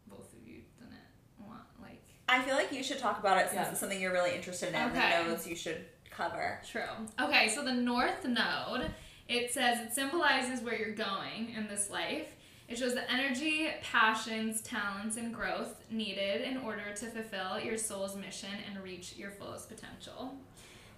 both 0.08 0.34
of 0.34 0.48
you 0.48 0.62
didn't 0.80 1.48
want 1.48 1.62
like 1.80 2.02
I 2.28 2.42
feel 2.42 2.56
like 2.56 2.72
you 2.72 2.82
should 2.84 2.98
talk 2.98 3.20
about 3.20 3.38
it 3.38 3.50
since 3.50 3.54
Yeah. 3.62 3.70
it's 3.70 3.80
something 3.80 4.02
you're 4.02 4.12
really 4.12 4.34
interested 4.36 4.70
in. 4.74 4.82
Okay. 4.90 5.22
The 5.24 5.30
nodes 5.30 5.46
you 5.48 5.56
should 5.56 5.86
cover. 6.10 6.60
True. 6.70 6.82
Okay, 7.22 7.50
so 7.50 7.64
the 7.64 7.72
North 7.74 8.26
Node, 8.26 8.90
it 9.28 9.52
says 9.54 9.80
it 9.80 9.94
symbolizes 9.94 10.62
where 10.62 10.76
you're 10.76 10.96
going 10.96 11.54
in 11.56 11.68
this 11.68 11.92
life. 11.92 12.28
It 12.68 12.78
shows 12.80 12.96
the 12.96 13.10
energy, 13.12 13.70
passions, 13.84 14.62
talents, 14.62 15.18
and 15.18 15.34
growth 15.34 15.76
needed 15.92 16.42
in 16.42 16.58
order 16.58 16.94
to 16.96 17.06
fulfill 17.08 17.60
your 17.60 17.78
soul's 17.78 18.16
mission 18.16 18.50
and 18.70 18.84
reach 18.84 19.16
your 19.18 19.30
fullest 19.32 19.70
potential. 19.70 20.36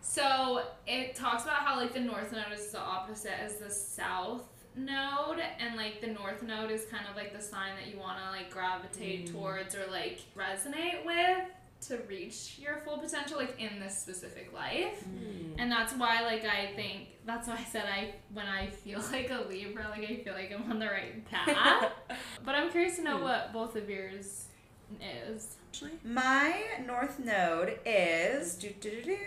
So 0.02 0.64
it 0.88 1.14
talks 1.16 1.44
about 1.44 1.58
how 1.58 1.76
like 1.76 1.94
the 1.94 2.00
North 2.00 2.32
Node 2.32 2.54
is 2.54 2.72
the 2.72 2.80
opposite 2.80 3.38
as 3.40 3.58
the 3.58 3.70
South 3.70 4.44
Node, 4.76 5.42
and 5.60 5.76
like 5.76 6.02
the 6.02 6.08
North 6.08 6.42
Node 6.42 6.72
is 6.72 6.86
kind 6.86 7.06
of 7.10 7.16
like 7.16 7.36
the 7.36 7.42
sign 7.42 7.72
that 7.76 7.92
you 7.92 8.00
want 8.00 8.20
to 8.24 8.32
like 8.32 8.50
gravitate 8.52 9.28
mm. 9.28 9.32
towards 9.34 9.76
or 9.76 9.86
like 9.92 10.22
resonate 10.36 11.06
with 11.06 11.48
to 11.88 11.98
reach 12.08 12.58
your 12.60 12.78
full 12.86 13.00
potential, 13.00 13.38
like 13.38 13.60
in 13.60 13.80
this 13.80 13.98
specific 13.98 14.54
life. 14.54 15.04
Mm. 15.04 15.56
And 15.58 15.72
that's 15.72 15.94
why, 15.94 16.22
like, 16.22 16.46
I 16.46 16.74
think 16.76 17.08
that's 17.26 17.48
why 17.48 17.56
I 17.56 17.64
said 17.64 17.86
I 17.86 18.14
when 18.34 18.48
I 18.48 18.68
feel 18.68 19.02
like 19.12 19.30
a 19.30 19.46
Libra, 19.48 19.88
like 19.90 20.10
I 20.10 20.24
feel 20.24 20.34
like 20.34 20.54
I'm 20.54 20.70
on 20.72 20.80
the 20.80 20.88
right 20.88 21.26
path. 21.30 21.92
but 22.46 22.56
I'm 22.56 22.70
curious 22.72 22.98
to 22.98 23.04
know 23.04 23.18
hmm. 23.18 23.24
what 23.24 23.54
both 23.54 23.76
of 23.76 23.90
yours 23.90 24.46
is. 25.26 25.56
My 26.04 26.64
north 26.86 27.20
node 27.20 27.80
is 27.86 28.56
do 28.56 28.70
do 28.80 29.02
do 29.02 29.04
do. 29.04 29.18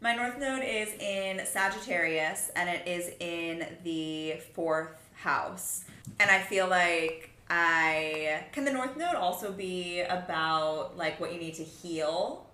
My 0.00 0.14
north 0.14 0.38
node 0.38 0.62
is 0.62 0.92
in 1.00 1.44
Sagittarius 1.44 2.50
and 2.54 2.68
it 2.68 2.86
is 2.86 3.10
in 3.18 3.66
the 3.82 4.40
fourth 4.54 5.08
house. 5.14 5.84
And 6.20 6.30
I 6.30 6.40
feel 6.40 6.68
like 6.68 7.30
I 7.50 8.44
can 8.52 8.64
the 8.64 8.72
north 8.72 8.96
node 8.96 9.16
also 9.16 9.50
be 9.52 10.02
about 10.02 10.96
like 10.96 11.18
what 11.18 11.32
you 11.32 11.40
need 11.40 11.54
to 11.54 11.64
heal. 11.64 12.46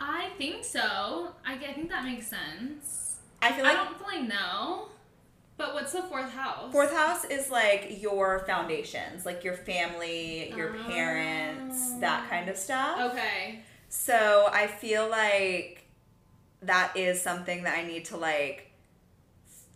I 0.00 0.28
think 0.38 0.64
so. 0.64 1.28
I, 1.44 1.54
I 1.54 1.72
think 1.72 1.88
that 1.88 2.04
makes 2.04 2.28
sense. 2.28 3.16
I 3.42 3.52
feel 3.52 3.66
I 3.66 3.74
don't 3.74 3.98
fully 3.98 4.22
know. 4.22 4.88
But 5.56 5.72
what's 5.72 5.92
the 5.92 6.02
fourth 6.02 6.30
house? 6.32 6.70
fourth 6.70 6.94
house 6.94 7.24
is 7.24 7.50
like 7.50 8.00
your 8.00 8.40
foundations, 8.46 9.24
like 9.24 9.42
your 9.42 9.54
family, 9.54 10.52
your 10.54 10.76
ah. 10.78 10.86
parents, 10.86 11.94
that 11.94 12.28
kind 12.28 12.48
of 12.50 12.56
stuff. 12.56 13.12
Okay. 13.12 13.60
So 13.88 14.50
I 14.52 14.66
feel 14.66 15.08
like 15.08 15.75
that 16.62 16.96
is 16.96 17.20
something 17.22 17.62
that 17.64 17.76
I 17.78 17.84
need 17.86 18.04
to 18.06 18.16
like 18.16 18.70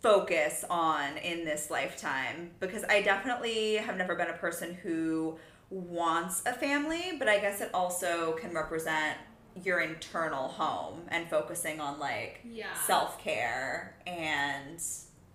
focus 0.01 0.65
on 0.69 1.17
in 1.17 1.45
this 1.45 1.69
lifetime 1.69 2.51
because 2.59 2.83
I 2.85 3.01
definitely 3.03 3.75
have 3.75 3.97
never 3.97 4.15
been 4.15 4.29
a 4.29 4.33
person 4.37 4.73
who 4.73 5.37
wants 5.69 6.41
a 6.45 6.53
family, 6.53 7.13
but 7.19 7.27
I 7.27 7.39
guess 7.39 7.61
it 7.61 7.69
also 7.73 8.33
can 8.33 8.53
represent 8.53 9.17
your 9.63 9.79
internal 9.81 10.47
home 10.47 11.01
and 11.09 11.29
focusing 11.29 11.79
on 11.79 11.99
like 11.99 12.39
Yeah. 12.43 12.73
self-care 12.73 13.95
and 14.07 14.81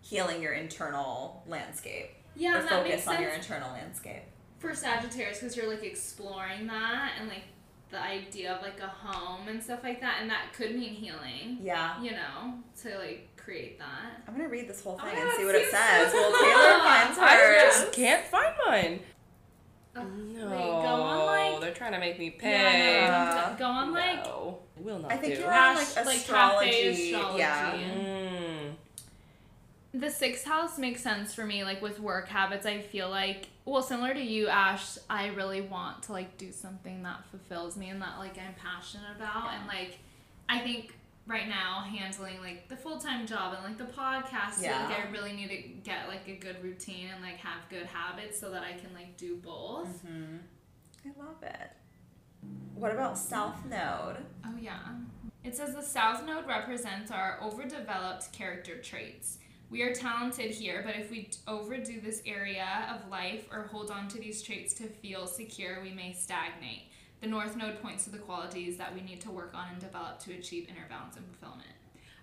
healing 0.00 0.42
your 0.42 0.52
internal 0.54 1.42
landscape 1.46 2.10
Yeah, 2.34 2.54
or 2.54 2.58
and 2.58 2.68
that 2.68 2.82
makes 2.84 3.04
focus 3.04 3.08
on 3.18 3.22
your 3.22 3.32
internal 3.32 3.72
landscape. 3.72 4.22
for 4.58 4.74
Sagittarius 4.74 5.38
because 5.38 5.56
you're 5.56 5.68
like 5.68 5.84
exploring 5.84 6.66
that 6.66 7.12
and 7.20 7.28
like 7.28 7.42
the 7.90 8.02
idea 8.02 8.52
of 8.54 8.62
like 8.62 8.80
a 8.80 8.86
home 8.88 9.48
and 9.48 9.62
stuff 9.62 9.80
like 9.84 10.00
that, 10.00 10.18
and 10.20 10.30
that 10.30 10.52
could 10.52 10.74
mean 10.74 10.94
healing. 10.94 11.58
Yeah. 11.62 12.00
You 12.02 12.12
know, 12.12 12.54
to 12.82 12.98
like 12.98 13.28
create 13.36 13.78
that. 13.78 14.22
I'm 14.26 14.36
gonna 14.36 14.48
read 14.48 14.68
this 14.68 14.82
whole 14.82 14.98
thing 14.98 15.10
Oh, 15.14 15.20
and 15.22 15.30
see 15.36 15.44
what 15.44 15.54
it 15.54 15.70
says. 15.70 16.10
so 16.10 16.18
Well. 16.18 16.32
Taylor 16.42 16.78
finds 16.82 17.18
I 17.18 17.58
just 17.64 17.92
can't 17.92 18.24
find 18.26 18.54
mine. 18.66 19.00
Oh, 19.98 20.02
No, 20.02 20.50
wait, 20.50 20.58
go 20.58 20.68
on 21.02 21.26
like 21.26 21.60
they're 21.62 21.72
trying 21.74 21.92
to 21.92 21.98
make 21.98 22.18
me 22.18 22.30
pay. 22.30 23.00
yeah, 23.02 23.48
no, 23.52 23.58
go 23.58 23.64
on 23.64 23.92
like 23.94 24.24
no, 24.24 24.58
will 24.76 24.98
not 24.98 25.10
I 25.12 25.16
think 25.16 25.36
do. 25.36 25.40
you're 25.40 25.52
on 25.54 25.74
like 25.76 25.86
Ash- 25.86 25.96
like 26.06 26.16
astrology. 26.18 27.12
astrology. 27.14 27.38
Yeah. 27.38 27.72
Mm. 27.72 28.55
The 30.00 30.10
sixth 30.10 30.44
house 30.44 30.78
makes 30.78 31.00
sense 31.02 31.32
for 31.34 31.44
me 31.44 31.64
like 31.64 31.80
with 31.80 31.98
work 32.00 32.28
habits 32.28 32.66
i 32.66 32.80
feel 32.80 33.08
like 33.08 33.48
well 33.64 33.82
similar 33.82 34.12
to 34.12 34.20
you 34.20 34.48
ash 34.48 34.98
i 35.08 35.28
really 35.28 35.60
want 35.60 36.02
to 36.02 36.12
like 36.12 36.36
do 36.36 36.50
something 36.52 37.02
that 37.02 37.24
fulfills 37.30 37.76
me 37.76 37.88
and 37.88 38.00
that 38.02 38.18
like 38.18 38.36
i'm 38.38 38.54
passionate 38.62 39.06
about 39.16 39.52
and 39.54 39.66
like 39.66 39.98
i 40.48 40.58
think 40.58 40.94
right 41.26 41.48
now 41.48 41.80
handling 41.80 42.38
like 42.40 42.68
the 42.68 42.76
full-time 42.76 43.26
job 43.26 43.54
and 43.54 43.64
like 43.64 43.78
the 43.78 43.92
podcast 44.00 44.60
Yeah. 44.62 44.86
like 44.88 44.98
i 45.06 45.10
really 45.10 45.32
need 45.32 45.48
to 45.48 45.56
get 45.88 46.08
like 46.08 46.26
a 46.28 46.34
good 46.36 46.62
routine 46.62 47.08
and 47.14 47.22
like 47.22 47.36
have 47.38 47.68
good 47.70 47.86
habits 47.86 48.38
so 48.38 48.50
that 48.50 48.62
i 48.62 48.72
can 48.72 48.92
like 48.94 49.16
do 49.16 49.36
both 49.36 50.00
hmm 50.02 50.36
I 51.04 51.22
love 51.22 51.40
it. 51.42 51.70
What 52.74 52.90
about 52.92 53.16
South 53.16 53.64
Node? 53.64 54.16
Oh, 54.44 54.54
yeah. 54.60 54.80
It 55.44 55.54
says 55.54 55.72
the 55.72 55.80
South 55.82 56.26
Node 56.26 56.48
represents 56.48 57.12
our 57.12 57.38
overdeveloped 57.40 58.32
character 58.32 58.78
traits. 58.78 59.38
We 59.68 59.82
are 59.82 59.92
talented 59.92 60.52
here, 60.52 60.82
but 60.86 60.94
if 60.94 61.10
we 61.10 61.30
overdo 61.48 62.00
this 62.00 62.22
area 62.24 62.88
of 62.94 63.10
life 63.10 63.48
or 63.52 63.62
hold 63.62 63.90
on 63.90 64.06
to 64.08 64.18
these 64.18 64.40
traits 64.40 64.72
to 64.74 64.84
feel 64.84 65.26
secure, 65.26 65.80
we 65.82 65.90
may 65.90 66.12
stagnate. 66.12 66.84
The 67.20 67.26
North 67.26 67.56
Node 67.56 67.82
points 67.82 68.04
to 68.04 68.10
the 68.10 68.18
qualities 68.18 68.76
that 68.76 68.94
we 68.94 69.00
need 69.00 69.20
to 69.22 69.30
work 69.30 69.54
on 69.54 69.68
and 69.72 69.80
develop 69.80 70.20
to 70.20 70.34
achieve 70.34 70.68
inner 70.68 70.86
balance 70.88 71.16
and 71.16 71.26
fulfillment. 71.26 71.68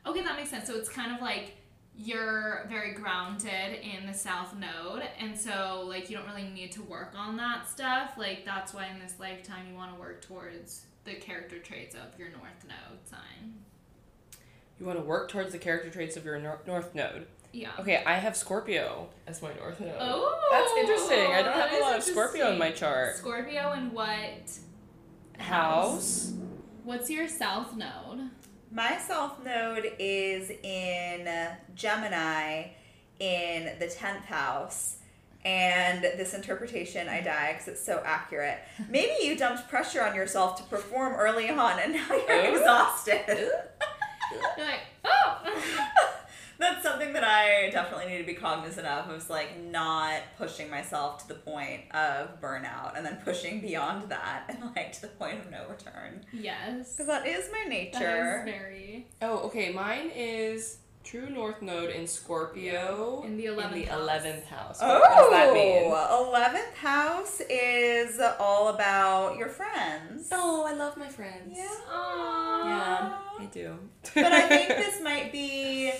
Okay, 0.06 0.22
that 0.22 0.38
makes 0.38 0.52
sense. 0.52 0.68
So 0.68 0.76
it's 0.76 0.88
kind 0.88 1.14
of 1.14 1.22
like 1.22 1.58
you're 1.98 2.66
very 2.70 2.94
grounded 2.94 3.80
in 3.82 4.08
the 4.08 4.14
South 4.14 4.56
Node, 4.56 5.04
and 5.20 5.38
so 5.38 5.84
like 5.88 6.10
you 6.10 6.18
don't 6.18 6.28
really 6.28 6.50
need 6.50 6.72
to 6.74 6.82
work 6.84 7.14
on 7.16 7.36
that 7.38 7.68
stuff. 7.68 8.12
Like 8.18 8.46
that's 8.46 8.74
why 8.74 8.88
in 8.88 9.00
this 9.00 9.16
lifetime 9.20 9.66
you 9.70 9.76
want 9.76 9.94
to 9.94 10.00
work 10.00 10.22
towards 10.22 10.86
the 11.04 11.16
character 11.16 11.60
traits 11.60 11.94
of 11.94 12.18
your 12.18 12.30
North 12.30 12.66
Node 12.66 13.06
sign. 13.06 13.56
You 14.80 14.86
want 14.86 15.00
to 15.00 15.06
work 15.06 15.30
towards 15.30 15.52
the 15.52 15.58
character 15.58 15.90
traits 15.90 16.18
of 16.18 16.26
your 16.26 16.38
nor- 16.40 16.60
North 16.66 16.94
Node. 16.96 17.28
Yeah. 17.52 17.70
Okay, 17.80 18.04
I 18.06 18.14
have 18.16 18.36
Scorpio 18.36 19.10
as 19.28 19.42
my 19.42 19.54
North 19.54 19.80
Node. 19.80 19.94
Oh, 20.00 20.40
That's 20.52 20.72
interesting. 20.80 21.32
I 21.32 21.44
don't 21.44 21.54
have 21.54 21.72
a 21.72 21.80
lot 21.80 21.96
of 21.98 22.04
Scorpio 22.04 22.52
in 22.52 22.58
my 22.58 22.72
chart. 22.72 23.16
Scorpio 23.18 23.72
and 23.74 23.92
what 23.92 24.58
House. 25.38 26.34
What's 26.84 27.10
your 27.10 27.28
South 27.28 27.76
Node? 27.76 28.30
My 28.72 28.98
South 28.98 29.44
Node 29.46 29.94
is 30.00 30.50
in 30.64 31.28
Gemini 31.76 32.70
in 33.20 33.78
the 33.80 33.86
10th 33.86 34.26
house. 34.26 34.98
And 35.46 36.04
this 36.04 36.34
interpretation, 36.34 37.08
I 37.10 37.20
die 37.22 37.52
because 37.54 37.68
it's 37.68 37.86
so 37.86 38.02
accurate. 38.06 38.60
Maybe 38.90 39.14
you 39.26 39.38
dumped 39.38 39.68
pressure 39.70 40.02
on 40.02 40.16
yourself 40.16 40.56
to 40.58 40.64
perform 40.64 41.14
early 41.14 41.50
on 41.50 41.80
and 41.80 41.94
now 41.94 42.06
you're 42.10 42.32
Oh. 42.32 42.56
exhausted. 42.58 43.50
You're 44.58 44.66
like, 44.66 44.82
oh. 45.06 45.38
That's 46.60 46.84
something 46.84 47.14
that 47.14 47.24
I 47.24 47.72
definitely 47.72 48.12
need 48.12 48.20
to 48.20 48.24
be 48.26 48.36
cognizant 48.36 48.86
of, 48.88 49.12
is 49.12 49.30
like 49.30 49.60
not 49.62 50.22
pushing 50.38 50.70
myself 50.70 51.24
to 51.24 51.28
the 51.28 51.34
point 51.34 51.82
of 51.94 52.40
burnout 52.40 52.96
and 52.96 53.06
then 53.06 53.18
pushing 53.26 53.60
beyond 53.60 54.10
that 54.10 54.44
and 54.48 54.72
like 54.76 54.94
to 54.94 55.02
the 55.02 55.08
point 55.08 55.40
of 55.40 55.50
no 55.52 55.66
return. 55.68 56.22
yes. 56.32 56.94
Because 56.94 57.08
that 57.08 57.28
is 57.28 57.50
my 57.52 57.68
nature. 57.68 58.46
is 58.48 58.52
very 58.54 59.08
Oh, 59.22 59.40
okay. 59.48 59.74
Mine 59.74 60.12
is 60.16 60.78
true 61.04 61.30
North 61.30 61.62
Node 61.62 61.90
in 61.90 62.08
Scorpio 62.08 63.24
in 63.26 63.38
the 63.38 63.46
in 63.46 63.54
eleventh. 63.54 63.86
the 63.86 63.92
house. 63.92 64.02
eleventh 64.02 64.46
house. 64.46 64.80
Oh, 64.82 65.00
What 65.00 65.18
does 65.18 65.30
that 65.32 65.50
oh, 65.50 65.54
mean? 65.54 65.92
11th 66.34 66.74
house 66.76 67.42
is 67.50 68.20
all 68.40 68.70
about 68.70 69.38
your 69.38 69.50
friends. 69.50 70.30
Oh, 70.32 70.66
I 70.66 70.74
love 70.74 70.98
my 70.98 71.08
friends. 71.10 71.56
Yeah. 71.56 71.68
Aww. 71.92 72.66
Yeah, 72.66 73.18
I 73.40 73.46
do. 73.52 73.78
But 74.16 74.32
I 74.32 74.48
think 74.48 74.68
this 74.70 75.02
might 75.02 75.32
be 75.32 75.92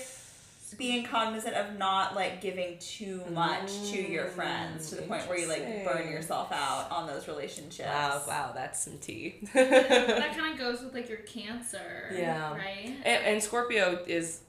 being 0.78 1.04
cognizant 1.04 1.54
of 1.54 1.78
not 1.78 2.14
like 2.14 2.40
giving 2.40 2.76
too 2.78 3.22
much 3.30 3.90
to 3.90 4.00
your 4.00 4.26
friends 4.26 4.90
to 4.90 4.96
the 4.96 5.02
point 5.02 5.28
where 5.28 5.38
you 5.38 5.48
like 5.48 5.84
burn 5.84 6.10
yourself 6.10 6.50
out 6.52 6.90
on 6.90 7.06
those 7.06 7.28
relationships. 7.28 7.88
Wow, 7.88 8.22
wow, 8.26 8.52
that's 8.54 8.84
some 8.84 8.98
tea. 8.98 9.36
that 9.54 10.34
kind 10.36 10.52
of 10.52 10.58
goes 10.58 10.82
with 10.82 10.94
like 10.94 11.08
your 11.08 11.18
Cancer. 11.18 12.10
Yeah. 12.12 12.54
Right. 12.54 12.96
And, 13.04 13.24
and 13.24 13.42
Scorpio 13.42 14.00
is, 14.06 14.40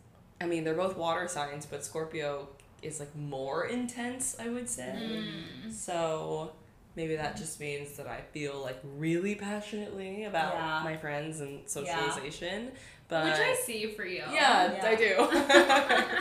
I 0.41 0.45
mean, 0.45 0.63
they're 0.63 0.73
both 0.75 0.97
water 0.97 1.27
signs, 1.27 1.65
but 1.65 1.83
Scorpio 1.83 2.47
is 2.81 2.99
like 2.99 3.15
more 3.15 3.65
intense, 3.65 4.35
I 4.39 4.49
would 4.49 4.69
say. 4.69 4.93
Mm. 4.93 5.71
So 5.71 6.51
maybe 6.95 7.15
that 7.15 7.35
just 7.37 7.59
means 7.59 7.97
that 7.97 8.07
I 8.07 8.21
feel 8.31 8.59
like 8.61 8.79
really 8.83 9.35
passionately 9.35 10.25
about 10.25 10.53
Yeah. 10.55 10.81
my 10.83 10.97
friends 10.97 11.39
and 11.39 11.67
socialization. 11.69 12.71
But 13.07 13.25
Which 13.25 13.33
I 13.39 13.53
see 13.53 13.87
for 13.87 14.03
you. 14.05 14.23
yeah, 14.31 14.73
Yeah. 14.73 14.85
I 14.87 14.95
do. 14.95 16.15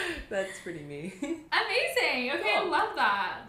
That's 0.30 0.58
pretty 0.62 0.82
me. 0.84 1.12
Amazing. 1.22 2.32
Okay, 2.32 2.54
I 2.56 2.64
love 2.68 2.94
that. 2.96 3.40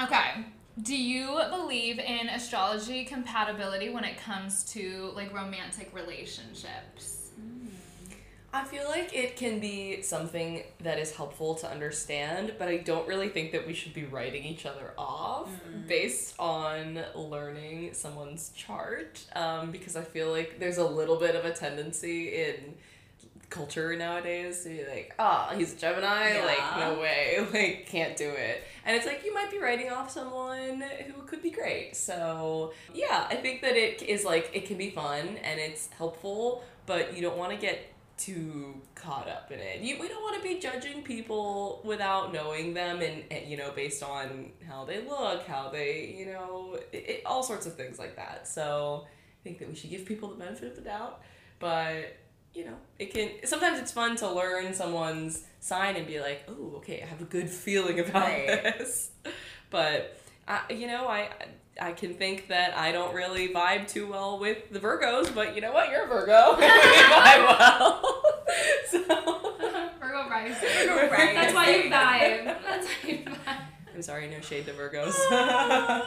Okay. 0.00 0.44
Do 0.82 0.96
you 0.96 1.38
believe 1.50 1.98
in 1.98 2.28
astrology 2.28 3.04
compatibility 3.04 3.90
when 3.90 4.04
it 4.04 4.16
comes 4.16 4.64
to 4.72 5.12
like 5.14 5.32
romantic 5.32 5.90
relationships? 5.94 7.21
I 8.54 8.64
feel 8.64 8.84
like 8.88 9.14
it 9.16 9.36
can 9.36 9.60
be 9.60 10.02
something 10.02 10.62
that 10.80 10.98
is 10.98 11.14
helpful 11.16 11.54
to 11.56 11.70
understand, 11.70 12.52
but 12.58 12.68
I 12.68 12.78
don't 12.78 13.08
really 13.08 13.28
think 13.30 13.52
that 13.52 13.66
we 13.66 13.72
should 13.72 13.94
be 13.94 14.04
writing 14.04 14.44
each 14.44 14.66
other 14.66 14.92
off 14.98 15.48
based 15.88 16.34
on 16.38 17.00
learning 17.14 17.94
someone's 17.94 18.50
chart. 18.50 19.24
Um, 19.34 19.70
because 19.70 19.96
I 19.96 20.02
feel 20.02 20.30
like 20.30 20.58
there's 20.58 20.76
a 20.76 20.84
little 20.86 21.16
bit 21.16 21.34
of 21.34 21.46
a 21.46 21.52
tendency 21.52 22.28
in 22.44 22.74
culture 23.48 23.94
nowadays 23.96 24.62
to 24.64 24.68
be 24.70 24.84
like, 24.86 25.14
ah, 25.18 25.52
he's 25.56 25.72
a 25.74 25.76
Gemini, 25.76 26.34
Yeah. 26.34 26.44
like, 26.44 26.78
no 26.78 27.00
way, 27.00 27.46
like, 27.52 27.86
can't 27.86 28.16
do 28.16 28.28
it. 28.28 28.64
And 28.84 28.96
it's 28.96 29.06
like, 29.06 29.24
you 29.24 29.32
might 29.32 29.50
be 29.50 29.58
writing 29.58 29.90
off 29.90 30.10
someone 30.10 30.82
who 31.06 31.22
could 31.22 31.42
be 31.42 31.50
great. 31.50 31.96
So, 31.96 32.72
yeah, 32.94 33.26
I 33.30 33.36
think 33.36 33.62
that 33.62 33.76
it 33.76 34.02
is 34.02 34.24
like, 34.24 34.50
it 34.52 34.66
can 34.66 34.76
be 34.78 34.90
fun 34.90 35.38
and 35.42 35.60
it's 35.60 35.88
helpful, 35.96 36.62
but 36.86 37.14
you 37.14 37.22
don't 37.22 37.36
want 37.38 37.52
to 37.52 37.58
get 37.58 37.91
too 38.24 38.80
caught 38.94 39.28
up 39.28 39.50
in 39.50 39.58
it. 39.58 39.80
You, 39.80 39.98
we 40.00 40.08
don't 40.08 40.22
want 40.22 40.36
to 40.40 40.48
be 40.48 40.58
judging 40.60 41.02
people 41.02 41.80
without 41.84 42.32
knowing 42.32 42.74
them 42.74 43.00
and, 43.00 43.24
and, 43.30 43.46
you 43.50 43.56
know, 43.56 43.70
based 43.72 44.02
on 44.02 44.50
how 44.68 44.84
they 44.84 45.04
look, 45.04 45.46
how 45.46 45.68
they, 45.70 46.14
you 46.18 46.26
know, 46.26 46.78
it, 46.92 46.96
it, 46.96 47.22
all 47.26 47.42
sorts 47.42 47.66
of 47.66 47.74
things 47.74 47.98
like 47.98 48.16
that. 48.16 48.46
So 48.46 49.06
I 49.06 49.40
think 49.44 49.58
that 49.58 49.68
we 49.68 49.74
should 49.74 49.90
give 49.90 50.04
people 50.06 50.28
the 50.28 50.36
benefit 50.36 50.70
of 50.70 50.76
the 50.76 50.82
doubt, 50.82 51.22
but 51.58 52.16
you 52.54 52.66
know, 52.66 52.74
it 52.98 53.14
can 53.14 53.30
sometimes 53.44 53.78
it's 53.78 53.92
fun 53.92 54.14
to 54.16 54.30
learn 54.30 54.74
someone's 54.74 55.44
sign 55.60 55.96
and 55.96 56.06
be 56.06 56.20
like, 56.20 56.42
oh, 56.48 56.74
okay, 56.76 57.02
I 57.02 57.06
have 57.06 57.22
a 57.22 57.24
good 57.24 57.48
feeling 57.48 57.98
about 58.00 58.14
Right. 58.28 58.62
this. 58.78 59.10
But 59.70 60.18
I, 60.46 60.60
you 60.70 60.86
know, 60.86 61.08
I 61.08 61.30
I 61.80 61.92
can 61.92 62.14
think 62.14 62.48
that 62.48 62.76
I 62.76 62.92
don't 62.92 63.14
really 63.14 63.48
vibe 63.48 63.88
too 63.88 64.06
well 64.06 64.38
with 64.38 64.70
the 64.70 64.78
Virgos, 64.78 65.34
but 65.34 65.54
you 65.54 65.62
know 65.62 65.72
what? 65.72 65.90
You're 65.90 66.04
a 66.04 66.08
Virgo. 66.08 66.56
we 66.58 66.64
vibe 66.66 67.58
well. 67.58 68.22
so 68.90 68.98
Virgo 70.00 70.28
rising. 70.28 70.68
Virgo 70.86 71.10
rising. 71.10 71.34
That's 71.34 71.54
why 71.54 71.70
you 71.70 71.82
vibe. 71.84 72.62
That's 72.62 72.86
why 72.86 73.10
you 73.10 73.18
vibe. 73.18 73.62
I'm 73.94 74.02
sorry, 74.02 74.28
no 74.28 74.40
shade 74.40 74.66
to 74.66 74.72
Virgos. 74.72 75.14
Ah, 75.30 76.04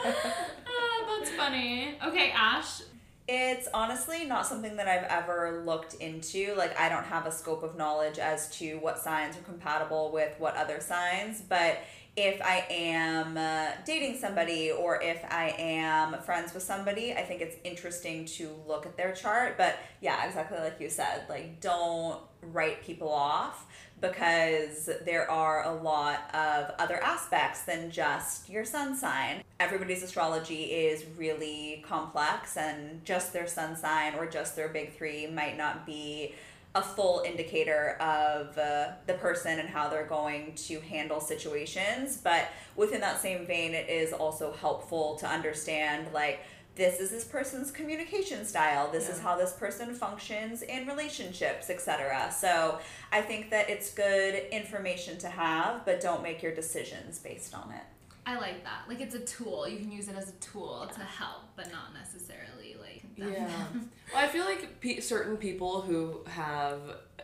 that's 1.20 1.32
funny. 1.32 1.95
Okay, 2.05 2.32
Ash. 2.36 2.82
It's 3.28 3.68
honestly 3.74 4.24
not 4.26 4.45
something 4.45 4.76
that 4.76 4.88
I've 4.88 5.05
ever 5.05 5.63
looked 5.66 5.95
into. 5.95 6.53
Like, 6.55 6.80
I 6.80 6.89
don't 6.89 7.05
have 7.05 7.26
a 7.26 7.32
scope 7.32 7.63
of 7.63 7.76
knowledge 7.76 8.20
as 8.20 8.55
to 8.59 8.76
what 8.76 8.99
signs 8.99 9.36
are 9.36 9.41
compatible 9.41 10.11
with 10.11 10.36
what 10.38 10.55
other 10.55 10.80
signs, 10.80 11.41
but 11.41 11.80
if 12.16 12.41
I 12.41 12.66
am 12.70 13.38
uh, 13.38 13.72
dating 13.86 14.18
somebody 14.18 14.72
or 14.72 15.01
if 15.01 15.24
I 15.30 15.53
am 15.57 16.22
friends 16.22 16.53
with 16.53 16.63
somebody, 16.63 17.13
I 17.13 17.24
think 17.24 17.41
it's 17.41 17.57
interesting 17.63 18.26
to 18.26 18.55
look 18.66 18.86
at 18.86 18.95
their 18.95 19.13
chart. 19.13 19.57
But 19.57 19.78
yeah, 20.01 20.26
exactly 20.26 20.57
like 20.59 20.80
you 20.80 20.89
said, 20.89 21.24
like, 21.28 21.59
don't 21.59 22.20
write 22.41 22.84
people 22.84 23.09
off 23.09 23.66
because 23.99 24.89
there 25.05 25.30
are 25.30 25.63
a 25.66 25.74
lot 25.74 26.34
of 26.34 26.72
other 26.80 27.01
aspects 27.01 27.63
than 27.63 27.91
just 27.91 28.49
your 28.49 28.63
sun 28.63 28.95
sign. 28.95 29.43
Everybody's 29.59 30.03
astrology 30.03 30.63
is 30.63 31.05
really 31.18 31.84
complex, 31.88 32.57
and 32.57 33.03
just 33.05 33.34
their 33.34 33.47
sun 33.47 33.76
sign 33.76 34.16
or 34.16 34.26
just 34.26 34.55
their 34.55 34.70
big 34.70 34.97
three 34.97 35.28
might 35.28 35.57
not 35.57 35.86
be 35.86 36.34
a 36.76 36.82
full 36.82 37.23
indicator 37.26 37.95
of 38.01 38.57
uh, 38.57 38.89
the 39.07 39.13
person 39.15 39.59
and 39.59 39.69
how 39.69 39.88
they're 39.89 40.05
going 40.05 40.53
to 40.55 40.80
handle 40.82 41.21
situations. 41.21 42.17
But 42.17 42.49
within 42.76 42.99
that 42.99 43.21
same 43.21 43.45
vein, 43.45 43.73
it 43.73 43.89
is 43.89 44.11
also 44.11 44.51
helpful 44.51 45.15
to 45.15 45.28
understand 45.28 46.07
like 46.13 46.41
this 46.76 46.99
is 46.99 47.09
this 47.09 47.23
person's 47.23 47.71
communication 47.71 48.43
style 48.43 48.91
this 48.91 49.07
is 49.07 49.19
how 49.19 49.38
this 49.38 49.53
person 49.53 49.95
functions 49.95 50.61
in 50.61 50.86
relationships 50.86 51.69
etc 51.69 52.30
so 52.30 52.80
i 53.13 53.21
think 53.21 53.49
that 53.49 53.69
it's 53.69 53.93
good 53.93 54.43
information 54.51 55.17
to 55.17 55.30
have 55.30 55.86
but 55.86 56.01
don't 56.01 56.21
make 56.21 56.43
your 56.43 56.53
decisions 56.53 57.17
based 57.17 57.55
on 57.55 57.71
it 57.71 57.84
I 58.26 58.39
like 58.39 58.63
that. 58.63 58.84
Like 58.88 59.01
it's 59.01 59.15
a 59.15 59.19
tool. 59.19 59.67
You 59.67 59.78
can 59.78 59.91
use 59.91 60.07
it 60.07 60.15
as 60.15 60.30
a 60.30 60.34
tool 60.34 60.89
to 60.93 61.01
help, 61.01 61.43
but 61.55 61.71
not 61.71 61.93
necessarily 61.93 62.76
like. 62.80 63.03
Yeah. 63.15 63.47
them. 63.47 63.91
Well, 64.13 64.23
I 64.23 64.28
feel 64.34 64.45
like 64.45 64.80
pe- 64.82 64.99
certain 64.99 65.38
people 65.38 65.82
who 65.82 66.21
have 66.28 66.80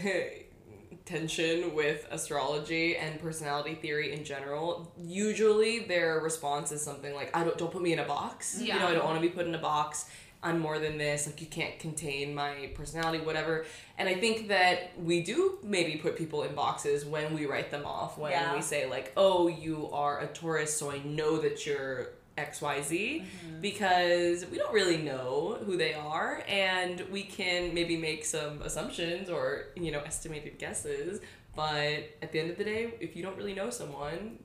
tension 1.05 1.75
with 1.75 2.07
astrology 2.11 2.97
and 2.97 3.19
personality 3.21 3.75
theory 3.75 4.13
in 4.13 4.23
general, 4.23 4.91
usually 4.97 5.79
their 5.79 6.19
response 6.19 6.71
is 6.71 6.81
something 6.81 7.13
like, 7.13 7.35
"I 7.35 7.43
don't 7.43 7.57
don't 7.57 7.71
put 7.71 7.81
me 7.81 7.93
in 7.93 7.99
a 7.99 8.05
box. 8.05 8.59
You 8.61 8.73
know, 8.73 8.87
I 8.87 8.93
don't 8.93 9.05
want 9.05 9.21
to 9.21 9.21
be 9.21 9.29
put 9.29 9.47
in 9.47 9.55
a 9.55 9.59
box. 9.59 10.05
I'm 10.45 10.59
more 10.59 10.79
than 10.79 10.97
this. 10.97 11.25
Like 11.27 11.41
you 11.41 11.47
can't 11.47 11.77
contain 11.79 12.33
my 12.35 12.69
personality, 12.75 13.19
whatever." 13.23 13.65
And 13.97 14.07
I 14.07 14.15
think 14.15 14.47
that 14.49 14.91
we 14.97 15.21
do 15.23 15.57
maybe 15.63 15.97
put 15.97 16.15
people 16.17 16.43
in 16.43 16.53
boxes 16.55 17.03
when 17.05 17.33
we 17.33 17.45
write 17.45 17.71
them 17.71 17.85
off. 17.85 18.17
When 18.17 18.31
Yeah. 18.31 18.55
we 18.55 18.61
say 18.61 18.89
like, 18.89 19.11
"Oh, 19.17 19.47
you 19.47 19.89
are 19.91 20.19
a 20.19 20.27
Taurus, 20.27 20.77
so 20.77 20.91
I 20.91 20.99
know 20.99 21.37
that 21.37 21.65
you're." 21.65 22.11
XYZ 22.37 23.21
mm-hmm. 23.21 23.61
because 23.61 24.45
we 24.47 24.57
don't 24.57 24.73
really 24.73 24.97
know 24.97 25.57
who 25.65 25.77
they 25.77 25.93
are 25.93 26.43
and 26.49 27.01
we 27.09 27.23
can 27.23 27.73
maybe 27.73 27.95
make 27.95 28.25
some 28.25 28.61
assumptions 28.61 29.29
or 29.29 29.67
you 29.75 29.89
know 29.89 30.01
estimated 30.01 30.59
guesses 30.59 31.21
but 31.55 32.09
at 32.21 32.33
the 32.33 32.39
end 32.39 32.51
of 32.51 32.57
the 32.57 32.63
day 32.63 32.93
if 32.99 33.15
you 33.15 33.23
don't 33.23 33.37
really 33.37 33.53
know 33.53 33.69
someone 33.69 34.37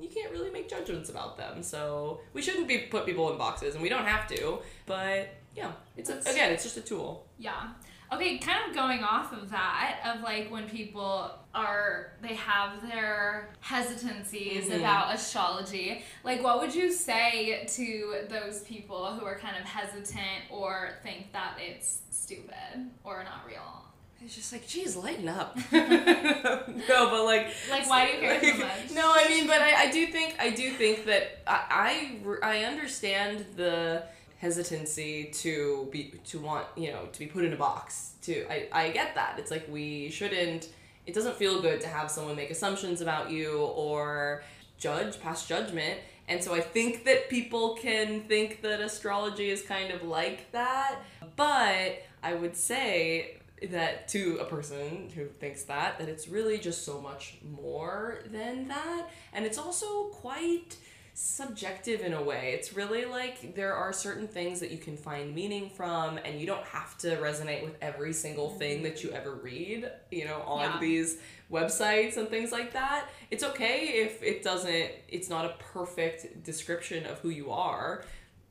you 0.00 0.08
can't 0.08 0.32
really 0.32 0.50
make 0.50 0.68
judgments 0.68 1.08
about 1.08 1.36
them 1.36 1.62
so 1.62 2.20
we 2.32 2.42
shouldn't 2.42 2.68
be 2.68 2.78
put 2.78 3.06
people 3.06 3.30
in 3.30 3.38
boxes 3.38 3.74
and 3.74 3.82
we 3.82 3.88
don't 3.88 4.06
have 4.06 4.26
to 4.26 4.58
but 4.84 5.28
yeah 5.56 5.72
it's 5.96 6.10
a, 6.10 6.18
again 6.30 6.52
it's 6.52 6.62
just 6.62 6.76
a 6.76 6.80
tool 6.82 7.26
Yeah. 7.38 7.68
Okay, 8.12 8.38
kind 8.38 8.60
of 8.70 8.72
going 8.76 9.02
off 9.02 9.32
of 9.32 9.50
that, 9.50 9.98
of 10.06 10.22
like 10.22 10.48
when 10.48 10.68
people 10.68 11.28
are, 11.52 12.12
they 12.22 12.34
have 12.34 12.80
their 12.88 13.48
hesitancies 13.58 14.68
Mhm. 14.68 14.78
about 14.78 15.12
astrology, 15.12 16.04
like 16.22 16.40
what 16.40 16.60
would 16.60 16.72
you 16.72 16.92
say 16.92 17.66
to 17.66 18.14
those 18.28 18.60
people 18.62 19.06
who 19.06 19.26
are 19.26 19.36
kind 19.36 19.56
of 19.56 19.64
hesitant 19.64 20.42
or 20.50 20.90
think 21.02 21.32
that 21.32 21.58
it's 21.60 22.02
stupid 22.12 22.90
or 23.02 23.24
not 23.24 23.44
real? 23.44 23.82
it's 24.24 24.34
just 24.34 24.50
like 24.52 24.66
geez 24.66 24.96
lighten 24.96 25.28
up 25.28 25.56
no 25.72 27.10
but 27.10 27.24
like 27.24 27.48
Like, 27.70 27.88
why 27.90 28.06
do 28.06 28.12
you 28.14 28.20
care 28.20 28.40
so 28.40 28.58
much? 28.58 28.90
no, 28.94 29.12
I 29.14 29.28
mean, 29.28 29.46
but 29.46 29.60
I, 29.60 29.84
I 29.84 29.90
do 29.90 30.06
think 30.06 30.36
I 30.38 30.50
do 30.50 30.70
think 30.70 31.04
that 31.06 31.42
I, 31.46 32.18
I 32.42 32.52
I 32.54 32.64
understand 32.64 33.44
the 33.56 34.04
hesitancy 34.38 35.30
to 35.32 35.88
be 35.90 36.14
to 36.24 36.38
want 36.38 36.66
you 36.76 36.92
know 36.92 37.06
to 37.12 37.18
be 37.18 37.26
put 37.26 37.44
in 37.44 37.52
a 37.52 37.56
box. 37.56 38.12
To 38.22 38.50
I 38.50 38.68
I 38.72 38.90
get 38.90 39.14
that. 39.14 39.36
It's 39.38 39.50
like 39.50 39.66
we 39.68 40.10
shouldn't. 40.10 40.68
It 41.06 41.14
doesn't 41.14 41.36
feel 41.36 41.60
good 41.60 41.80
to 41.82 41.88
have 41.88 42.10
someone 42.10 42.36
make 42.36 42.50
assumptions 42.50 43.00
about 43.00 43.30
you 43.30 43.60
or 43.60 44.42
judge 44.78 45.20
pass 45.20 45.46
judgment. 45.46 46.00
And 46.28 46.42
so 46.42 46.52
I 46.52 46.60
think 46.60 47.04
that 47.04 47.30
people 47.30 47.76
can 47.76 48.22
think 48.22 48.62
that 48.62 48.80
astrology 48.80 49.50
is 49.50 49.62
kind 49.62 49.92
of 49.92 50.02
like 50.02 50.50
that. 50.50 50.96
But 51.36 52.02
I 52.22 52.34
would 52.34 52.56
say 52.56 53.36
that 53.70 54.08
to 54.08 54.38
a 54.40 54.44
person 54.44 55.10
who 55.14 55.26
thinks 55.26 55.62
that 55.64 55.98
that 55.98 56.08
it's 56.08 56.28
really 56.28 56.58
just 56.58 56.84
so 56.84 57.00
much 57.00 57.38
more 57.42 58.22
than 58.30 58.68
that 58.68 59.08
and 59.32 59.46
it's 59.46 59.56
also 59.56 60.04
quite 60.08 60.76
subjective 61.18 62.02
in 62.02 62.12
a 62.12 62.22
way 62.22 62.52
it's 62.52 62.74
really 62.74 63.06
like 63.06 63.54
there 63.54 63.74
are 63.74 63.90
certain 63.90 64.28
things 64.28 64.60
that 64.60 64.70
you 64.70 64.76
can 64.76 64.98
find 64.98 65.34
meaning 65.34 65.70
from 65.70 66.18
and 66.26 66.38
you 66.38 66.46
don't 66.46 66.64
have 66.66 66.96
to 66.98 67.16
resonate 67.16 67.64
with 67.64 67.74
every 67.80 68.12
single 68.12 68.50
thing 68.50 68.82
that 68.82 69.02
you 69.02 69.10
ever 69.12 69.34
read 69.36 69.90
you 70.10 70.26
know 70.26 70.42
on 70.42 70.60
Yeah. 70.60 70.78
these 70.78 71.16
websites 71.50 72.18
and 72.18 72.28
things 72.28 72.52
like 72.52 72.74
that 72.74 73.08
it's 73.30 73.42
okay 73.42 74.02
if 74.04 74.22
it 74.22 74.42
doesn't 74.42 74.90
it's 75.08 75.30
not 75.30 75.46
a 75.46 75.54
perfect 75.58 76.42
description 76.44 77.06
of 77.06 77.18
who 77.20 77.30
you 77.30 77.50
are 77.50 78.04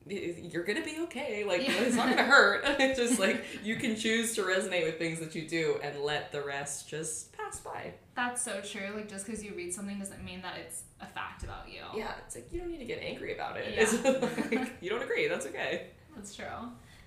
you're 0.07 0.63
gonna 0.63 0.83
be 0.83 0.97
okay. 1.05 1.43
Like 1.45 1.67
Yeah. 1.67 1.73
it's 1.81 1.95
not 1.95 2.07
gonna 2.09 2.21
hurt. 2.23 2.63
It's 2.79 2.99
just 2.99 3.19
like 3.19 3.43
you 3.63 3.75
can 3.75 3.95
choose 3.95 4.35
to 4.35 4.43
resonate 4.43 4.85
with 4.85 4.99
things 4.99 5.19
that 5.19 5.33
you 5.33 5.47
do 5.49 5.79
and 5.81 5.99
let 6.01 6.31
the 6.31 6.43
rest 6.43 6.87
just 6.87 7.33
pass 7.35 7.59
by. 7.59 7.93
That's 8.15 8.41
so 8.41 8.61
true. 8.61 8.95
Like, 8.95 9.09
just 9.09 9.25
because 9.25 9.43
you 9.43 9.53
read 9.55 9.73
something 9.73 9.99
doesn't 9.99 10.23
mean 10.23 10.41
that 10.41 10.57
it's 10.57 10.83
a 11.01 11.05
fact 11.05 11.43
about 11.43 11.67
you. 11.67 11.81
Yeah, 11.95 12.13
it's 12.25 12.35
like 12.35 12.47
you 12.51 12.59
don't 12.59 12.71
need 12.71 12.79
to 12.79 12.85
get 12.85 13.01
angry 13.01 13.33
about 13.33 13.57
it. 13.57 13.73
Yeah. 13.73 13.81
It's 13.81 14.51
like, 14.51 14.77
you 14.81 14.89
don't 14.89 15.03
agree. 15.03 15.27
That's 15.27 15.45
okay. 15.47 15.87
That's 16.15 16.33
true. 16.33 16.45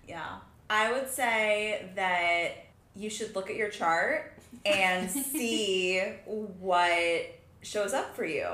Yeah. 0.06 0.36
I 0.68 0.92
would 0.92 1.08
say 1.08 1.90
that 1.94 2.50
you 2.94 3.08
should 3.08 3.34
look 3.34 3.48
at 3.48 3.56
your 3.56 3.70
chart 3.70 4.34
and 4.66 5.10
see 5.10 6.00
what 6.26 7.38
shows 7.62 7.94
up 7.94 8.14
for 8.14 8.24
you 8.24 8.46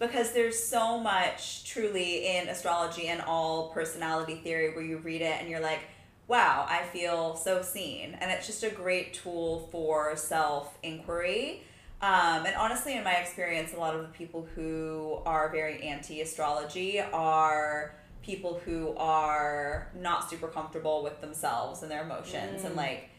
because 0.00 0.32
there's 0.32 0.62
so 0.62 0.98
much 0.98 1.64
truly 1.64 2.26
in 2.26 2.48
astrology 2.48 3.08
and 3.08 3.20
all 3.20 3.68
personality 3.68 4.36
theory 4.36 4.74
where 4.74 4.84
you 4.84 4.98
read 4.98 5.20
it 5.20 5.36
and 5.40 5.48
you're 5.48 5.60
like, 5.60 5.80
wow, 6.26 6.64
I 6.68 6.82
feel 6.84 7.36
so 7.36 7.60
seen. 7.62 8.16
And 8.20 8.30
it's 8.30 8.46
just 8.46 8.62
a 8.62 8.70
great 8.70 9.14
tool 9.14 9.68
for 9.70 10.16
self 10.16 10.76
inquiry. 10.82 11.62
Um, 12.02 12.46
and 12.46 12.56
honestly, 12.56 12.96
in 12.96 13.04
my 13.04 13.14
experience, 13.14 13.74
a 13.74 13.78
lot 13.78 13.94
of 13.94 14.02
the 14.02 14.08
people 14.08 14.46
who 14.54 15.18
are 15.26 15.50
very 15.50 15.82
anti 15.82 16.20
astrology 16.22 17.00
are 17.00 17.94
people 18.22 18.60
who 18.64 18.94
are 18.96 19.90
not 19.94 20.28
super 20.30 20.48
comfortable 20.48 21.02
with 21.02 21.20
themselves 21.20 21.82
and 21.82 21.90
their 21.90 22.02
emotions 22.02 22.64
and 22.64 22.74
Mm. 22.74 22.78
like 22.78 23.10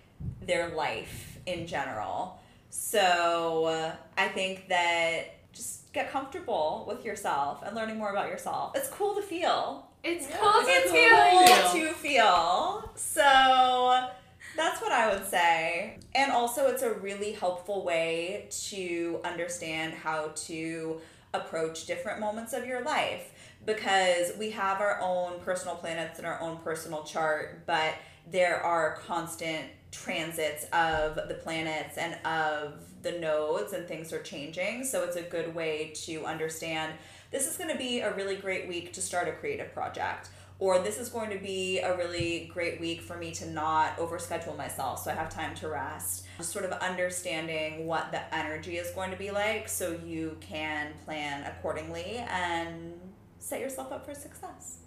their 0.41 0.69
life 0.69 1.37
in 1.45 1.67
general. 1.67 2.39
So 2.69 3.65
uh, 3.65 3.95
I 4.17 4.27
think 4.29 4.67
that 4.69 5.35
just 5.53 5.91
get 5.93 6.09
comfortable 6.11 6.85
with 6.87 7.03
yourself 7.03 7.61
and 7.63 7.75
learning 7.75 7.97
more 7.97 8.11
about 8.11 8.29
yourself. 8.29 8.71
It's 8.75 8.87
cool 8.89 9.13
to 9.15 9.21
feel. 9.21 9.87
It's 10.03 10.27
Yeah, 10.29 10.37
cool 10.39 10.61
to 10.63 10.67
It's 10.69 10.91
feel. 10.91 11.71
cool 11.71 11.87
to 11.87 11.93
feel. 11.93 12.91
So 12.95 14.07
that's 14.55 14.81
what 14.81 14.91
I 14.91 15.13
would 15.13 15.27
say. 15.27 15.97
And 16.13 16.31
also, 16.31 16.67
it's 16.67 16.83
a 16.83 16.93
really 16.93 17.33
helpful 17.33 17.83
way 17.83 18.47
to 18.67 19.19
understand 19.23 19.93
how 19.93 20.31
to 20.35 21.01
approach 21.33 21.85
different 21.85 22.19
moments 22.19 22.53
of 22.53 22.67
your 22.67 22.83
life 22.83 23.31
because 23.65 24.31
we 24.37 24.51
have 24.51 24.81
our 24.81 24.99
own 25.01 25.39
personal 25.41 25.75
planets 25.75 26.17
and 26.17 26.27
our 26.27 26.41
own 26.41 26.57
personal 26.57 27.03
chart, 27.03 27.65
but 27.65 27.95
there 28.29 28.61
are 28.61 28.97
constant 28.97 29.65
transits 29.91 30.65
of 30.73 31.15
the 31.27 31.37
planets 31.41 31.97
and 31.97 32.15
of 32.25 32.73
the 33.01 33.13
nodes, 33.13 33.73
and 33.73 33.87
things 33.87 34.13
are 34.13 34.21
changing. 34.21 34.83
So, 34.83 35.03
it's 35.03 35.15
a 35.15 35.23
good 35.23 35.55
way 35.55 35.93
to 36.05 36.25
understand 36.25 36.93
this 37.31 37.47
is 37.49 37.55
going 37.55 37.69
to 37.69 37.77
be 37.77 38.01
a 38.01 38.13
really 38.13 38.35
great 38.35 38.67
week 38.67 38.91
to 38.93 39.01
start 39.01 39.27
a 39.27 39.31
creative 39.31 39.73
project 39.73 40.29
or 40.61 40.77
this 40.79 40.99
is 40.99 41.09
going 41.09 41.31
to 41.31 41.39
be 41.39 41.79
a 41.79 41.97
really 41.97 42.47
great 42.53 42.79
week 42.79 43.01
for 43.01 43.17
me 43.17 43.31
to 43.31 43.49
not 43.49 43.97
overschedule 43.97 44.55
myself 44.55 45.03
so 45.03 45.09
I 45.09 45.15
have 45.15 45.27
time 45.29 45.55
to 45.55 45.67
rest. 45.67 46.25
Just 46.37 46.51
sort 46.51 46.65
of 46.65 46.71
understanding 46.73 47.87
what 47.87 48.11
the 48.11 48.21
energy 48.33 48.77
is 48.77 48.91
going 48.91 49.09
to 49.11 49.17
be 49.17 49.31
like 49.31 49.67
so 49.67 49.99
you 50.05 50.37
can 50.39 50.93
plan 51.03 51.43
accordingly 51.45 52.23
and 52.29 52.93
set 53.39 53.59
yourself 53.59 53.91
up 53.91 54.05
for 54.05 54.13
success. 54.13 54.77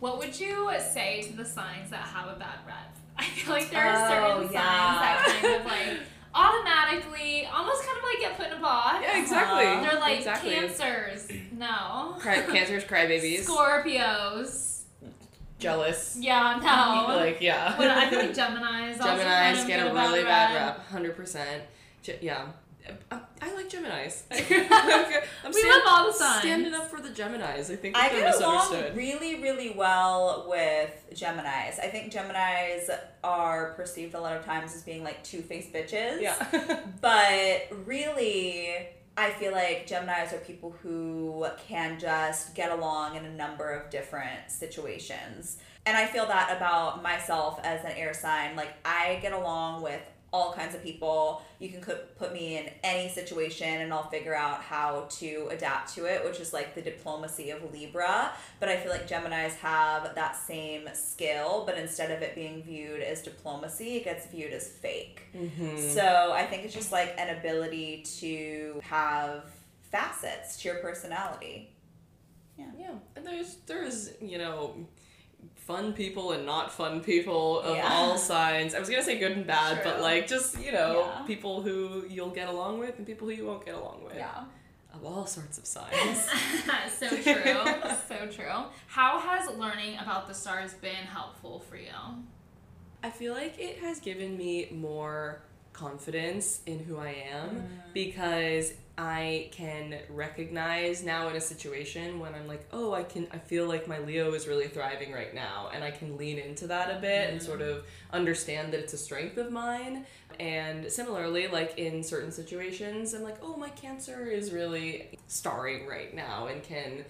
What 0.00 0.18
would 0.18 0.38
you 0.38 0.70
say 0.92 1.22
to 1.22 1.32
the 1.34 1.44
signs 1.44 1.88
that 1.88 2.00
have 2.02 2.28
a 2.28 2.38
bad 2.38 2.58
rep? 2.66 2.94
I 3.18 3.24
feel 3.24 3.54
like 3.54 3.70
there 3.70 3.82
are 3.82 4.06
Oh, 4.06 4.42
certain 4.42 4.52
yeah. 4.52 5.00
signs 5.00 5.26
that 5.26 5.38
kind 5.40 5.54
of 5.54 5.66
like 5.66 6.00
automatically, 6.34 7.46
almost 7.46 7.82
kind 7.86 7.96
of 7.96 8.04
like 8.04 8.18
get 8.20 8.36
put 8.36 8.46
in 8.48 8.52
a 8.58 8.60
box. 8.60 8.98
Yeah, 9.02 9.20
exactly. 9.22 9.66
Uh-huh. 9.66 9.82
They're 9.90 10.00
like 10.00 10.18
exactly. 10.18 10.50
cancers. 10.50 11.28
No. 11.56 12.16
Cry- 12.18 12.42
cancers, 12.42 12.84
crybabies, 12.90 13.46
Scorpios. 13.46 14.73
Jealous. 15.64 16.16
Yeah, 16.20 16.60
no. 16.62 17.16
Like 17.24 17.40
yeah. 17.40 17.74
But 17.76 17.90
I 17.90 18.10
feel 18.10 18.20
like 18.20 18.34
Gemini's 18.34 19.00
also 19.00 19.16
Gemini's 19.16 19.62
of 19.62 19.68
get 19.68 19.86
a 19.86 19.90
a 19.90 19.94
really 19.94 20.22
bad 20.22 20.52
bad 20.52 20.54
rep. 20.54 20.76
rep. 20.78 20.86
Hundred 20.88 21.16
percent. 21.16 21.62
Yeah. 22.20 22.46
I, 23.10 23.18
I 23.40 23.54
like 23.54 23.70
Gemini's. 23.70 24.24
I'm 24.30 25.52
We 25.52 25.70
love 25.70 25.82
all 25.86 26.06
the 26.06 26.12
signs. 26.12 26.40
Standing 26.42 26.74
up 26.74 26.90
for 26.90 27.00
the 27.00 27.08
Gemini's. 27.08 27.70
I 27.70 27.76
think 27.76 27.96
I 27.96 28.10
that 28.10 28.18
get 28.18 28.42
along 28.42 28.94
really, 28.94 29.40
really 29.40 29.70
well 29.70 30.44
with 30.48 30.90
Geminis. 31.14 31.80
I 31.80 31.88
think 31.90 32.12
Geminis 32.12 32.90
are 33.22 33.72
perceived 33.72 34.14
a 34.14 34.20
lot 34.20 34.36
of 34.36 34.44
times 34.44 34.74
as 34.74 34.82
being 34.82 35.02
like 35.02 35.24
two 35.24 35.40
faced 35.40 35.72
bitches. 35.72 36.20
Yeah. 36.20 36.80
But 37.00 37.68
really, 37.86 38.86
I 39.16 39.30
feel 39.30 39.52
like 39.52 39.86
Geminis 39.86 40.32
are 40.32 40.38
people 40.38 40.74
who 40.82 41.46
can 41.68 41.98
just 42.00 42.54
get 42.54 42.72
along 42.72 43.16
in 43.16 43.24
a 43.24 43.32
number 43.32 43.70
of 43.70 43.90
different 43.90 44.50
situations. 44.50 45.58
And 45.86 45.96
I 45.96 46.06
feel 46.06 46.26
that 46.26 46.56
about 46.56 47.02
myself 47.02 47.60
as 47.62 47.84
an 47.84 47.92
air 47.92 48.14
sign. 48.14 48.56
Like, 48.56 48.74
I 48.84 49.18
get 49.22 49.32
along 49.32 49.82
with 49.82 50.00
all 50.34 50.52
kinds 50.52 50.74
of 50.74 50.82
people. 50.82 51.42
You 51.60 51.68
can 51.68 51.80
put, 51.80 52.18
put 52.18 52.32
me 52.32 52.58
in 52.58 52.68
any 52.82 53.08
situation 53.08 53.68
and 53.68 53.92
I'll 53.92 54.10
figure 54.10 54.34
out 54.34 54.60
how 54.62 55.06
to 55.20 55.48
adapt 55.52 55.94
to 55.94 56.06
it, 56.06 56.24
which 56.24 56.40
is 56.40 56.52
like 56.52 56.74
the 56.74 56.82
diplomacy 56.82 57.50
of 57.50 57.72
Libra. 57.72 58.32
But 58.58 58.68
I 58.68 58.76
feel 58.78 58.90
like 58.90 59.08
Geminis 59.08 59.54
have 59.58 60.16
that 60.16 60.34
same 60.34 60.88
skill, 60.92 61.62
but 61.64 61.78
instead 61.78 62.10
of 62.10 62.20
it 62.20 62.34
being 62.34 62.64
viewed 62.64 63.00
as 63.00 63.22
diplomacy, 63.22 63.98
it 63.98 64.04
gets 64.04 64.26
viewed 64.26 64.52
as 64.52 64.66
fake. 64.66 65.22
Mm-hmm. 65.36 65.78
So 65.90 66.32
I 66.34 66.44
think 66.46 66.64
it's 66.64 66.74
just 66.74 66.90
like 66.90 67.14
an 67.16 67.38
ability 67.38 68.04
to 68.18 68.80
have 68.82 69.44
facets 69.92 70.60
to 70.62 70.68
your 70.68 70.78
personality. 70.78 71.70
Yeah. 72.58 72.66
Yeah, 72.76 72.94
and 73.14 73.24
there's 73.24 73.56
there's 73.66 74.10
you 74.20 74.38
know 74.38 74.74
fun 75.66 75.94
people 75.94 76.32
and 76.32 76.44
not 76.44 76.70
fun 76.70 77.00
people 77.00 77.60
of 77.60 77.76
Yeah. 77.76 77.88
all 77.90 78.18
signs. 78.18 78.74
I 78.74 78.80
was 78.80 78.88
gonna 78.90 79.02
say 79.02 79.18
good 79.18 79.32
and 79.32 79.46
bad, 79.46 79.82
but 79.82 80.00
like 80.00 80.26
just 80.26 80.58
you 80.62 80.72
know 80.72 81.00
Yeah. 81.00 81.26
people 81.26 81.62
who 81.62 82.04
you'll 82.08 82.30
get 82.30 82.48
along 82.48 82.78
with 82.78 82.98
and 82.98 83.06
people 83.06 83.28
who 83.28 83.34
you 83.34 83.46
won't 83.46 83.64
get 83.64 83.74
along 83.74 84.04
with. 84.04 84.16
Yeah. 84.16 84.44
Of 84.92 85.04
all 85.04 85.26
sorts 85.26 85.58
of 85.58 85.66
signs. 85.66 86.28
so 86.98 87.08
true. 87.08 87.64
so 88.08 88.26
true. 88.30 88.64
How 88.86 89.18
has 89.18 89.50
learning 89.56 89.98
about 89.98 90.28
the 90.28 90.34
stars 90.34 90.74
been 90.74 91.06
helpful 91.06 91.60
for 91.60 91.76
you? 91.76 91.88
I 93.02 93.10
feel 93.10 93.32
like 93.32 93.58
it 93.58 93.78
has 93.78 94.00
given 94.00 94.36
me 94.36 94.68
more 94.70 95.42
confidence 95.72 96.60
in 96.66 96.78
who 96.78 96.96
I 96.96 97.16
am 97.32 97.48
mm. 97.50 97.66
because 97.92 98.72
I 98.96 99.48
can 99.50 99.98
recognize 100.08 101.02
now 101.02 101.28
in 101.28 101.34
a 101.34 101.40
situation 101.40 102.20
when 102.20 102.32
I'm 102.34 102.46
like, 102.46 102.64
oh, 102.72 102.94
I 102.94 103.02
can 103.02 103.26
I 103.32 103.38
feel 103.38 103.66
like 103.66 103.88
my 103.88 103.98
Leo 103.98 104.32
is 104.34 104.46
really 104.46 104.68
thriving 104.68 105.12
right 105.12 105.34
now 105.34 105.70
and 105.74 105.82
I 105.82 105.90
can 105.90 106.16
lean 106.16 106.38
into 106.38 106.68
that 106.68 106.96
a 106.96 107.00
bit 107.00 107.30
and 107.30 107.42
sort 107.42 107.60
mm. 107.60 107.70
of 107.70 107.84
understand 108.12 108.72
that 108.72 108.80
it's 108.80 108.92
a 108.92 108.98
strength 108.98 109.36
of 109.36 109.50
mine. 109.50 110.06
And 110.38 110.90
similarly, 110.90 111.48
like 111.48 111.76
in 111.76 112.04
certain 112.04 112.30
situations, 112.30 113.14
I'm 113.14 113.24
like, 113.24 113.38
oh, 113.42 113.56
my 113.56 113.70
Cancer 113.70 114.26
is 114.26 114.52
really 114.52 115.18
starring 115.26 115.88
right 115.88 116.14
now 116.14 116.46
and 116.46 116.62
can 116.62 117.04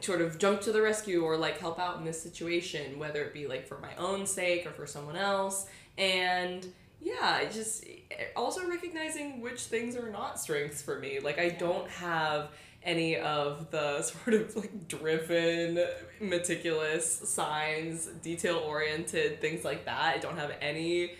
sort 0.00 0.22
of 0.22 0.38
jump 0.38 0.62
to 0.62 0.72
the 0.72 0.80
rescue 0.80 1.22
or 1.22 1.36
like 1.36 1.58
help 1.58 1.78
out 1.78 1.98
in 1.98 2.04
this 2.04 2.20
situation, 2.20 2.98
whether 2.98 3.22
it 3.22 3.34
be 3.34 3.46
like 3.46 3.66
for 3.66 3.78
my 3.78 3.94
own 3.96 4.26
sake 4.26 4.66
or 4.66 4.70
for 4.70 4.86
someone 4.86 5.16
else. 5.16 5.66
And 5.98 6.66
yeah, 7.00 7.44
just 7.50 7.84
also 8.34 8.66
recognizing 8.68 9.40
which 9.40 9.62
things 9.62 9.96
are 9.96 10.10
not 10.10 10.40
strengths 10.40 10.82
for 10.82 10.98
me. 10.98 11.20
Like 11.20 11.38
I 11.38 11.50
don't 11.50 11.88
have 11.90 12.50
any 12.82 13.16
of 13.16 13.70
the 13.70 14.02
sort 14.02 14.34
of 14.34 14.56
like 14.56 14.88
driven, 14.88 15.84
meticulous 16.20 17.06
signs, 17.28 18.06
detail 18.22 18.56
oriented 18.58 19.40
things 19.40 19.64
like 19.64 19.84
that. 19.84 20.16
I 20.16 20.18
don't 20.18 20.38
have 20.38 20.52
any 20.60 21.12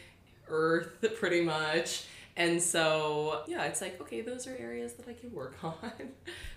earth 0.48 1.04
pretty 1.18 1.42
much. 1.42 2.04
And 2.38 2.60
so, 2.60 3.42
yeah, 3.46 3.64
it's 3.64 3.80
like, 3.80 4.00
okay, 4.02 4.20
those 4.20 4.46
are 4.46 4.54
areas 4.56 4.92
that 4.94 5.08
I 5.08 5.14
can 5.14 5.32
work 5.32 5.56
on. 5.64 5.74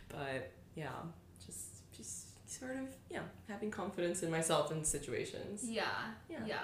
but 0.09 0.51
yeah, 0.75 0.89
just 1.45 1.91
just 1.95 2.49
sort 2.49 2.71
of, 2.71 2.87
yeah, 3.09 3.21
having 3.47 3.71
confidence 3.71 4.21
in 4.21 4.29
myself 4.29 4.71
in 4.71 4.83
situations. 4.83 5.63
Yeah. 5.65 5.85
Yeah. 6.29 6.39
Yeah. 6.45 6.57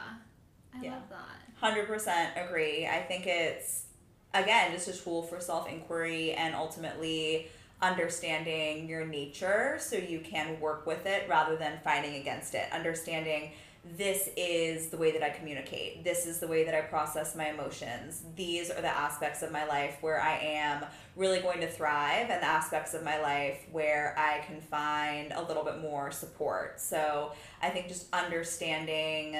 I 0.77 0.83
Yeah. 0.83 0.91
love 0.93 1.09
that. 1.09 1.19
Hundred 1.59 1.87
percent 1.87 2.33
agree. 2.35 2.85
I 2.87 3.01
think 3.01 3.27
it's 3.27 3.85
again 4.33 4.71
just 4.71 4.87
a 4.87 4.93
tool 4.93 5.23
for 5.23 5.39
self 5.39 5.69
inquiry 5.69 6.33
and 6.33 6.53
ultimately 6.55 7.47
understanding 7.81 8.87
your 8.87 9.05
nature 9.05 9.77
so 9.79 9.95
you 9.97 10.19
can 10.19 10.59
work 10.59 10.85
with 10.85 11.05
it 11.05 11.27
rather 11.29 11.55
than 11.55 11.79
fighting 11.83 12.15
against 12.15 12.55
it. 12.55 12.71
Understanding 12.71 13.51
this 13.97 14.29
is 14.35 14.87
the 14.87 14.97
way 14.97 15.11
that 15.11 15.21
I 15.21 15.29
communicate. 15.29 16.03
This 16.03 16.25
is 16.25 16.39
the 16.39 16.47
way 16.47 16.63
that 16.63 16.73
I 16.73 16.81
process 16.81 17.35
my 17.35 17.49
emotions. 17.49 18.23
These 18.35 18.71
are 18.71 18.81
the 18.81 18.87
aspects 18.87 19.43
of 19.43 19.51
my 19.51 19.65
life 19.67 19.97
where 20.01 20.19
I 20.19 20.37
am 20.37 20.83
really 21.15 21.39
going 21.39 21.61
to 21.61 21.67
thrive 21.69 22.31
and 22.31 22.41
the 22.41 22.47
aspects 22.47 22.95
of 22.95 23.03
my 23.03 23.21
life 23.21 23.59
where 23.71 24.15
I 24.17 24.39
can 24.39 24.59
find 24.59 25.31
a 25.33 25.43
little 25.43 25.63
bit 25.63 25.81
more 25.81 26.09
support. 26.11 26.81
So 26.81 27.33
I 27.61 27.69
think 27.69 27.87
just 27.87 28.07
understanding 28.11 29.37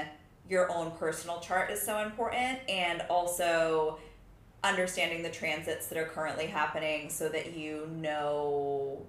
your 0.50 0.72
own 0.72 0.92
personal 0.92 1.40
chart 1.40 1.72
is 1.72 1.82
so 1.82 2.00
important 2.00 2.60
and 2.70 3.02
also 3.10 4.00
understanding 4.64 5.24
the 5.24 5.30
transits 5.30 5.88
that 5.88 5.98
are 5.98 6.06
currently 6.06 6.48
happening 6.48 7.10
so 7.10 7.30
that 7.30 7.56
you 7.56 7.88
know 7.96 9.06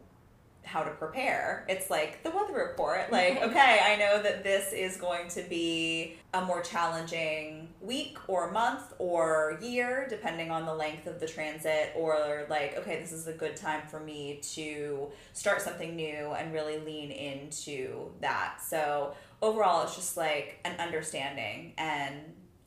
how 0.67 0.83
to 0.83 0.91
prepare. 0.91 1.65
It's 1.69 1.91
like 1.91 2.23
the 2.25 2.31
weather 2.31 2.55
report. 2.55 3.07
Like, 3.17 3.41
okay, 3.41 3.81
I 3.83 3.97
know 3.97 4.23
that 4.23 4.43
this 4.43 4.73
is 4.73 4.97
going 4.97 5.29
to 5.29 5.43
be 5.43 6.17
a 6.35 6.45
more 6.45 6.61
challenging 6.61 7.69
week 7.81 8.19
or 8.27 8.51
month 8.51 8.93
or 8.99 9.59
year, 9.63 10.07
depending 10.11 10.51
on 10.51 10.67
the 10.67 10.75
length 10.75 11.07
of 11.07 11.19
the 11.21 11.27
transit, 11.27 11.93
or 11.95 12.47
like, 12.51 12.77
okay, 12.77 13.01
this 13.01 13.13
is 13.13 13.27
a 13.27 13.33
good 13.33 13.57
time 13.57 13.83
for 13.89 14.01
me 14.01 14.41
to 14.55 15.09
start 15.33 15.63
something 15.63 15.97
new 15.97 16.33
and 16.33 16.53
really 16.53 16.79
lean 16.81 17.11
into 17.11 18.11
that. 18.21 18.59
So, 18.61 19.15
overall, 19.43 19.83
it's 19.85 19.95
just 19.97 20.17
like 20.17 20.59
an 20.65 20.79
understanding 20.81 21.73
and 21.79 22.17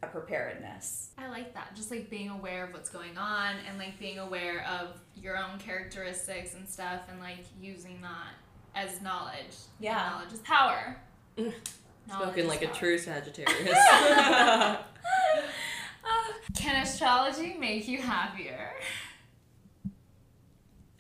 a 0.02 0.08
preparedness. 0.08 1.10
I 1.18 1.28
like 1.28 1.54
that. 1.56 1.76
Just 1.76 1.92
like 1.92 2.10
being 2.10 2.30
aware 2.30 2.66
of 2.66 2.74
what's 2.74 2.90
going 2.90 3.18
on 3.18 3.56
and 3.68 3.78
like 3.78 4.00
being 4.00 4.20
aware 4.20 4.66
of 4.66 5.00
your 5.16 5.38
own 5.38 5.60
characteristics 5.60 6.54
and 6.54 6.68
stuff 6.68 7.02
and 7.10 7.20
like 7.20 7.44
using 7.62 8.02
that 8.02 8.34
as 8.76 9.02
knowledge. 9.02 9.36
And 9.78 9.82
Yeah. 9.82 10.10
knowledge 10.14 10.34
is 10.34 10.40
power. 10.40 10.96
Knowledge 11.38 11.54
Spoken 12.08 12.44
is 12.44 12.48
like 12.50 12.62
a 12.62 12.68
true 12.68 12.98
Sagittarius. 12.98 13.78
Ah, 13.78 14.86
Can 16.56 16.82
astrology 16.82 17.56
make 17.60 17.88
you 17.88 18.02
happier? 18.02 18.72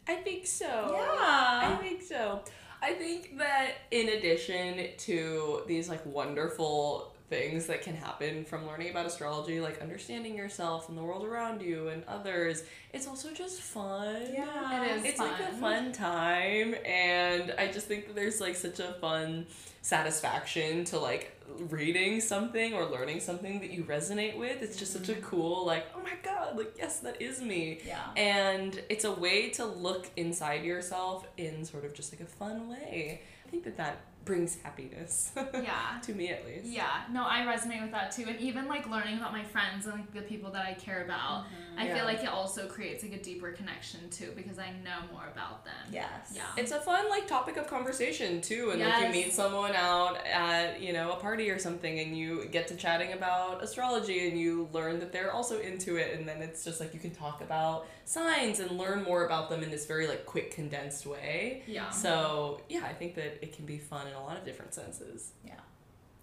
I 0.07 0.15
think 0.15 0.45
so. 0.47 0.65
Yeah. 0.65 0.97
I 0.99 1.77
think 1.81 2.01
so. 2.01 2.41
I 2.81 2.93
think 2.93 3.37
that 3.37 3.71
in 3.91 4.09
addition 4.09 4.89
to 4.97 5.63
these 5.67 5.89
like 5.89 6.05
wonderful 6.05 7.13
things 7.29 7.67
that 7.67 7.81
can 7.81 7.95
happen 7.95 8.43
from 8.43 8.65
learning 8.65 8.89
about 8.89 9.05
astrology, 9.05 9.59
like 9.61 9.81
understanding 9.81 10.35
yourself 10.35 10.89
and 10.89 10.97
the 10.97 11.03
world 11.03 11.23
around 11.23 11.61
you 11.61 11.89
and 11.89 12.03
others, 12.07 12.63
it's 12.91 13.07
also 13.07 13.31
just 13.31 13.61
fun. 13.61 14.21
Yeah. 14.33 14.83
It 14.83 14.97
is 14.97 15.05
It's 15.05 15.19
like 15.19 15.39
a 15.39 15.51
fun. 15.53 15.59
fun 15.59 15.91
time 15.91 16.75
and 16.85 17.53
I 17.57 17.67
just 17.71 17.87
think 17.87 18.07
that 18.07 18.15
there's 18.15 18.41
like 18.41 18.55
such 18.55 18.79
a 18.79 18.93
fun 18.93 19.45
satisfaction 19.81 20.83
to 20.85 20.99
like 20.99 21.39
reading 21.69 22.19
something 22.19 22.73
or 22.73 22.85
learning 22.85 23.19
something 23.19 23.59
that 23.61 23.71
you 23.71 23.83
resonate 23.83 24.37
with. 24.37 24.61
It's 24.61 24.77
just 24.77 24.93
such 24.93 25.09
a 25.09 25.13
mm-hmm. 25.13 25.21
cool 25.21 25.65
like, 25.65 25.85
oh 25.95 26.01
my 26.01 26.13
god, 26.23 26.57
like 26.57 26.75
yes, 26.77 26.99
that 27.01 27.21
is 27.21 27.41
me. 27.41 27.79
Yeah. 27.85 28.01
And 28.17 28.81
it's 28.89 29.05
a 29.05 29.11
way 29.11 29.49
to 29.51 29.65
look 29.65 30.09
inside 30.17 30.63
yourself 30.63 31.27
in 31.37 31.63
sort 31.63 31.85
of 31.85 31.93
just 31.93 32.11
like 32.11 32.21
a 32.21 32.31
fun 32.31 32.69
way. 32.69 33.21
I 33.45 33.49
think 33.49 33.63
that 33.63 33.77
that 33.77 33.97
brings 34.25 34.57
happiness. 34.61 35.31
Yeah. 35.53 35.99
to 36.03 36.13
me 36.13 36.29
at 36.29 36.45
least. 36.45 36.65
Yeah, 36.65 37.01
no, 37.11 37.23
I 37.27 37.39
resonate 37.39 37.81
with 37.81 37.91
that 37.91 38.11
too. 38.11 38.25
And 38.27 38.39
even 38.39 38.67
like 38.67 38.89
learning 38.89 39.17
about 39.17 39.31
my 39.33 39.43
friends 39.43 39.85
and 39.85 39.95
like 39.95 40.13
the 40.13 40.21
people 40.21 40.51
that 40.51 40.65
I 40.65 40.73
care 40.73 41.03
about, 41.03 41.45
I 41.77 41.85
Yeah. 41.87 41.95
feel 41.95 42.05
like 42.05 42.19
it 42.23 42.29
also 42.29 42.67
creates 42.67 43.03
like 43.03 43.13
a 43.13 43.21
deeper 43.21 43.51
connection 43.51 44.09
too 44.09 44.31
because 44.35 44.57
I 44.59 44.71
know 44.83 44.99
more 45.11 45.27
about 45.33 45.65
them. 45.65 45.73
Yes. 45.91 46.31
Yeah. 46.33 46.43
It's 46.57 46.71
a 46.71 46.79
fun 46.79 47.09
like 47.09 47.27
topic 47.27 47.57
of 47.57 47.67
conversation 47.67 48.41
too, 48.41 48.71
and 48.71 48.81
like 48.81 49.03
you 49.05 49.09
meet 49.11 49.33
someone 49.33 49.73
out 49.75 50.25
at 50.27 50.79
you 50.81 50.93
know 50.93 51.11
a 51.11 51.15
party 51.17 51.49
or 51.49 51.59
something, 51.59 51.99
and 51.99 52.17
you 52.17 52.45
get 52.45 52.67
to 52.69 52.75
chatting 52.75 53.13
about 53.13 53.63
astrology, 53.63 54.27
and 54.29 54.39
you 54.39 54.69
learn 54.73 54.99
that 54.99 55.11
they're 55.11 55.31
also 55.33 55.59
into 55.59 55.97
it, 55.97 56.17
and 56.17 56.27
then 56.27 56.41
it's 56.41 56.63
just 56.63 56.79
like 56.79 56.93
you 56.93 56.99
can 56.99 57.11
talk 57.11 57.41
about 57.41 57.87
signs 58.09 58.59
and 58.59 58.71
learn 58.71 59.03
more 59.03 59.23
about 59.25 59.51
them 59.51 59.61
in 59.61 59.69
this 59.69 59.85
very 59.85 60.07
like 60.07 60.25
quick 60.25 60.49
condensed 60.49 61.05
way. 61.05 61.61
Yeah. 61.67 61.91
So 61.91 62.59
yeah, 62.67 62.81
I 62.83 62.93
think 62.93 63.13
that 63.15 63.37
it 63.43 63.55
can 63.55 63.65
be 63.65 63.77
fun 63.77 64.07
in 64.07 64.13
a 64.13 64.23
lot 64.23 64.35
of 64.35 64.43
different 64.43 64.73
senses. 64.73 65.33
Yeah. 65.45 65.53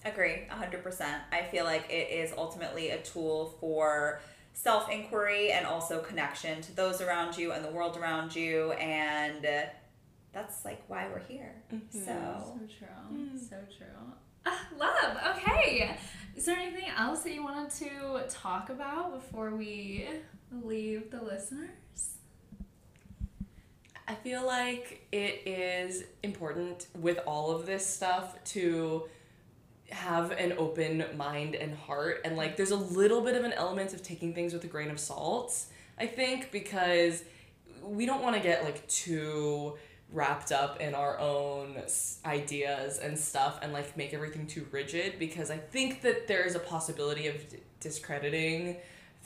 Agree, 0.05 0.47
100%. 0.51 1.21
I 1.33 1.43
feel 1.43 1.65
like 1.65 1.89
it 1.89 2.11
is 2.11 2.33
ultimately 2.37 2.91
a 2.91 2.99
tool 2.99 3.57
for 3.61 4.21
self 4.53 4.91
inquiry 4.91 5.53
and 5.53 5.65
also 5.65 6.01
connection 6.01 6.61
to 6.63 6.75
those 6.75 7.01
around 7.01 7.39
you 7.39 7.53
and 7.53 7.65
the 7.65 7.71
world 7.71 7.97
around 7.97 8.35
you. 8.35 8.73
And 8.73 9.47
that's 10.33 10.65
like 10.65 10.83
why 10.89 11.07
we're 11.09 11.21
here. 11.21 11.55
Mm-hmm. 11.73 11.99
So, 11.99 12.05
So 12.05 12.67
true. 12.79 13.39
So 13.39 13.57
true. 13.79 14.13
Love. 14.79 15.17
Okay. 15.37 15.97
Is 16.37 16.45
there 16.45 16.57
anything 16.57 16.89
else 16.97 17.23
that 17.23 17.33
you 17.33 17.43
wanted 17.43 17.71
to 17.79 18.25
talk 18.29 18.71
about 18.71 19.15
before 19.15 19.51
we 19.51 20.07
leave 20.63 21.11
the 21.11 21.23
listeners? 21.23 22.17
I 24.09 24.15
feel 24.15 24.47
like 24.47 25.07
it 25.11 25.43
is 25.47 26.05
important 26.23 26.87
with 26.95 27.19
all 27.27 27.51
of 27.51 27.67
this 27.67 27.85
stuff 27.85 28.43
to 28.53 29.09
have 29.91 30.31
an 30.33 30.55
open 30.59 31.05
mind 31.17 31.55
and 31.55 31.75
heart 31.75 32.21
and 32.25 32.37
like 32.37 32.57
there's 32.57 32.73
a 32.73 32.77
little 32.77 33.21
bit 33.21 33.37
of 33.37 33.45
an 33.45 33.53
element 33.53 33.95
of 33.95 34.03
taking 34.03 34.35
things 34.35 34.53
with 34.53 34.65
a 34.65 34.67
grain 34.67 34.91
of 34.91 34.99
salt 34.99 35.67
i 35.97 36.05
think 36.05 36.51
because 36.51 37.23
we 37.85 38.05
don't 38.05 38.21
want 38.21 38.35
to 38.35 38.43
get 38.43 38.65
like 38.65 38.85
too 38.89 39.75
wrapped 40.13 40.53
up 40.53 40.81
in 40.81 40.95
our 40.95 41.19
own 41.19 41.77
ideas 42.25 42.99
and 42.99 43.19
stuff 43.19 43.59
and 43.63 43.73
like 43.73 43.97
make 43.97 44.15
everything 44.15 44.47
too 44.47 44.67
rigid 44.71 45.19
because 45.19 45.51
i 45.51 45.57
think 45.57 46.01
that 46.03 46.29
there 46.29 46.45
is 46.45 46.55
a 46.55 46.61
possibility 46.61 47.27
of 47.27 47.49
d- 47.49 47.59
discrediting 47.81 48.77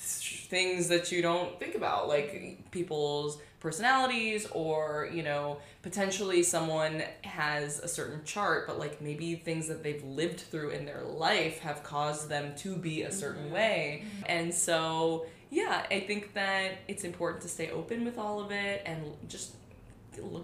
things 0.00 0.88
that 0.88 1.12
you 1.12 1.22
don't 1.22 1.58
think 1.60 1.74
about, 1.74 2.08
like 2.08 2.70
people's 2.70 3.38
personalities, 3.60 4.46
or 4.52 5.10
you 5.12 5.22
know, 5.22 5.58
potentially 5.82 6.42
someone 6.42 7.02
has 7.22 7.78
a 7.80 7.88
certain 7.88 8.24
chart, 8.24 8.66
but 8.66 8.78
like 8.78 9.00
maybe 9.02 9.34
things 9.34 9.68
that 9.68 9.82
they've 9.82 10.02
lived 10.04 10.40
through 10.40 10.70
in 10.70 10.86
their 10.86 11.02
life 11.02 11.58
have 11.60 11.82
caused 11.82 12.28
them 12.28 12.54
to 12.56 12.76
be 12.76 13.02
a 13.02 13.12
certain 13.12 13.44
mm-hmm. 13.44 13.54
way. 13.54 14.04
Mm-hmm. 14.04 14.24
And 14.26 14.54
so, 14.54 15.26
yeah, 15.50 15.84
I 15.90 16.00
think 16.00 16.32
that 16.34 16.78
it's 16.88 17.04
important 17.04 17.42
to 17.42 17.48
stay 17.48 17.70
open 17.70 18.04
with 18.04 18.16
all 18.16 18.40
of 18.40 18.50
it 18.50 18.82
and 18.86 19.02
just 19.28 19.54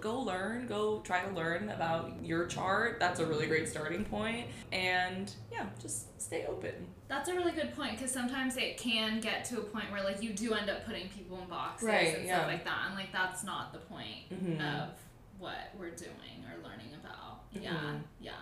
go 0.01 0.21
learn, 0.21 0.67
go 0.67 1.01
try 1.01 1.23
to 1.25 1.35
learn 1.35 1.69
about 1.71 2.13
your 2.23 2.47
chart. 2.47 2.99
That's 3.01 3.21
a 3.21 3.27
really 3.27 3.47
great 3.47 3.69
starting 3.69 4.05
point. 4.05 4.47
And 4.73 5.33
yeah, 5.51 5.67
just 5.81 6.21
stay 6.21 6.47
open. 6.47 6.75
That's 7.09 7.29
a 7.29 7.35
really 7.35 7.53
good 7.53 7.75
point 7.75 7.93
because 7.93 8.11
sometimes 8.13 8.57
it 8.57 8.79
can 8.79 9.21
get 9.21 9.45
to 9.47 9.59
a 9.59 9.63
point 9.63 9.91
where 9.91 10.03
like 10.03 10.23
you 10.23 10.33
do 10.33 10.55
end 10.55 10.71
up 10.71 10.85
putting 10.87 11.09
people 11.09 11.39
in 11.41 11.49
boxes 11.49 11.89
Right, 11.89 12.17
and 12.19 12.27
yeah. 12.27 12.39
stuff 12.39 12.49
like 12.49 12.65
that, 12.65 12.85
and 12.87 12.95
like 12.95 13.13
that's 13.13 13.45
not 13.45 13.73
the 13.73 13.79
point 13.79 14.29
Mhm. 14.33 14.61
of 14.83 14.91
what 15.39 15.71
we're 15.79 15.91
doing 15.91 16.45
or 16.51 16.63
learning 16.69 16.95
about. 17.03 17.45
Yeah, 17.53 17.73
Mhm. 17.75 18.03
yeah, 18.21 18.33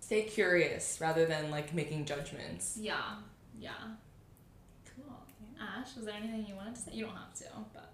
Stay 0.00 0.22
curious 0.24 0.98
rather 1.00 1.26
than 1.26 1.50
like 1.50 1.72
making 1.74 2.04
judgments. 2.04 2.76
yeah, 2.78 3.16
yeah. 3.58 3.72
Cool. 4.96 5.16
Ash, 5.60 5.94
was 5.96 6.04
there 6.04 6.14
anything 6.14 6.46
you 6.46 6.54
wanted 6.56 6.74
to 6.76 6.80
say? 6.82 6.92
You 6.92 7.06
don't 7.06 7.16
have 7.16 7.34
to, 7.34 7.44
but. 7.72 7.90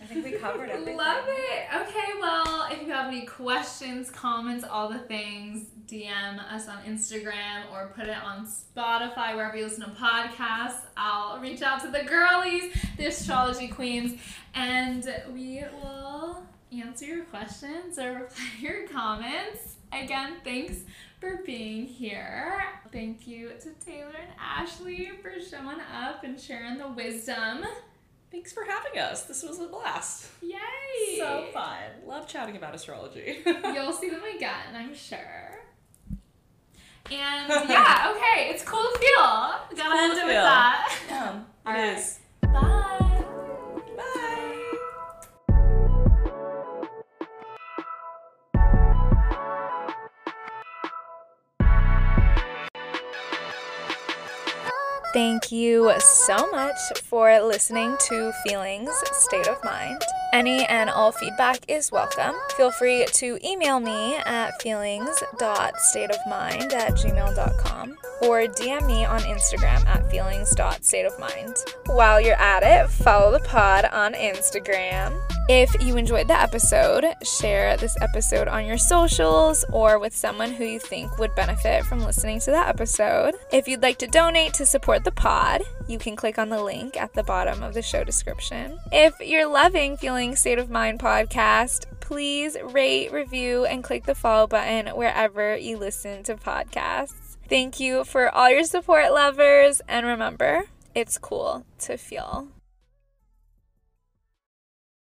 I 0.00 0.04
think 0.06 0.24
we 0.24 0.32
covered 0.32 0.68
everything. 0.70 0.96
Love 0.96 1.24
it. 1.26 1.66
Okay, 1.74 2.12
well, 2.20 2.68
if 2.70 2.82
you 2.82 2.92
have 2.92 3.06
any 3.08 3.26
questions, 3.26 4.10
comments, 4.10 4.64
all 4.68 4.88
the 4.88 4.98
things, 4.98 5.66
DM 5.86 6.38
us 6.52 6.68
on 6.68 6.78
Instagram 6.82 7.70
or 7.72 7.92
put 7.94 8.08
it 8.08 8.16
on 8.22 8.46
Spotify, 8.46 9.34
wherever 9.34 9.56
you 9.56 9.64
listen 9.64 9.84
to 9.84 9.90
podcasts. 9.90 10.80
I'll 10.96 11.38
reach 11.38 11.62
out 11.62 11.80
to 11.82 11.88
the 11.88 12.02
girlies, 12.02 12.74
the 12.96 13.06
astrology 13.06 13.68
queens, 13.68 14.20
and 14.54 15.06
we 15.32 15.62
will 15.82 16.42
answer 16.72 17.04
your 17.04 17.24
questions 17.24 17.98
or 17.98 18.12
reply 18.12 18.44
to 18.56 18.62
your 18.62 18.88
comments. 18.88 19.76
Again, 19.92 20.36
thanks 20.42 20.78
for 21.20 21.40
being 21.46 21.86
here. 21.86 22.64
Thank 22.92 23.26
you 23.26 23.52
to 23.60 23.70
Taylor 23.84 24.14
and 24.20 24.68
Ashle 24.68 25.20
for 25.22 25.40
showing 25.40 25.78
up 25.80 26.24
and 26.24 26.40
sharing 26.40 26.78
the 26.78 26.88
wisdom. 26.88 27.64
Thanks 28.34 28.52
for 28.52 28.64
having 28.64 28.98
us. 29.00 29.22
This 29.26 29.44
was 29.44 29.60
a 29.60 29.68
blast. 29.68 30.26
Yay! 30.42 31.18
So 31.18 31.46
fun. 31.52 31.78
Love 32.04 32.26
chatting 32.26 32.56
about 32.56 32.74
astrology. 32.74 33.38
You'll 33.46 33.92
see 33.92 34.10
them 34.10 34.22
again, 34.24 34.74
I'm 34.74 34.92
sure. 34.92 35.62
And 37.12 37.48
yeah, 37.68 38.12
okay, 38.12 38.50
it's 38.50 38.64
cool 38.64 38.82
to 38.82 38.98
feel. 38.98 39.76
Gotta 39.76 39.76
cool 39.76 39.98
end 40.00 40.14
to 40.14 40.20
it 40.22 40.26
with 40.26 40.34
that. 40.34 40.98
yeah, 41.08 41.40
it 41.64 41.72
right. 41.72 42.02
Bye. 42.52 43.00
Thank 55.14 55.52
you 55.52 55.92
so 56.00 56.50
much 56.50 56.76
for 57.04 57.40
listening 57.40 57.96
to 58.08 58.32
Feelings 58.44 58.90
State 59.12 59.46
of 59.46 59.62
Mind. 59.62 60.02
Any 60.34 60.66
and 60.66 60.90
all 60.90 61.12
feedback 61.12 61.60
is 61.68 61.92
welcome. 61.92 62.34
Feel 62.56 62.72
free 62.72 63.06
to 63.12 63.38
email 63.48 63.78
me 63.78 64.16
at 64.26 64.60
feelings.stateofmind 64.60 66.72
at 66.72 66.94
gmail.com 66.94 67.96
or 68.22 68.40
DM 68.40 68.84
me 68.84 69.04
on 69.04 69.20
Instagram 69.20 69.86
at 69.86 70.10
feelings.stateofmind. 70.10 71.56
While 71.86 72.20
you're 72.20 72.34
at 72.34 72.64
it, 72.64 72.90
follow 72.90 73.30
the 73.30 73.44
pod 73.44 73.84
on 73.84 74.14
Instagram. 74.14 75.16
If 75.48 75.72
you 75.84 75.96
enjoyed 75.98 76.26
the 76.26 76.40
episode, 76.40 77.04
share 77.22 77.76
this 77.76 77.94
episode 78.00 78.48
on 78.48 78.64
your 78.64 78.78
socials 78.78 79.62
or 79.70 79.98
with 79.98 80.16
someone 80.16 80.50
who 80.50 80.64
you 80.64 80.80
think 80.80 81.18
would 81.18 81.34
benefit 81.34 81.84
from 81.84 82.00
listening 82.00 82.40
to 82.40 82.50
that 82.50 82.68
episode. 82.68 83.34
If 83.52 83.68
you'd 83.68 83.82
like 83.82 83.98
to 83.98 84.06
donate 84.06 84.54
to 84.54 84.64
support 84.64 85.04
the 85.04 85.12
pod, 85.12 85.60
you 85.86 85.98
can 85.98 86.16
click 86.16 86.38
on 86.38 86.48
the 86.48 86.64
link 86.64 86.96
at 86.96 87.12
the 87.12 87.22
bottom 87.22 87.62
of 87.62 87.74
the 87.74 87.82
show 87.82 88.04
description. 88.04 88.78
If 88.90 89.20
you're 89.20 89.46
loving 89.46 89.98
Feeling 89.98 90.23
State 90.32 90.58
of 90.58 90.70
Mind 90.70 90.98
podcast, 90.98 91.84
please 92.00 92.56
rate, 92.62 93.12
review, 93.12 93.66
and 93.66 93.84
click 93.84 94.04
the 94.04 94.14
follow 94.14 94.46
button 94.46 94.86
wherever 94.96 95.54
you 95.56 95.76
listen 95.76 96.22
to 96.22 96.36
podcasts. 96.36 97.36
Thank 97.48 97.78
you 97.78 98.04
for 98.04 98.34
all 98.34 98.50
your 98.50 98.64
support, 98.64 99.12
lovers, 99.12 99.82
and 99.86 100.06
remember, 100.06 100.64
it's 100.94 101.18
cool 101.18 101.66
to 101.80 101.98
feel. 101.98 102.48